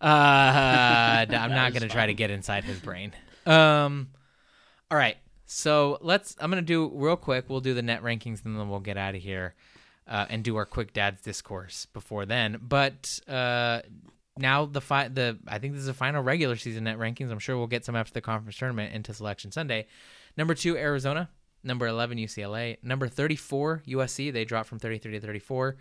uh, 0.00 0.04
I'm 0.04 1.50
not 1.50 1.72
going 1.72 1.82
to 1.82 1.88
try 1.88 2.06
to 2.06 2.14
get 2.14 2.30
inside 2.30 2.64
his 2.64 2.78
brain. 2.78 3.12
Um, 3.46 4.08
all 4.90 4.98
right. 4.98 5.16
So 5.46 5.98
let's. 6.02 6.36
I'm 6.40 6.50
going 6.50 6.62
to 6.62 6.66
do 6.66 6.90
real 6.94 7.16
quick. 7.16 7.46
We'll 7.48 7.60
do 7.60 7.74
the 7.74 7.82
net 7.82 8.02
rankings 8.02 8.44
and 8.44 8.58
then 8.58 8.68
we'll 8.68 8.80
get 8.80 8.96
out 8.96 9.14
of 9.14 9.22
here 9.22 9.54
uh, 10.06 10.26
and 10.28 10.44
do 10.44 10.56
our 10.56 10.66
quick 10.66 10.92
dad's 10.92 11.22
discourse 11.22 11.86
before 11.86 12.26
then. 12.26 12.58
But 12.60 13.18
uh, 13.28 13.80
now 14.36 14.66
the 14.66 14.80
fi- 14.80 15.08
the 15.08 15.38
I 15.46 15.58
think 15.58 15.74
this 15.74 15.80
is 15.80 15.86
the 15.86 15.94
final 15.94 16.22
regular 16.22 16.56
season 16.56 16.84
net 16.84 16.98
rankings. 16.98 17.30
I'm 17.30 17.38
sure 17.38 17.56
we'll 17.56 17.66
get 17.68 17.84
some 17.84 17.96
after 17.96 18.12
the 18.12 18.20
conference 18.20 18.56
tournament 18.56 18.94
into 18.94 19.14
Selection 19.14 19.52
Sunday. 19.52 19.86
Number 20.40 20.54
two, 20.54 20.74
Arizona. 20.74 21.28
Number 21.62 21.86
11, 21.86 22.16
UCLA. 22.16 22.78
Number 22.82 23.08
34, 23.08 23.82
USC. 23.86 24.32
They 24.32 24.46
dropped 24.46 24.70
from 24.70 24.78
33 24.78 25.12
to 25.12 25.20
34. 25.20 25.76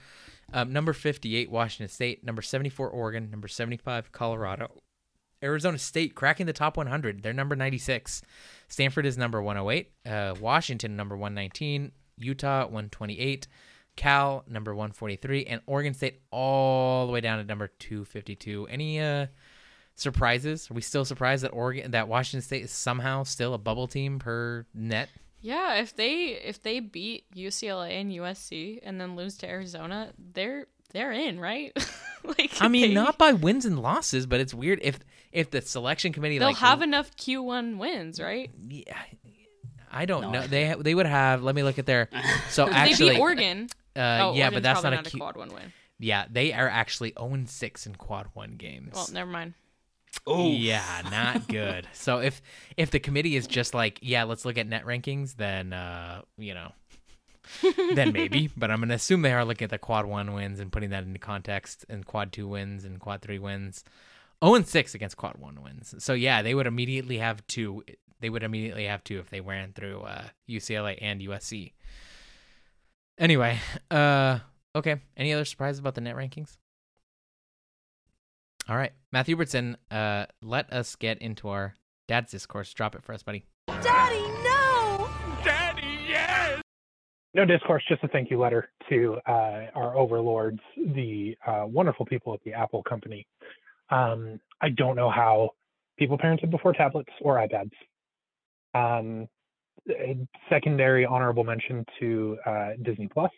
Um, 0.51 0.73
number 0.73 0.91
58, 0.91 1.49
Washington 1.49 1.87
State. 1.87 2.25
Number 2.25 2.41
74, 2.41 2.89
Oregon. 2.89 3.31
Number 3.31 3.47
75, 3.47 4.11
Colorado. 4.11 4.81
Arizona 5.41 5.77
State 5.77 6.13
cracking 6.13 6.45
the 6.45 6.51
top 6.51 6.75
100. 6.75 7.23
They're 7.23 7.31
number 7.31 7.55
96. 7.55 8.21
Stanford 8.67 9.05
is 9.05 9.17
number 9.17 9.41
108. 9.41 9.91
Uh, 10.05 10.35
Washington, 10.41 10.97
number 10.97 11.15
119. 11.15 11.93
Utah, 12.17 12.63
128. 12.63 13.47
Cal, 13.95 14.43
number 14.45 14.75
143. 14.75 15.45
And 15.45 15.61
Oregon 15.67 15.93
State 15.93 16.19
all 16.31 17.07
the 17.07 17.13
way 17.13 17.21
down 17.21 17.37
to 17.37 17.45
number 17.45 17.69
252. 17.79 18.67
Any 18.69 18.99
uh, 18.99 19.27
surprises? 20.01 20.69
Are 20.69 20.73
we 20.73 20.81
still 20.81 21.05
surprised 21.05 21.43
that 21.43 21.49
Oregon, 21.49 21.91
that 21.91 22.07
Washington 22.07 22.41
State 22.45 22.63
is 22.63 22.71
somehow 22.71 23.23
still 23.23 23.53
a 23.53 23.57
bubble 23.57 23.87
team 23.87 24.19
per 24.19 24.65
net? 24.73 25.09
Yeah, 25.41 25.75
if 25.75 25.95
they 25.95 26.27
if 26.43 26.61
they 26.61 26.79
beat 26.81 27.25
UCLA 27.35 28.01
and 28.01 28.11
USC 28.11 28.79
and 28.83 28.99
then 28.99 29.15
lose 29.15 29.37
to 29.37 29.47
Arizona, 29.49 30.11
they're 30.33 30.67
they're 30.91 31.11
in, 31.13 31.39
right? 31.39 31.71
like 32.23 32.51
I 32.59 32.67
mean, 32.67 32.89
they, 32.89 32.93
not 32.93 33.17
by 33.17 33.31
wins 33.33 33.65
and 33.65 33.79
losses, 33.79 34.25
but 34.25 34.39
it's 34.41 34.53
weird 34.53 34.79
if 34.81 34.99
if 35.31 35.49
the 35.51 35.61
selection 35.61 36.11
committee 36.11 36.39
they'll 36.39 36.49
like 36.49 36.57
have 36.57 36.81
enough 36.81 37.15
Q1 37.15 37.77
wins, 37.77 38.19
right? 38.19 38.49
yeah, 38.67 38.97
I 39.91 40.05
don't 40.05 40.23
No 40.23 40.31
know. 40.31 40.39
idea. 40.41 40.75
They 40.75 40.81
they 40.83 40.95
would 40.95 41.05
have. 41.05 41.41
Let 41.43 41.55
me 41.55 41.63
look 41.63 41.79
at 41.79 41.85
their. 41.85 42.09
So 42.49 42.67
actually, 42.67 43.09
they 43.09 43.15
beat 43.15 43.21
Oregon. 43.21 43.69
uh, 43.95 43.99
oh, 43.99 44.01
yeah, 44.33 44.45
Oregon's 44.45 44.53
but 44.55 44.63
that's 44.63 44.81
probably 44.81 44.97
not 44.97 45.05
a 45.05 45.07
a 45.07 45.11
Q- 45.11 45.19
quad 45.19 45.37
one 45.37 45.49
win. 45.53 45.73
Yeah, 45.99 46.25
they 46.31 46.51
are 46.53 46.67
actually 46.67 47.13
0 47.19 47.43
6 47.45 47.85
in 47.85 47.95
quad 47.95 48.27
one 48.33 48.55
games. 48.57 48.91
Well, 48.93 49.07
never 49.13 49.29
mind. 49.29 49.53
Oh 50.25 50.51
yeah, 50.51 51.01
not 51.11 51.47
good. 51.47 51.87
so 51.93 52.19
if 52.19 52.41
if 52.77 52.91
the 52.91 52.99
committee 52.99 53.35
is 53.35 53.47
just 53.47 53.73
like, 53.73 53.99
yeah, 54.01 54.23
let's 54.23 54.45
look 54.45 54.57
at 54.57 54.67
net 54.67 54.85
rankings, 54.85 55.35
then 55.35 55.73
uh, 55.73 56.21
you 56.37 56.53
know, 56.53 56.71
then 57.95 58.11
maybe. 58.11 58.49
But 58.55 58.71
I'm 58.71 58.79
gonna 58.79 58.95
assume 58.95 59.21
they 59.21 59.33
are 59.33 59.45
looking 59.45 59.65
at 59.65 59.71
the 59.71 59.77
quad 59.77 60.05
one 60.05 60.33
wins 60.33 60.59
and 60.59 60.71
putting 60.71 60.89
that 60.91 61.03
into 61.03 61.19
context, 61.19 61.85
and 61.89 62.05
quad 62.05 62.31
two 62.31 62.47
wins 62.47 62.85
and 62.85 62.99
quad 62.99 63.21
three 63.21 63.39
wins. 63.39 63.83
0 64.41 64.55
and 64.55 64.65
6 64.65 64.95
against 64.95 65.17
quad 65.17 65.37
one 65.37 65.61
wins. 65.61 65.93
So 65.97 66.13
yeah, 66.13 66.41
they 66.41 66.55
would 66.55 66.65
immediately 66.67 67.17
have 67.17 67.45
two. 67.47 67.83
They 68.21 68.29
would 68.29 68.43
immediately 68.43 68.85
have 68.85 69.03
two 69.03 69.19
if 69.19 69.29
they 69.29 69.41
ran 69.41 69.73
through 69.73 70.01
uh, 70.01 70.23
UCLA 70.49 70.97
and 71.01 71.21
USC. 71.21 71.73
Anyway, 73.17 73.59
uh, 73.91 74.39
okay. 74.75 75.01
Any 75.17 75.33
other 75.33 75.43
surprises 75.43 75.79
about 75.79 75.95
the 75.95 76.01
net 76.01 76.15
rankings? 76.15 76.57
All 78.69 78.77
right, 78.77 78.91
Matthew 79.11 79.35
Hubertson, 79.35 79.77
uh, 79.89 80.27
let 80.43 80.71
us 80.71 80.95
get 80.95 81.17
into 81.17 81.49
our 81.49 81.75
dad's 82.07 82.29
discourse. 82.29 82.71
Drop 82.71 82.93
it 82.93 83.01
for 83.01 83.13
us, 83.13 83.23
buddy. 83.23 83.43
Daddy, 83.67 84.21
no! 84.43 85.09
Daddy, 85.43 85.97
yes! 86.07 86.61
No 87.33 87.45
discourse, 87.45 87.83
just 87.89 88.03
a 88.03 88.07
thank 88.09 88.29
you 88.29 88.37
letter 88.37 88.69
to 88.89 89.17
uh, 89.27 89.65
our 89.73 89.97
overlords, 89.97 90.59
the 90.77 91.35
uh, 91.47 91.63
wonderful 91.65 92.05
people 92.05 92.31
at 92.31 92.43
the 92.43 92.53
Apple 92.53 92.83
company. 92.83 93.25
Um, 93.89 94.39
I 94.61 94.69
don't 94.69 94.95
know 94.95 95.09
how 95.09 95.49
people 95.97 96.19
parented 96.19 96.51
before 96.51 96.73
tablets 96.73 97.09
or 97.23 97.37
iPads. 97.37 97.71
Um, 98.75 99.27
secondary 100.47 101.07
honorable 101.07 101.43
mention 101.43 101.87
to 101.99 102.37
uh, 102.45 102.69
Disney 102.83 103.07
Plus. 103.07 103.31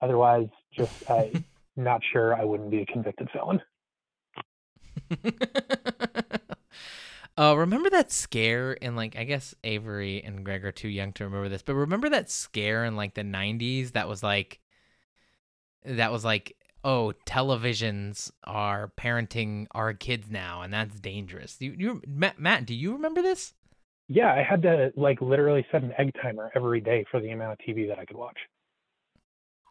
Otherwise, 0.00 0.48
just 0.74 1.10
uh, 1.10 1.26
not 1.76 2.00
sure 2.14 2.34
I 2.34 2.44
wouldn't 2.44 2.70
be 2.70 2.80
a 2.80 2.86
convicted 2.86 3.28
felon. 3.30 3.60
uh, 7.38 7.54
remember 7.56 7.90
that 7.90 8.12
scare 8.12 8.72
in 8.72 8.96
like 8.96 9.16
I 9.16 9.24
guess 9.24 9.54
Avery 9.64 10.22
and 10.22 10.44
Greg 10.44 10.64
are 10.64 10.72
too 10.72 10.88
young 10.88 11.12
to 11.14 11.24
remember 11.24 11.48
this, 11.48 11.62
but 11.62 11.74
remember 11.74 12.08
that 12.10 12.30
scare 12.30 12.84
in 12.84 12.96
like 12.96 13.14
the 13.14 13.22
'90s 13.22 13.92
that 13.92 14.08
was 14.08 14.22
like 14.22 14.60
that 15.84 16.12
was 16.12 16.24
like 16.24 16.56
oh 16.82 17.12
televisions 17.26 18.30
are 18.44 18.92
parenting 18.96 19.66
our 19.72 19.92
kids 19.94 20.30
now 20.30 20.62
and 20.62 20.72
that's 20.72 21.00
dangerous. 21.00 21.56
You, 21.60 21.74
you 21.78 22.02
Matt, 22.06 22.38
Matt, 22.38 22.66
do 22.66 22.74
you 22.74 22.92
remember 22.92 23.22
this? 23.22 23.54
Yeah, 24.08 24.32
I 24.32 24.42
had 24.42 24.62
to 24.62 24.92
like 24.96 25.20
literally 25.20 25.66
set 25.72 25.82
an 25.82 25.92
egg 25.98 26.12
timer 26.20 26.50
every 26.54 26.80
day 26.80 27.04
for 27.10 27.20
the 27.20 27.30
amount 27.30 27.52
of 27.52 27.58
TV 27.66 27.88
that 27.88 27.98
I 27.98 28.04
could 28.04 28.16
watch. 28.16 28.36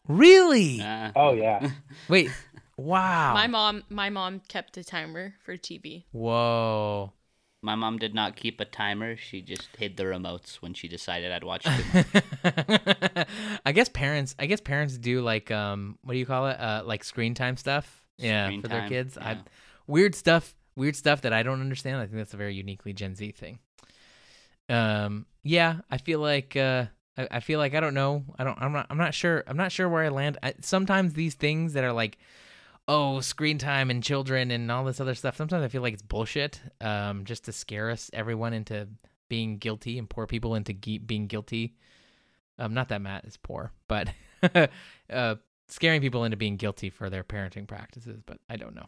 Really? 0.07 0.81
Uh, 0.81 1.11
Oh 1.15 1.33
yeah. 1.33 1.69
Wait. 2.09 2.31
Wow. 2.77 3.33
My 3.33 3.47
mom, 3.47 3.83
my 3.89 4.09
mom 4.09 4.41
kept 4.47 4.77
a 4.77 4.83
timer 4.83 5.35
for 5.43 5.57
TV. 5.57 6.05
Whoa. 6.11 7.13
My 7.61 7.75
mom 7.75 7.97
did 7.97 8.13
not 8.13 8.35
keep 8.35 8.59
a 8.59 8.65
timer. 8.65 9.15
She 9.15 9.41
just 9.41 9.69
hid 9.77 9.95
the 9.95 10.03
remotes 10.03 10.55
when 10.55 10.73
she 10.73 10.89
decided 10.89 11.31
I'd 11.31 11.45
watch 11.45 11.63
too 11.63 11.83
much. 11.93 13.27
I 13.65 13.71
guess 13.71 13.87
parents. 13.87 14.35
I 14.37 14.47
guess 14.47 14.59
parents 14.59 14.97
do 14.97 15.21
like 15.21 15.49
um, 15.49 15.97
what 16.03 16.13
do 16.13 16.19
you 16.19 16.25
call 16.25 16.47
it? 16.47 16.59
Uh, 16.59 16.83
like 16.85 17.05
screen 17.05 17.33
time 17.33 17.55
stuff. 17.55 18.01
Yeah, 18.17 18.47
Screen 18.47 18.61
for 18.61 18.67
their 18.67 18.81
time, 18.81 18.89
kids. 18.89 19.17
I 19.17 19.37
weird 19.87 20.13
stuff. 20.13 20.53
Weird 20.75 20.95
stuff 20.95 21.21
that 21.21 21.31
I 21.33 21.43
don't 21.43 21.61
understand. 21.61 21.97
I 21.97 22.05
think 22.05 22.17
that's 22.17 22.33
a 22.33 22.37
very 22.37 22.55
uniquely 22.55 22.93
Gen 22.93 23.15
Z 23.15 23.31
thing. 23.31 23.59
Um, 24.67 25.25
yeah, 25.43 25.77
I 25.89 25.99
feel 25.99 26.19
like 26.19 26.57
uh, 26.57 26.87
I, 27.17 27.27
I 27.31 27.39
feel 27.39 27.59
like 27.59 27.75
I 27.75 27.79
don't 27.79 27.93
know. 27.93 28.25
I 28.37 28.43
don't. 28.43 28.59
I'm 28.61 28.73
not. 28.73 28.87
I'm 28.89 28.97
not 28.97 29.13
sure. 29.13 29.43
I'm 29.47 29.57
not 29.57 29.71
sure 29.71 29.87
where 29.87 30.03
I 30.03 30.09
land. 30.09 30.37
I, 30.43 30.53
sometimes 30.61 31.13
these 31.13 31.35
things 31.35 31.73
that 31.73 31.83
are 31.83 31.93
like 31.93 32.17
oh 32.87 33.19
screen 33.19 33.57
time 33.57 33.89
and 33.89 34.03
children 34.03 34.51
and 34.51 34.71
all 34.71 34.83
this 34.83 34.99
other 34.99 35.15
stuff. 35.15 35.37
Sometimes 35.37 35.63
i 35.63 35.67
feel 35.67 35.81
like 35.81 35.93
it's 35.93 36.01
bullshit 36.01 36.61
um 36.81 37.25
just 37.25 37.45
to 37.45 37.51
scare 37.51 37.89
us 37.89 38.09
everyone 38.13 38.53
into 38.53 38.87
being 39.29 39.57
guilty 39.57 39.97
and 39.97 40.09
poor 40.09 40.27
people 40.27 40.55
into 40.55 40.73
ge- 40.73 41.05
being 41.05 41.27
guilty. 41.27 41.75
Um 42.59 42.73
not 42.73 42.89
that 42.89 43.01
matt 43.01 43.25
is 43.25 43.37
poor 43.37 43.71
but 43.87 44.09
uh 45.09 45.35
scaring 45.67 46.01
people 46.01 46.23
into 46.23 46.37
being 46.37 46.57
guilty 46.57 46.89
for 46.89 47.09
their 47.09 47.23
parenting 47.23 47.67
practices 47.67 48.21
but 48.25 48.37
i 48.49 48.55
don't 48.55 48.75
know. 48.75 48.85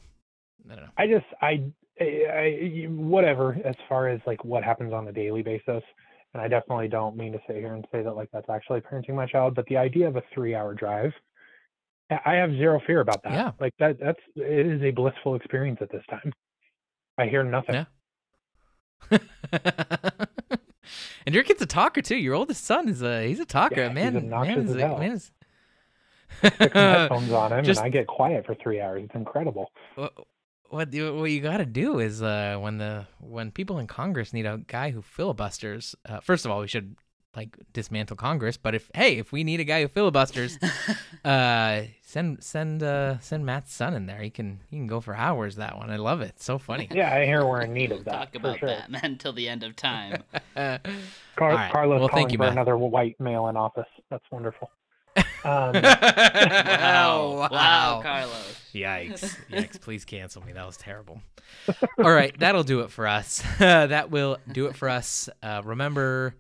I 0.70 0.76
don't 0.76 0.84
know. 0.86 0.92
I 0.98 1.08
just 1.08 1.26
I, 1.42 1.64
I 2.02 2.88
whatever 2.90 3.58
as 3.64 3.76
far 3.88 4.10
as 4.10 4.20
like 4.26 4.44
what 4.44 4.64
happens 4.64 4.94
on 4.94 5.08
a 5.08 5.12
daily 5.12 5.42
basis. 5.42 5.84
And 6.34 6.42
I 6.42 6.48
definitely 6.48 6.90
don't 6.90 7.16
mean 7.16 7.32
to 7.32 7.40
sit 7.48 7.56
here 7.58 7.74
and 7.74 7.86
say 7.92 8.04
that 8.04 8.16
like 8.16 8.30
that's 8.34 8.50
actually 8.50 8.82
parenting 8.82 9.16
my 9.16 9.26
child, 9.26 9.56
but 9.56 9.66
the 9.68 9.78
idea 9.78 10.08
of 10.08 10.18
a 10.18 10.24
three-hour 10.34 10.74
drive, 10.74 11.14
I 12.10 12.34
have 12.36 12.52
zero 12.52 12.80
fear 12.86 13.00
about 13.00 13.24
that. 13.24 13.34
Yeah. 13.34 13.52
Like 13.60 13.74
that 13.80 14.00
that's 14.00 14.20
it 14.36 14.66
is 14.68 14.82
a 14.84 14.92
blissful 14.92 15.36
experience 15.36 15.80
at 15.82 15.92
this 15.92 16.04
time. 16.10 16.34
I 17.18 17.26
hear 17.28 17.44
nothing. 17.44 17.76
Yeah. 17.76 17.86
and 21.26 21.34
your 21.34 21.44
kid's 21.44 21.62
a 21.62 21.66
talker 21.66 22.02
too. 22.02 22.18
Your 22.18 22.36
oldest 22.36 22.64
son 22.64 22.88
is 22.90 23.02
a 23.02 23.28
he's 23.28 23.40
a 23.40 23.46
talker. 23.46 23.76
Yeah, 23.82 23.88
he's 23.90 23.96
man, 23.96 24.16
obnoxious 24.18 24.56
man 24.56 24.66
is 24.66 24.70
as 24.72 24.76
a- 24.76 24.88
hell. 24.88 24.98
man 24.98 25.12
is 25.12 25.32
headphones 26.42 27.32
on 27.32 27.54
him 27.54 27.64
Just- 27.66 27.80
and 27.80 27.86
I 27.86 27.90
get 27.90 28.08
quiet 28.08 28.46
for 28.46 28.56
three 28.56 28.82
hours. 28.82 29.04
It's 29.06 29.16
incredible. 29.16 29.72
what 29.96 30.14
what 30.70 30.92
you, 30.94 31.16
what 31.16 31.26
you 31.32 31.42
got 31.42 31.58
to 31.58 31.66
do 31.66 32.00
is 32.00 32.22
uh, 32.22 32.58
when 32.60 32.78
the 32.80 33.08
when 33.20 33.52
people 33.52 33.78
in 33.80 33.88
Congress 33.88 34.34
need 34.34 34.46
a 34.46 34.58
guy 34.68 34.92
who 34.92 35.02
filibusters. 35.02 35.96
Uh, 36.08 36.20
first 36.20 36.44
of 36.46 36.52
all, 36.52 36.60
we 36.62 36.68
should 36.68 36.96
like 37.36 37.58
dismantle 37.74 38.16
Congress. 38.18 38.58
But 38.58 38.76
if 38.76 38.90
hey, 38.94 39.18
if 39.18 39.32
we 39.32 39.44
need 39.44 39.60
a 39.60 39.64
guy 39.64 39.82
who 39.82 39.88
filibusters, 39.88 40.58
uh, 41.26 41.84
send 42.02 42.44
send 42.44 42.84
uh, 42.84 43.20
send 43.20 43.46
Matt's 43.46 43.74
son 43.74 43.94
in 43.94 44.06
there. 44.06 44.22
He 44.22 44.30
can 44.30 44.60
he 44.70 44.78
can 44.78 44.88
go 44.88 45.02
for 45.02 45.16
hours. 45.16 45.56
That 45.58 45.78
one, 45.78 45.90
I 45.90 45.98
love 45.98 46.22
it. 46.22 46.30
It's 46.36 46.46
so 46.46 46.58
funny. 46.58 46.88
Yeah, 46.92 47.14
I 47.14 47.26
hear 47.26 47.46
we're 47.46 47.62
in 47.62 47.74
need 47.74 47.92
of 47.92 48.06
that. 48.06 48.12
Talk 48.12 48.36
about 48.36 48.60
sure. 48.60 48.70
Batman 48.70 49.18
till 49.20 49.34
the 49.34 49.48
end 49.50 49.64
of 49.64 49.76
time. 49.76 50.24
Uh, 50.56 50.78
Car- 51.36 51.50
All 51.52 51.58
right. 51.58 51.70
Carlos 51.72 52.00
Well, 52.00 52.08
calling 52.08 52.24
thank 52.28 52.32
you, 52.32 52.38
for 52.38 52.44
Matt. 52.44 52.54
another 52.54 52.78
white 52.78 53.20
male 53.20 53.50
in 53.50 53.58
office. 53.58 53.90
That's 54.10 54.24
wonderful. 54.32 54.72
Um, 55.44 55.74
Wow. 55.84 57.48
Wow, 57.52 58.00
Carlos. 58.02 58.62
Yikes. 58.74 59.36
Yikes. 59.52 59.82
Please 59.82 60.06
cancel 60.06 60.42
me. 60.46 60.54
That 60.54 60.66
was 60.66 60.78
terrible. 60.78 61.22
All 61.98 62.12
right. 62.12 62.38
That'll 62.40 62.64
do 62.64 62.82
it 62.82 62.90
for 62.92 63.06
us. 63.08 63.44
that 63.60 64.12
will 64.12 64.38
do 64.52 64.68
it 64.68 64.76
for 64.76 64.90
us. 64.90 65.30
Uh, 65.44 65.62
remember, 65.66 66.36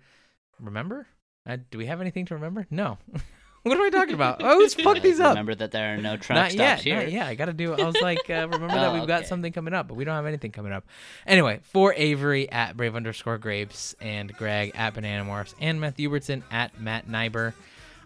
remember? 0.59 1.07
Uh, 1.47 1.57
do 1.71 1.77
we 1.77 1.85
have 1.85 2.01
anything 2.01 2.25
to 2.27 2.33
remember? 2.35 2.65
No. 2.71 2.97
what 3.63 3.77
am 3.77 3.83
I 3.83 3.89
talking 3.89 4.15
about? 4.15 4.41
Oh, 4.43 4.57
let's 4.59 4.73
fuck 4.81 5.01
these 5.01 5.19
up. 5.19 5.29
Remember 5.31 5.55
that 5.55 5.71
there 5.71 5.93
are 5.93 5.97
no 5.97 6.17
truck 6.17 6.35
Not 6.35 6.51
stops 6.51 6.55
yet. 6.55 6.81
here. 6.81 6.95
Not 6.97 7.11
yet. 7.11 7.27
I 7.27 7.35
got 7.35 7.45
to 7.45 7.53
do 7.53 7.73
I 7.73 7.83
was 7.85 7.99
like, 8.01 8.29
uh, 8.29 8.33
remember 8.51 8.67
that 8.67 8.89
Oh, 8.89 8.93
we've 8.93 9.07
got 9.07 9.27
something 9.27 9.51
coming 9.53 9.73
up, 9.73 9.87
but 9.87 9.93
we 9.95 10.03
don't 10.05 10.15
have 10.15 10.25
anything 10.25 10.51
coming 10.51 10.71
up. 10.71 10.85
Anyway, 11.27 11.59
for 11.63 11.93
Avery 11.95 12.49
at 12.51 12.75
Brave 12.77 12.95
underscore 12.95 13.37
Grapes 13.37 13.95
and 14.01 14.33
Greg 14.35 14.71
at 14.75 14.93
Banana 14.93 15.23
Morphs 15.23 15.53
and 15.59 15.79
Matt 15.79 15.97
Hubertson 15.97 16.41
at 16.51 16.79
Matt 16.79 17.07
Nyber, 17.07 17.53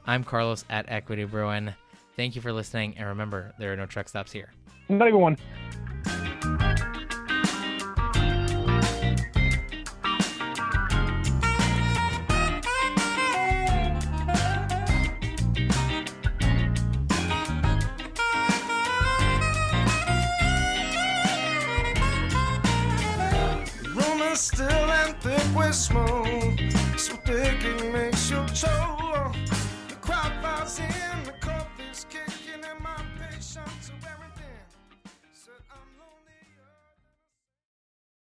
I'm 0.05 0.23
Carlos 0.23 0.65
at 0.69 0.85
Equity 0.89 1.23
Bruin. 1.25 1.73
Thank 2.15 2.35
you 2.35 2.41
for 2.41 2.51
listening. 2.51 2.95
And 2.97 3.07
remember, 3.07 3.53
there 3.59 3.71
are 3.71 3.77
no 3.77 3.85
truck 3.85 4.09
stops 4.09 4.31
here. 4.31 4.51
not 4.89 5.07
even 5.07 5.21
one. 5.21 5.37
Room 25.69 26.57
is 26.95 27.03
still 27.03 28.18